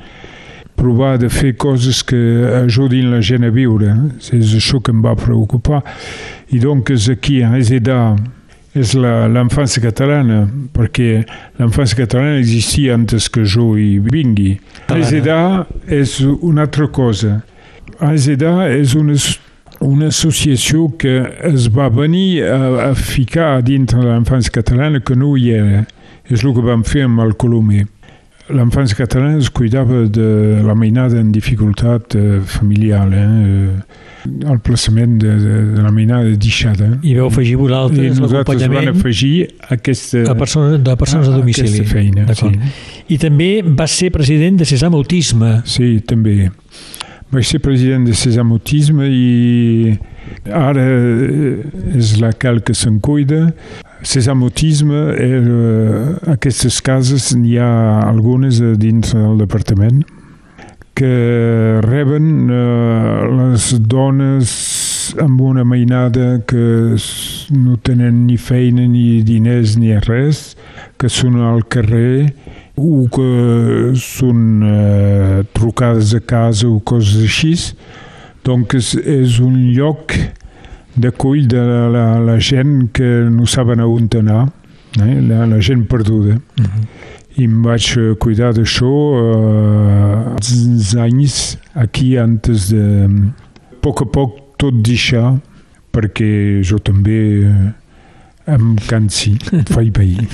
provar 0.75 1.17
de 1.17 1.29
fer 1.31 1.53
coses 1.55 2.01
que 2.03 2.17
ajudin 2.65 3.07
la 3.13 3.21
gent 3.23 3.45
a 3.47 3.49
viure. 3.55 3.93
És 4.35 4.51
això 4.57 4.81
que 4.83 4.91
em 4.91 4.99
va 5.01 5.13
preocupar. 5.15 5.79
I 6.51 6.59
doncs 6.59 7.07
aquí 7.09 7.41
a 7.41 7.53
Reseda 7.53 8.15
és 8.75 8.91
la- 8.99 9.29
l'infància 9.31 9.79
catalana, 9.81 10.41
perquè 10.75 11.23
l'infància 11.57 11.95
catalana 12.03 12.35
existia 12.41 12.93
antes 12.93 13.29
que 13.29 13.45
jo 13.47 13.77
hi 13.79 13.99
vingui. 14.03 14.57
Reseda 14.89 15.65
és 15.87 16.19
una 16.19 16.63
altra 16.67 16.89
cosa. 16.91 17.37
Reseda 17.99 18.67
és 18.73 18.95
una, 18.97 19.15
una 19.85 20.07
associació 20.11 20.89
que 20.99 21.17
es 21.47 21.69
va 21.73 21.89
venir 21.89 22.43
a, 22.49 22.89
a 22.89 22.93
ficar 22.95 23.61
dintre 23.63 24.01
de 24.01 24.09
l'infància 24.11 24.51
catalana 24.51 25.01
que 25.05 25.15
no 25.15 25.35
hi 25.37 25.51
era. 25.55 25.85
És 26.25 26.41
el 26.43 26.55
que 26.57 26.63
vam 26.65 26.81
fer 26.83 27.03
amb 27.05 27.21
el 27.21 27.35
Colomer. 27.37 27.83
L'infància 28.49 28.93
catalana 28.97 29.39
es 29.41 29.47
cuidava 29.49 30.03
de 30.05 30.61
la 30.65 30.73
mainada 30.77 31.17
en 31.21 31.31
dificultat 31.33 32.13
eh, 32.17 32.41
familiar, 32.45 33.07
eh, 33.13 33.21
eh, 33.25 34.51
el 34.51 34.59
plaçament 34.65 35.15
de, 35.21 35.31
de, 35.41 35.55
de 35.77 35.81
la 35.85 35.89
mainada 35.93 36.29
deixada. 36.37 36.91
I 37.01 37.15
veu 37.17 37.25
afegir 37.31 37.55
I 37.55 37.61
vosaltres 37.61 38.19
nosaltres 38.21 38.67
van 38.69 38.91
afegir 38.91 39.47
aquesta, 39.73 40.25
a 40.29 40.35
persones, 40.37 40.77
de 40.85 40.95
persones 40.97 41.29
a 41.29 41.33
a- 41.33 41.39
domicili. 41.39 41.71
aquesta 41.73 41.93
feina, 41.93 42.27
sí. 42.37 42.51
I 43.13 43.17
també 43.21 43.49
va 43.65 43.87
ser 43.89 44.11
president 44.13 44.61
de 44.61 44.69
Sesam 44.69 44.93
Autisme. 44.97 45.59
Sí, 45.65 45.95
també. 46.05 46.51
Vaig 47.35 47.43
ser 47.43 47.59
president 47.59 48.05
de 48.07 48.13
Sesam 48.15 48.53
Autisme 48.55 49.09
i 49.11 49.91
ara 50.55 50.85
és 51.99 52.13
la 52.21 52.29
cal 52.31 52.61
que 52.63 52.71
se'n 52.71 53.01
cuida. 53.03 53.49
Sesam 54.07 54.45
Autisme, 54.47 55.01
eh, 55.19 56.29
aquestes 56.31 56.79
cases 56.79 57.33
n'hi 57.35 57.57
ha 57.59 58.05
algunes 58.07 58.61
dins 58.79 59.11
del 59.11 59.41
departament 59.41 60.05
que 60.95 61.81
reben 61.83 62.47
eh, 62.47 63.27
les 63.35 63.67
dones 63.83 64.55
amb 65.19 65.41
una 65.43 65.67
mainada 65.67 66.39
que 66.47 66.95
no 67.51 67.75
tenen 67.83 68.25
ni 68.29 68.39
feina, 68.39 68.87
ni 68.87 69.25
diners, 69.27 69.75
ni 69.75 69.91
res, 70.07 70.53
que 70.95 71.11
són 71.11 71.35
al 71.43 71.65
carrer 71.67 72.31
o 72.75 73.05
que 73.11 73.93
són 73.99 74.63
eh, 74.67 75.43
trucades 75.55 76.13
a 76.15 76.19
casa 76.19 76.67
o 76.67 76.79
coses 76.79 77.23
així. 77.23 77.55
Donc 78.45 78.75
és, 78.77 78.93
és 78.99 79.39
un 79.41 79.55
lloc 79.73 80.13
d'acull 80.95 81.47
de 81.51 81.59
la, 81.59 81.87
la, 81.91 82.05
la 82.23 82.37
gent 82.39 82.91
que 82.95 83.07
no 83.31 83.47
saben 83.47 83.81
on 83.83 84.09
anar, 84.19 84.45
eh? 84.99 85.19
la, 85.21 85.45
la 85.45 85.59
gent 85.59 85.85
perduda. 85.87 86.37
I 87.35 87.47
em 87.47 87.63
vaig 87.63 87.89
eh, 87.99 88.13
cuidar 88.19 88.53
d'això 88.55 88.91
eh, 89.19 90.35
els 90.35 90.95
anys 90.95 91.57
aquí 91.75 92.15
antes 92.17 92.69
de 92.71 92.85
a 93.07 93.81
poc 93.83 94.05
a 94.05 94.07
poc 94.07 94.37
tot 94.57 94.77
deixar 94.81 95.35
perquè 95.95 96.61
jo 96.63 96.79
també 96.79 97.19
eh, 97.43 97.73
em 98.47 98.75
cansi, 98.87 99.35
faig 99.71 99.91
veí. 99.95 100.27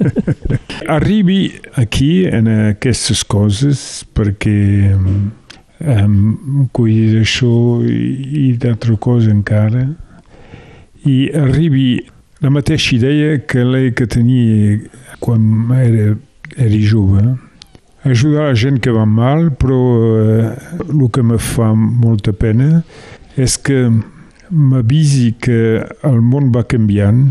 Arribi 0.96 1.52
aquí 1.76 2.26
en 2.30 2.48
aquestes 2.72 3.22
coses 3.24 4.04
perquè 4.16 4.94
em 5.76 6.68
cuidi 6.72 7.18
d'això 7.18 7.82
i, 7.84 7.96
i 8.40 8.52
d'altra 8.60 8.96
cosa 8.96 9.28
encara 9.32 9.84
i 11.06 11.26
arribi 11.36 12.00
la 12.40 12.50
mateixa 12.50 12.96
idea 12.96 13.36
que 13.48 13.64
l'he 13.64 13.92
que 13.96 14.06
tenia 14.10 14.80
quan 15.20 15.70
era, 15.76 16.16
era 16.56 16.80
jove. 16.80 17.22
Ajudar 18.06 18.50
la 18.50 18.54
gent 18.54 18.80
que 18.80 18.92
va 18.94 19.04
mal, 19.06 19.50
però 19.58 19.78
eh, 20.22 20.50
el 20.86 21.06
que 21.12 21.22
me 21.22 21.38
fa 21.42 21.72
molta 21.74 22.32
pena 22.32 22.82
és 23.36 23.56
que 23.58 23.88
m'avisi 24.50 25.34
que 25.42 25.82
el 26.06 26.18
món 26.22 26.50
va 26.54 26.64
canviant 26.68 27.30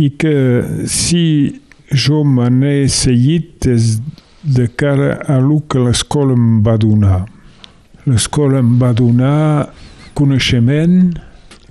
i 0.00 0.10
que 0.20 0.62
si 0.88 1.24
jo 1.90 2.22
me 2.24 2.48
n'he 2.52 2.88
seguit 2.88 3.66
és 3.66 3.98
de 4.42 4.68
cara 4.68 5.18
a 5.26 5.38
el 5.38 5.50
que 5.68 5.82
l'escola 5.82 6.36
em 6.36 6.62
va 6.64 6.76
donar. 6.80 7.24
L'escola 8.06 8.60
em 8.60 8.78
va 8.80 8.92
donar 8.96 9.68
coneixement, 10.16 11.12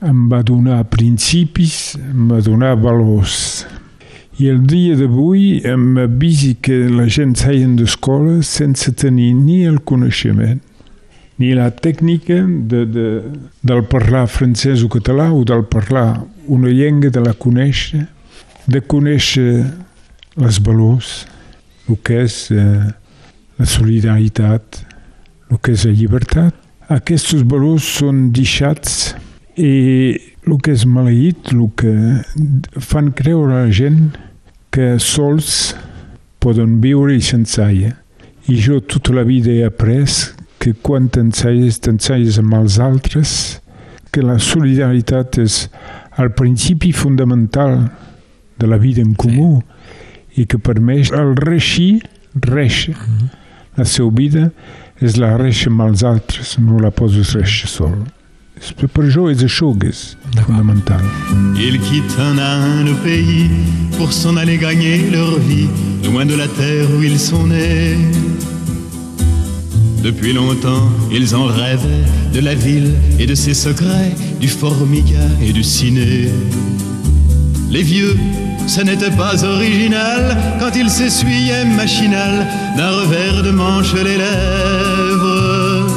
em 0.05 0.19
va 0.29 0.43
donar 0.43 0.83
principis, 0.91 1.95
em 1.97 2.29
va 2.29 2.41
donar 2.45 2.75
valors. 2.77 3.65
I 4.39 4.47
el 4.53 4.61
dia 4.67 4.95
d'avui 4.95 5.59
em 5.67 5.97
avisi 5.99 6.53
que 6.61 6.85
la 6.87 7.09
gent 7.11 7.35
seien 7.35 7.75
d'escola 7.75 8.39
sense 8.45 8.93
tenir 8.95 9.33
ni 9.35 9.65
el 9.67 9.81
coneixement, 9.83 10.61
ni 11.39 11.53
la 11.55 11.69
tècnica 11.71 12.41
de, 12.43 12.83
de, 12.85 13.07
del 13.63 13.83
parlar 13.87 14.25
francès 14.27 14.83
o 14.83 14.89
català 14.91 15.29
o 15.31 15.45
del 15.47 15.63
parlar 15.71 16.25
una 16.51 16.69
llengua, 16.69 17.09
de 17.09 17.21
la 17.23 17.33
conèixer, 17.33 18.03
de 18.67 18.81
conèixer 18.83 19.63
les 20.39 20.59
valors, 20.65 21.25
el 21.87 21.97
que 22.03 22.23
és 22.25 22.49
eh, 22.51 22.89
la 23.59 23.67
solidaritat, 23.67 24.81
el 25.49 25.61
que 25.63 25.73
és 25.77 25.85
la 25.87 25.93
llibertat. 25.95 26.57
Aquests 26.91 27.45
valors 27.47 27.87
són 27.99 28.29
deixats 28.35 29.13
i 29.55 29.71
el 30.43 30.57
que 30.63 30.73
és 30.75 30.85
maleït, 30.89 31.53
el 31.53 31.69
que 31.77 31.93
fan 32.83 33.13
creure 33.15 33.53
a 33.53 33.63
la 33.67 33.71
gent 33.71 34.09
que 34.73 34.97
sols 35.01 35.73
poden 36.43 36.79
viure 36.83 37.15
i 37.15 37.23
sense 37.23 37.61
aia. 37.63 37.95
I 38.49 38.57
jo 38.59 38.79
tota 38.81 39.13
la 39.13 39.25
vida 39.27 39.51
he 39.53 39.63
après 39.65 40.33
que 40.59 40.73
quan 40.83 41.07
t'ensenyes, 41.07 41.79
t'ensenyes 41.83 42.39
amb 42.41 42.53
els 42.59 42.77
altres, 42.83 43.31
que 44.11 44.21
la 44.25 44.39
solidaritat 44.41 45.39
és 45.39 45.63
el 46.19 46.33
principi 46.35 46.91
fundamental 46.91 47.89
de 48.59 48.67
la 48.67 48.77
vida 48.77 49.01
en 49.01 49.13
comú 49.15 49.61
i 50.35 50.45
que 50.45 50.59
permet 50.59 51.13
el 51.15 51.35
reixir, 51.39 52.01
reixa. 52.35 52.95
La 53.77 53.85
seva 53.87 54.11
vida 54.11 54.49
és 54.99 55.15
la 55.17 55.35
reixa 55.39 55.69
amb 55.71 55.85
els 55.87 56.03
altres, 56.03 56.57
no 56.59 56.79
la 56.83 56.91
poses 56.91 57.35
reixa 57.37 57.69
sol. 57.71 58.01
Per 58.75 59.05
jo 59.07 59.29
és 59.31 59.39
això 59.45 59.71
que 59.79 59.87
és 59.87 60.17
fonamental. 60.43 60.99
Ils 61.55 61.79
quittent 61.79 62.19
un 62.19 62.39
à 62.43 62.57
un 62.59 62.83
le 62.83 62.95
pays 63.05 63.47
pour 63.95 64.11
s'en 64.11 64.35
aller 64.35 64.57
gagner 64.57 65.09
leur 65.11 65.39
vie, 65.47 65.69
loin 66.03 66.25
de 66.25 66.35
la 66.35 66.47
terre 66.47 66.87
où 66.91 67.03
ils 67.03 67.19
sont 67.19 67.47
nés. 67.47 68.58
Depuis 70.03 70.33
longtemps, 70.33 70.89
ils 71.11 71.35
en 71.35 71.45
rêvaient 71.45 72.05
de 72.33 72.39
la 72.39 72.55
ville 72.55 72.93
et 73.19 73.25
de 73.25 73.35
ses 73.35 73.53
secrets, 73.53 74.15
du 74.39 74.47
formica 74.47 75.25
et 75.41 75.51
du 75.51 75.63
ciné. 75.63 76.29
Les 77.69 77.83
vieux, 77.83 78.15
ça 78.65 78.83
n'était 78.83 79.11
pas 79.11 79.43
original 79.43 80.37
quand 80.59 80.71
ils 80.75 80.89
s'essuyaient 80.89 81.65
machinal 81.65 82.47
d'un 82.77 82.89
revers 82.91 83.43
de 83.43 83.51
manche 83.51 83.93
les 83.93 84.17
lèvres. 84.17 85.87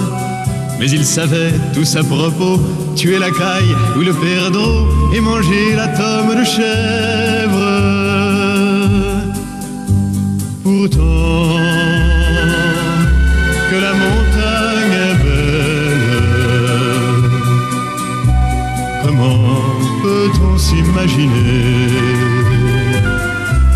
Mais 0.80 0.90
ils 0.90 1.04
savaient 1.04 1.52
tous 1.72 1.94
à 1.94 2.02
propos 2.02 2.60
tuer 2.96 3.18
la 3.18 3.30
caille 3.30 3.74
ou 3.96 4.00
le 4.00 4.12
perdreau 4.12 4.88
et 5.14 5.20
manger 5.20 5.76
la 5.76 5.88
tome 5.88 6.34
de 6.36 6.44
chèvre. 6.44 7.68
Pourtant, 10.64 12.01
peut-on 20.32 20.58
s'imaginer 20.58 21.88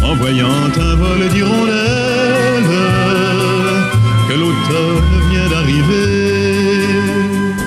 en 0.02 0.14
voyant 0.16 0.46
un 0.78 0.96
vol 0.96 1.28
d'hirondelles 1.32 2.70
que 4.28 4.34
l'automne 4.34 5.30
vient 5.30 5.48
d'arriver 5.50 6.06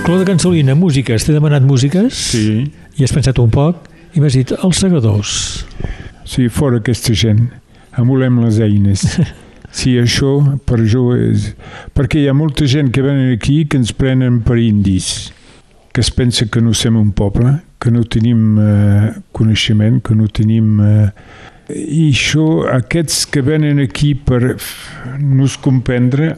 Cló 0.05 0.17
de 0.17 0.23
Cansolina, 0.23 0.73
músiques. 0.75 1.23
T'he 1.25 1.33
demanat 1.35 1.61
músiques 1.61 2.13
Sí, 2.31 2.71
i 2.97 3.03
has 3.05 3.13
pensat 3.13 3.37
un 3.39 3.51
poc 3.53 3.85
i 4.15 4.21
m'has 4.23 4.33
dit 4.39 4.51
els 4.57 4.79
segadors. 4.81 5.65
sí, 6.25 6.47
fora 6.49 6.77
aquesta 6.77 7.13
gent. 7.13 7.49
Emulem 7.97 8.41
les 8.45 8.59
eines. 8.59 9.05
Sí, 9.69 9.91
això 10.01 10.57
per 10.65 10.79
jo 10.89 11.11
és... 11.13 11.51
Perquè 11.93 12.23
hi 12.23 12.27
ha 12.27 12.33
molta 12.33 12.65
gent 12.65 12.87
que 12.89 13.03
venen 13.05 13.35
aquí 13.35 13.67
que 13.69 13.77
ens 13.77 13.91
prenen 13.93 14.39
per 14.41 14.57
indis, 14.57 15.29
que 15.93 16.01
es 16.01 16.09
pensa 16.09 16.47
que 16.49 16.57
no 16.59 16.73
som 16.73 16.97
un 16.97 17.11
poble, 17.13 17.51
que 17.79 17.91
no 17.91 18.03
tenim 18.03 18.57
eh, 18.59 19.13
coneixement, 19.31 20.01
que 20.03 20.15
no 20.15 20.27
tenim... 20.27 20.79
Eh, 20.83 21.11
I 21.69 22.07
això, 22.09 22.65
aquests 22.73 23.27
que 23.29 23.43
venen 23.45 23.77
aquí 23.83 24.15
per 24.17 24.55
nos 25.21 25.57
comprendre, 25.61 26.31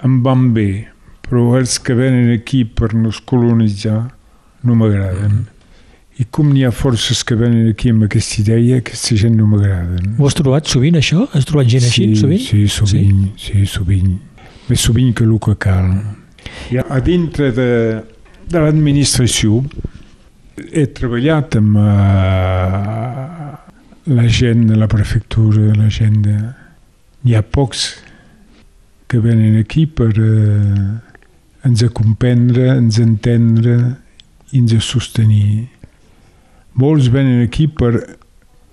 em 0.00 0.14
van 0.24 0.46
bé, 0.56 0.88
però 1.26 1.58
els 1.58 1.76
que 1.84 1.92
venen 1.94 2.32
aquí 2.32 2.64
per 2.64 2.94
nos 2.96 3.20
colonitzar 3.20 4.06
no 4.64 4.76
m'agraden. 4.80 5.42
I 6.20 6.26
com 6.32 6.48
n'hi 6.52 6.64
ha 6.64 6.72
forces 6.72 7.20
que 7.24 7.36
venen 7.36 7.68
aquí 7.70 7.92
amb 7.92 8.06
aquesta 8.08 8.40
idea, 8.42 8.80
aquesta 8.80 9.16
gent 9.20 9.36
no 9.36 9.46
m'agraden. 9.52 10.16
Ho 10.16 10.26
has 10.28 10.36
trobat 10.36 10.68
sovint, 10.68 10.96
això? 10.96 11.26
Has 11.36 11.46
trobat 11.48 11.68
gent 11.70 11.84
així, 11.84 12.08
sí, 12.14 12.18
sovint? 12.24 12.42
Sí, 12.48 12.64
sovint, 12.72 13.22
sí? 13.36 13.52
sí, 13.52 13.68
sovint. 13.68 14.16
Més 14.72 14.88
sovint 14.88 15.14
que 15.16 15.28
el 15.28 15.36
que 15.44 15.58
cal. 15.60 15.92
Ja, 16.72 16.88
a 16.88 17.00
dintre 17.04 17.52
de, 17.52 17.70
de 18.48 18.64
l'administració 18.64 19.62
he 20.56 20.86
treballat 20.96 21.56
amb 21.58 21.76
uh, 21.76 21.84
la 24.10 24.26
gent 24.28 24.66
de 24.70 24.76
la 24.78 24.88
prefectura, 24.90 25.74
la 25.76 25.90
gent 25.92 26.22
de... 26.26 26.36
N'hi 27.20 27.36
ha 27.36 27.42
pocs 27.44 27.84
que 29.10 29.18
venen 29.20 29.58
aquí 29.60 29.84
per 29.86 30.10
uh, 30.16 30.96
ens 31.66 31.84
comprendre, 31.92 32.70
ens 32.78 32.98
entendre 33.02 33.76
i 34.50 34.62
ens 34.62 34.76
sostenir. 34.86 35.68
Molts 36.80 37.10
venen 37.12 37.42
aquí 37.44 37.68
per 37.68 37.92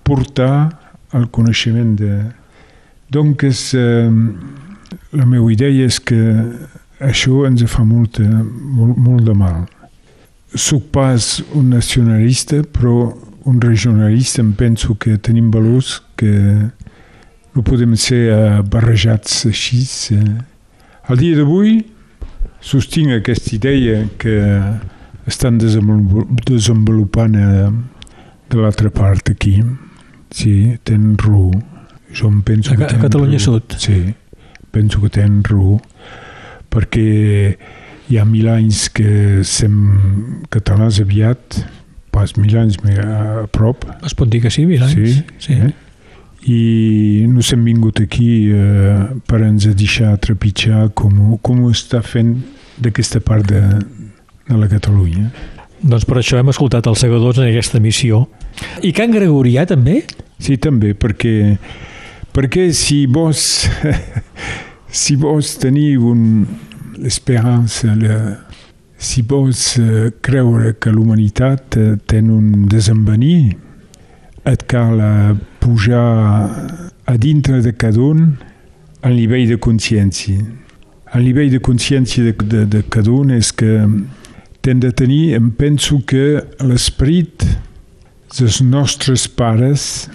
portar 0.06 0.70
el 1.12 1.28
coneixement 1.28 1.96
de... 1.98 2.12
Donc, 3.10 3.42
eh, 3.42 4.10
la 5.12 5.24
meva 5.24 5.52
idea 5.52 5.86
és 5.86 5.96
que 6.00 6.18
això 7.00 7.46
ens 7.48 7.64
fa 7.72 7.84
molta, 7.88 8.24
molt, 8.24 8.98
molt 9.00 9.24
de 9.24 9.34
mal. 9.36 9.62
Soc 10.54 10.86
pas 10.92 11.42
un 11.54 11.68
nacionalista, 11.70 12.62
però 12.72 13.12
un 13.44 13.60
regionalista 13.60 14.40
em 14.42 14.52
penso 14.56 14.94
que 14.96 15.18
tenim 15.18 15.50
valors 15.52 16.02
que 16.16 16.32
no 17.54 17.62
podem 17.64 17.94
ser 17.96 18.22
eh, 18.32 18.62
barrejats 18.64 19.44
així. 19.48 19.82
Eh. 20.16 20.38
Al 21.08 21.20
dia 21.20 21.36
d'avui 21.36 21.78
sostinc 22.60 23.12
aquesta 23.18 23.54
idea 23.56 24.02
que 24.18 24.34
estan 25.28 25.58
desenvolup- 25.60 26.42
desenvolupant 26.48 27.36
eh, 27.36 27.70
de 28.48 28.56
l'altra 28.60 28.90
part 28.90 29.28
aquí. 29.30 29.60
Sí, 30.32 30.78
tenen 30.84 31.16
raó. 31.20 31.50
Jo 32.12 32.28
em 32.32 32.40
penso 32.42 32.72
A 32.72 32.76
que 32.76 32.84
a 32.88 33.00
Catalunya 33.04 33.36
raó. 33.38 33.58
Sud. 33.60 33.76
Sí, 33.76 34.14
penso 34.72 35.00
que 35.00 35.10
tenen 35.12 35.42
raó 35.44 35.76
perquè 36.72 37.56
hi 38.08 38.18
ha 38.18 38.24
mil 38.24 38.48
anys 38.48 38.86
que 38.94 39.42
sem 39.44 39.74
catalans 40.52 41.00
aviat, 41.02 41.60
pas 42.14 42.32
mil 42.40 42.56
anys, 42.58 42.78
a 43.04 43.44
prop, 43.52 43.84
Es 44.04 44.16
pot 44.16 44.30
dir 44.30 44.40
que 44.42 44.50
sí, 44.50 44.64
mil 44.66 44.82
anys? 44.82 45.20
Sí, 45.38 45.44
sí. 45.50 45.58
eh? 45.68 45.74
i 46.48 47.26
no 47.28 47.42
hem 47.42 47.64
vingut 47.66 48.00
aquí 48.00 48.48
eh, 48.54 49.04
per 49.28 49.42
ens 49.44 49.66
deixar 49.76 50.14
trepitjar 50.22 50.88
com, 50.96 51.36
com 51.42 51.64
ho 51.64 51.72
està 51.74 52.00
fent 52.04 52.36
d'aquesta 52.78 53.20
part 53.20 53.46
de, 53.50 53.60
de 54.48 54.56
la 54.56 54.68
Catalunya. 54.70 55.28
Doncs 55.82 56.06
per 56.08 56.18
això 56.20 56.38
hem 56.38 56.50
escoltat 56.50 56.86
els 56.90 57.02
segadors 57.04 57.38
en 57.38 57.50
aquesta 57.50 57.82
missió. 57.82 58.24
I 58.82 58.94
Can 58.94 59.12
Gregorià 59.14 59.66
també? 59.68 60.00
Sí, 60.38 60.56
també, 60.62 60.94
perquè, 60.94 61.58
perquè 62.34 62.70
si 62.74 63.04
vos, 63.10 63.66
si 65.02 65.18
vos 65.18 65.52
teniu 65.60 66.08
un, 66.14 66.24
l'esperança, 66.98 67.94
la, 67.94 68.18
si 68.98 69.22
vos 69.22 69.78
eh, 69.78 70.10
creure 70.20 70.74
que 70.80 70.90
l'humanitat 70.90 71.76
eh, 71.78 71.96
ten 72.10 72.30
un 72.34 72.66
desenvenir, 72.70 73.56
et 74.48 74.64
cal 74.66 75.00
eh, 75.00 75.34
pujar 75.60 76.50
a 77.06 77.16
dintre 77.16 77.62
de 77.62 77.72
cada 77.72 78.00
un 78.00 78.32
el 79.06 79.14
nivell 79.14 79.46
de 79.48 79.58
consciència. 79.62 80.42
El 81.14 81.24
nivell 81.24 81.52
de 81.52 81.60
consciència 81.62 82.24
de, 82.26 82.34
de, 82.34 82.64
de 82.66 82.82
cada 82.90 83.12
un 83.14 83.30
és 83.36 83.52
que 83.54 83.86
tem 84.66 84.82
de 84.82 84.90
tenir, 84.92 85.36
em 85.38 85.50
penso 85.54 86.00
que 86.04 86.42
l'esperit 86.60 87.46
dels 88.34 88.60
nostres 88.60 89.28
pares 89.30 90.08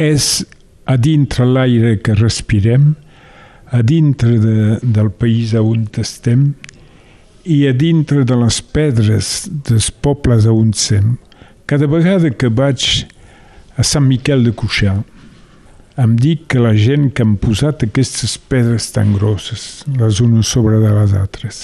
és 0.00 0.42
a 0.88 0.96
dintre 0.98 1.46
l'aire 1.46 1.98
que 2.02 2.16
respirem, 2.18 2.94
a 3.72 3.80
dintre 3.82 4.36
de, 4.38 4.78
del 4.82 5.10
país 5.10 5.54
on 5.56 5.86
estem 5.98 6.52
i 7.48 7.64
a 7.66 7.72
dintre 7.72 8.22
de 8.28 8.36
les 8.36 8.60
pedres 8.60 9.48
dels 9.48 9.90
pobles 9.90 10.46
on 10.46 10.74
sem. 10.76 11.16
Cada 11.66 11.88
vegada 11.88 12.30
que 12.30 12.52
vaig 12.52 13.06
a 13.80 13.82
Sant 13.82 14.04
Miquel 14.06 14.44
de 14.44 14.52
Cuixà, 14.52 14.98
em 15.96 16.16
dic 16.16 16.46
que 16.52 16.60
la 16.60 16.74
gent 16.76 17.10
que 17.12 17.24
han 17.24 17.38
posat 17.40 17.84
aquestes 17.86 18.36
pedres 18.48 18.90
tan 18.92 19.14
grosses, 19.16 19.82
les 19.98 20.20
unes 20.20 20.48
sobre 20.48 20.78
de 20.80 20.92
les 20.92 21.16
altres, 21.16 21.62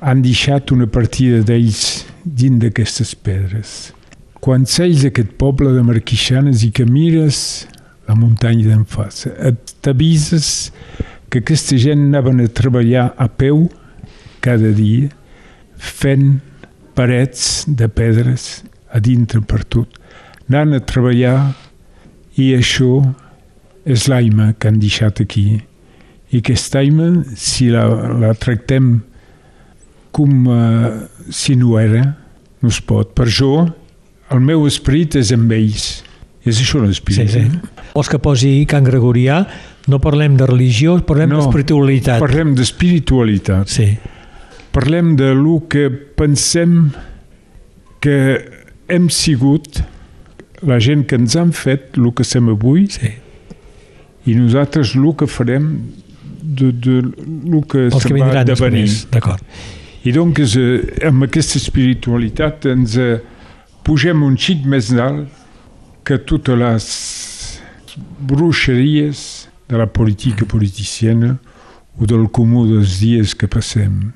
han 0.00 0.22
deixat 0.22 0.72
una 0.74 0.86
partida 0.86 1.42
d'ells 1.46 2.06
dins 2.24 2.60
d'aquestes 2.62 3.14
pedres. 3.18 3.92
Quan 4.42 4.66
seis 4.66 5.04
aquest 5.06 5.34
poble 5.40 5.72
de 5.74 5.82
Marquixanes 5.82 6.62
i 6.66 6.70
que 6.70 6.86
mires 6.86 7.66
la 8.06 8.14
muntanya 8.14 8.70
d'en 8.70 8.84
face, 8.86 9.32
et 9.42 9.74
t'avises 9.82 10.70
que 11.36 11.42
aquesta 11.44 11.76
gent 11.76 12.06
anaven 12.06 12.40
a 12.40 12.48
treballar 12.48 13.10
a 13.20 13.26
peu 13.28 13.66
cada 14.40 14.70
dia, 14.72 15.10
fent 15.76 16.38
parets 16.96 17.66
de 17.68 17.88
pedres 17.92 18.64
a 18.88 19.00
dintre 19.04 19.42
per 19.44 19.60
tot. 19.68 19.98
Anant 20.48 20.72
a 20.78 20.80
treballar 20.80 21.36
i 22.40 22.54
això 22.56 23.02
és 23.84 24.06
l'aima 24.08 24.54
que 24.56 24.70
han 24.70 24.80
deixat 24.80 25.20
aquí. 25.20 25.58
I 26.32 26.40
aquesta 26.40 26.80
aima, 26.80 27.10
si 27.36 27.68
la, 27.74 27.84
la 28.16 28.32
tractem 28.38 28.94
com 30.16 30.48
uh, 30.48 31.04
si 31.28 31.58
no 31.60 31.76
era, 31.76 32.06
no 32.64 32.72
es 32.72 32.80
pot. 32.80 33.12
Per 33.12 33.28
això, 33.28 33.66
el 34.32 34.40
meu 34.40 34.64
esperit 34.70 35.20
és 35.20 35.34
amb 35.36 35.52
ells. 35.52 36.00
És 36.46 36.62
això 36.62 36.80
l'esperit. 36.80 37.28
Sí, 37.28 37.44
sí. 37.44 37.84
Vols 37.92 38.08
que 38.08 38.22
posi 38.22 38.62
Can 38.70 38.86
Gregorià? 38.86 39.42
No 39.86 40.00
parlem 40.02 40.36
de 40.38 40.46
religió, 40.48 40.96
parlem 41.06 41.30
No, 41.30 41.40
d'espiritualitat. 41.40 42.18
Parlem 42.22 42.54
d'espiritualitat. 42.58 43.70
Sí. 43.70 43.92
Parlem 44.74 45.14
de 45.16 45.30
lo 45.34 45.60
que 45.70 45.88
pensem 45.90 46.90
que 48.02 48.16
hem 48.88 49.08
sigut, 49.10 49.80
la 50.66 50.80
gent 50.82 51.06
que 51.06 51.18
ens 51.18 51.36
han 51.38 51.52
fet, 51.54 51.94
el 52.00 52.10
que 52.16 52.26
som 52.26 52.50
avui, 52.50 52.86
sí. 52.90 53.12
i 54.26 54.34
nosaltres 54.34 54.96
el 54.98 55.06
que 55.18 55.30
farem 55.30 55.70
de, 56.42 56.72
de 56.72 57.62
que 57.70 57.86
Els 57.86 58.02
se 58.02 58.08
que 58.08 58.14
va 58.14 58.20
vindran 58.20 58.46
devenir. 58.46 58.90
D'acord. 59.12 59.42
I 60.06 60.12
doncs, 60.14 60.54
eh, 60.58 61.06
amb 61.06 61.26
aquesta 61.26 61.58
espiritualitat 61.58 62.66
ens 62.70 62.94
eh, 62.98 63.18
pugem 63.86 64.22
un 64.22 64.36
xic 64.38 64.66
més 64.66 64.92
dalt 64.94 65.30
que 66.06 66.18
totes 66.22 66.58
les 66.58 66.86
bruixeries 68.30 69.45
de 69.68 69.78
la 69.78 69.86
política 69.86 70.46
politiciana 70.46 71.36
o 71.98 72.06
del 72.06 72.28
comú 72.30 72.66
dels 72.68 73.00
dies 73.00 73.34
que 73.34 73.48
passem. 73.48 74.12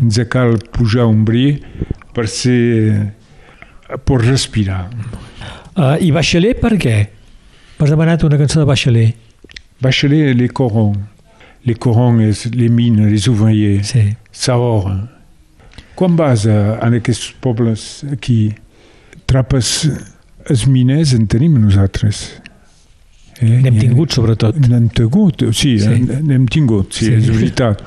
Ens 0.00 0.18
cal 0.30 0.58
pujar 0.72 1.06
un 1.06 1.24
bri 1.24 1.60
per 2.14 2.26
ser 2.28 3.12
per 4.04 4.20
respirar. 4.22 4.88
Uh, 5.76 5.96
I 6.00 6.10
Bachelet 6.14 6.60
per 6.62 6.74
què? 6.80 6.96
M'has 7.78 7.90
demanat 7.90 8.24
una 8.26 8.38
cançó 8.40 8.60
de 8.62 8.68
Bachelet. 8.68 9.18
Bachelet, 9.82 10.32
les 10.38 10.52
corons. 10.54 10.96
Les 11.64 11.78
corons, 11.80 12.20
és 12.22 12.46
les 12.54 12.70
mines, 12.70 13.08
les 13.10 13.28
ouvriers. 13.28 13.88
Sí. 13.88 14.12
Sahora. 14.32 15.08
Quan 15.94 16.16
vas 16.18 16.44
a, 16.50 16.76
a 16.82 16.90
aquests 16.98 17.32
pobles 17.42 18.04
aquí, 18.12 18.54
trapes 19.30 19.86
els 20.50 20.66
miners 20.68 21.14
en 21.16 21.28
tenim 21.30 21.56
nosaltres. 21.60 22.26
Eh? 23.42 23.60
N'hem 23.64 23.78
tingut, 23.80 24.12
sobretot. 24.14 24.56
N'hem 24.68 24.88
tingut, 24.94 25.42
sí, 25.52 25.74
Sí. 25.78 25.78
sí. 25.78 26.18
n'hem 26.22 26.46
tingut, 26.46 26.92
sí, 26.94 27.06
Sí. 27.06 27.12
és 27.18 27.28
veritat. 27.30 27.80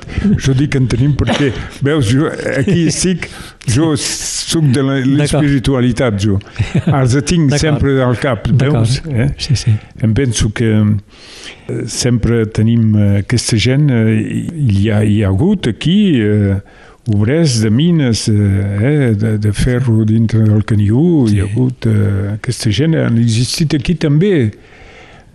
Jo 0.44 0.52
dic 0.54 0.70
que 0.74 0.78
en 0.82 0.86
tenim 0.88 1.14
perquè, 1.16 1.52
veus, 1.82 2.10
jo 2.12 2.26
aquí 2.28 2.86
estic, 2.92 3.28
jo 3.66 3.94
soc 3.96 4.64
de 4.74 4.82
l'espiritualitat, 4.82 6.18
jo. 6.20 6.38
Els 6.86 7.16
tinc 7.24 7.54
sempre 7.58 7.96
al 8.04 8.16
cap, 8.20 8.48
veus? 8.60 9.00
Eh? 9.08 9.30
Sí, 9.38 9.56
sí. 9.56 9.72
Em 10.02 10.12
penso 10.14 10.50
que 10.52 10.68
eh, 10.74 11.82
sempre 11.86 12.44
tenim 12.46 12.94
eh, 12.96 13.08
aquesta 13.22 13.56
gent, 13.56 13.88
eh, 13.90 14.18
hi, 14.52 14.90
ha, 14.90 15.02
hi 15.04 15.22
ha 15.24 15.28
hagut 15.32 15.66
aquí 15.72 16.20
eh, 16.20 16.58
obrers 17.08 17.62
de 17.62 17.70
mines, 17.72 18.26
eh, 18.28 19.14
de, 19.16 19.38
de 19.40 19.52
ferro 19.56 20.04
dintre 20.04 20.44
del 20.44 20.64
caniú, 20.68 21.26
sí. 21.28 21.36
hi 21.36 21.40
ha 21.40 21.48
hagut 21.48 21.86
eh, 21.88 22.34
aquesta 22.36 22.70
gent, 22.70 22.98
han 23.00 23.16
existit 23.24 23.74
aquí 23.80 23.94
també. 23.96 24.50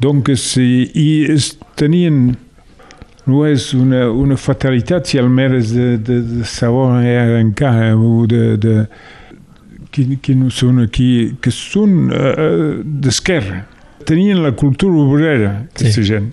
Donc, 0.04 0.30
i, 0.60 1.10
es 1.32 1.54
tenien 1.80 2.34
no 3.30 3.46
és 3.48 3.70
una, 3.78 4.10
una 4.12 4.36
fatalitat 4.36 5.08
si 5.08 5.20
és 5.56 5.72
de, 5.72 5.94
de, 5.98 6.20
de 6.28 6.48
segon 6.50 6.98
encara 7.40 7.94
o 7.96 8.26
de, 8.28 8.58
de 8.60 8.76
qui, 9.94 10.18
qui 10.20 10.36
no 10.36 10.52
són 10.52 10.84
aquí, 10.84 11.38
que 11.40 11.54
són 11.56 12.10
uh, 12.12 12.82
d'esquerra. 12.84 13.64
Tenien 14.04 14.42
la 14.44 14.52
cultura 14.60 15.00
obrera, 15.00 15.54
aquesta 15.70 16.02
sí. 16.02 16.10
gent. 16.10 16.32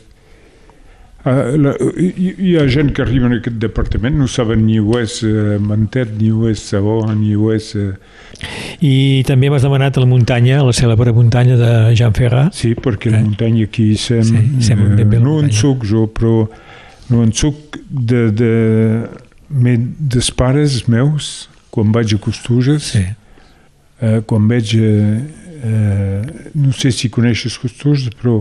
Uh, 1.21 1.53
la, 1.61 1.75
hi, 2.01 2.31
hi 2.33 2.55
ha 2.57 2.63
gent 2.73 2.95
que 2.97 3.03
arriba 3.05 3.29
en 3.29 3.35
aquest 3.37 3.59
departament, 3.61 4.15
no 4.17 4.25
saben 4.31 4.63
ni 4.65 4.79
ho 4.81 4.95
és 4.97 5.19
uh, 5.29 5.59
Mantet, 5.61 6.15
ni 6.17 6.31
ho 6.33 6.47
és 6.49 6.63
Sabó, 6.65 7.03
ni 7.13 7.35
ho 7.37 7.51
és... 7.53 7.75
Uh... 7.77 7.91
I 8.81 9.21
també 9.29 9.51
m'has 9.53 9.67
demanat 9.67 9.99
a 9.99 10.05
la 10.05 10.09
muntanya, 10.09 10.63
a 10.63 10.65
la 10.65 10.73
cèlebre 10.73 11.13
muntanya 11.13 11.59
de 11.61 11.73
Jean 11.99 12.17
Ferrat. 12.17 12.57
Sí, 12.57 12.73
perquè 12.73 13.11
eh? 13.11 13.19
la 13.19 13.21
muntanya 13.27 13.67
aquí 13.69 13.91
sem, 14.01 14.25
sí, 14.25 14.65
sem 14.71 14.81
uh, 14.81 15.19
no 15.21 15.37
en 15.43 15.53
soc 15.53 15.85
jo, 15.91 16.07
però 16.09 16.47
no 17.11 17.21
en 17.27 17.35
soc 17.37 17.77
de, 17.91 18.23
de, 18.33 18.55
de 19.51 19.75
dels 20.17 20.31
pares 20.33 20.79
meus, 20.89 21.51
quan 21.69 21.93
vaig 21.93 22.17
a 22.17 22.21
Costuges, 22.23 22.95
sí. 22.95 23.05
uh, 24.01 24.23
quan 24.25 24.49
veig... 24.49 24.73
Uh, 24.81 25.21
uh, 25.69 26.49
no 26.57 26.73
sé 26.73 26.95
si 26.97 27.13
coneixes 27.13 27.61
Costuges, 27.61 28.09
però 28.17 28.39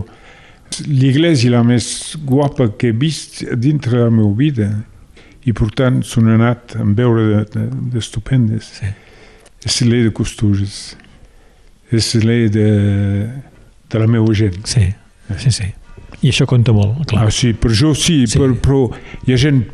l'església 0.86 1.52
la 1.52 1.64
més 1.66 2.16
guapa 2.26 2.70
que 2.78 2.90
he 2.90 2.96
vist 2.96 3.42
dintre 3.58 3.98
de 3.98 4.04
la 4.06 4.14
meva 4.14 4.32
vida 4.38 4.70
i 5.48 5.54
per 5.56 5.70
tant 5.76 6.00
s'han 6.06 6.28
anat 6.36 6.76
a 6.78 6.84
veure 6.84 7.44
d'estupendes. 7.92 8.70
De, 8.80 8.90
de 8.90 8.92
sí. 8.92 9.70
És 9.70 9.80
l'E 9.84 10.04
de 10.06 10.12
Costures. 10.14 10.78
És 11.90 12.14
l'E 12.22 12.48
de, 12.52 12.68
de 13.90 14.02
la 14.02 14.08
meva 14.08 14.34
gent. 14.36 14.60
Sí, 14.68 14.86
sí, 15.40 15.52
sí. 15.52 15.68
I 16.20 16.32
això 16.32 16.44
compta 16.48 16.74
molt, 16.76 17.00
clar. 17.08 17.26
Ah, 17.26 17.32
sí, 17.32 17.54
per 17.56 17.72
jo 17.72 17.94
sí, 17.96 18.22
sí. 18.28 18.40
Per, 18.40 18.52
però 18.60 18.86
hi 19.26 19.34
ha 19.34 19.40
gent 19.40 19.64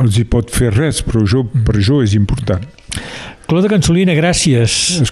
els 0.00 0.18
hi 0.18 0.24
pot 0.24 0.50
fer 0.50 0.72
res, 0.74 1.02
però 1.06 1.24
jo, 1.28 1.44
per 1.66 1.80
jo 1.80 2.02
és 2.04 2.14
important. 2.18 2.64
Clota 3.52 3.68
Cansolina, 3.68 4.14
gràcies 4.16 5.02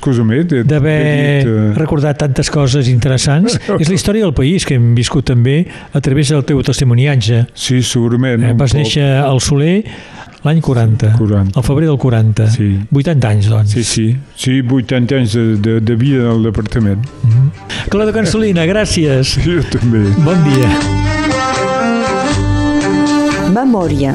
d'haver 0.65 1.45
uh... 1.45 1.59
recordat 1.77 2.21
tantes 2.23 2.49
coses 2.53 2.89
interessants. 2.89 3.59
és 3.83 3.91
la 3.91 3.97
història 3.97 4.25
del 4.25 4.33
país 4.37 4.65
que 4.65 4.79
hem 4.79 4.95
viscut 4.97 5.27
també 5.29 5.65
a 5.93 6.01
través 6.01 6.31
del 6.33 6.47
teu 6.49 6.63
testimoniatge. 6.65 7.45
Sí, 7.53 7.83
segurament. 7.83 8.47
Eh, 8.47 8.55
vas 8.57 8.73
néixer 8.77 9.05
al 9.21 9.43
Soler 9.45 9.83
l'any 10.47 10.63
40, 10.65 11.11
40, 11.19 11.59
al 11.59 11.67
febrer 11.67 11.91
del 11.91 11.99
40. 12.01 12.49
Sí. 12.55 12.71
80 12.89 13.29
anys, 13.29 13.51
doncs. 13.53 13.77
Sí, 13.77 13.85
sí. 13.85 14.07
Sí, 14.41 14.61
80 14.65 15.21
anys 15.21 15.37
de, 15.37 15.45
de, 15.61 15.77
de 15.85 15.99
vida 16.01 16.31
del 16.31 16.49
departament. 16.49 17.05
Mm 17.23 17.31
-hmm. 17.31 17.89
Clota 17.93 18.13
Cansolina, 18.13 18.65
gràcies. 18.65 19.37
Jo 19.45 19.61
també. 19.69 20.07
Bon 20.25 20.39
dia. 20.49 20.69
Memòria. 23.53 24.15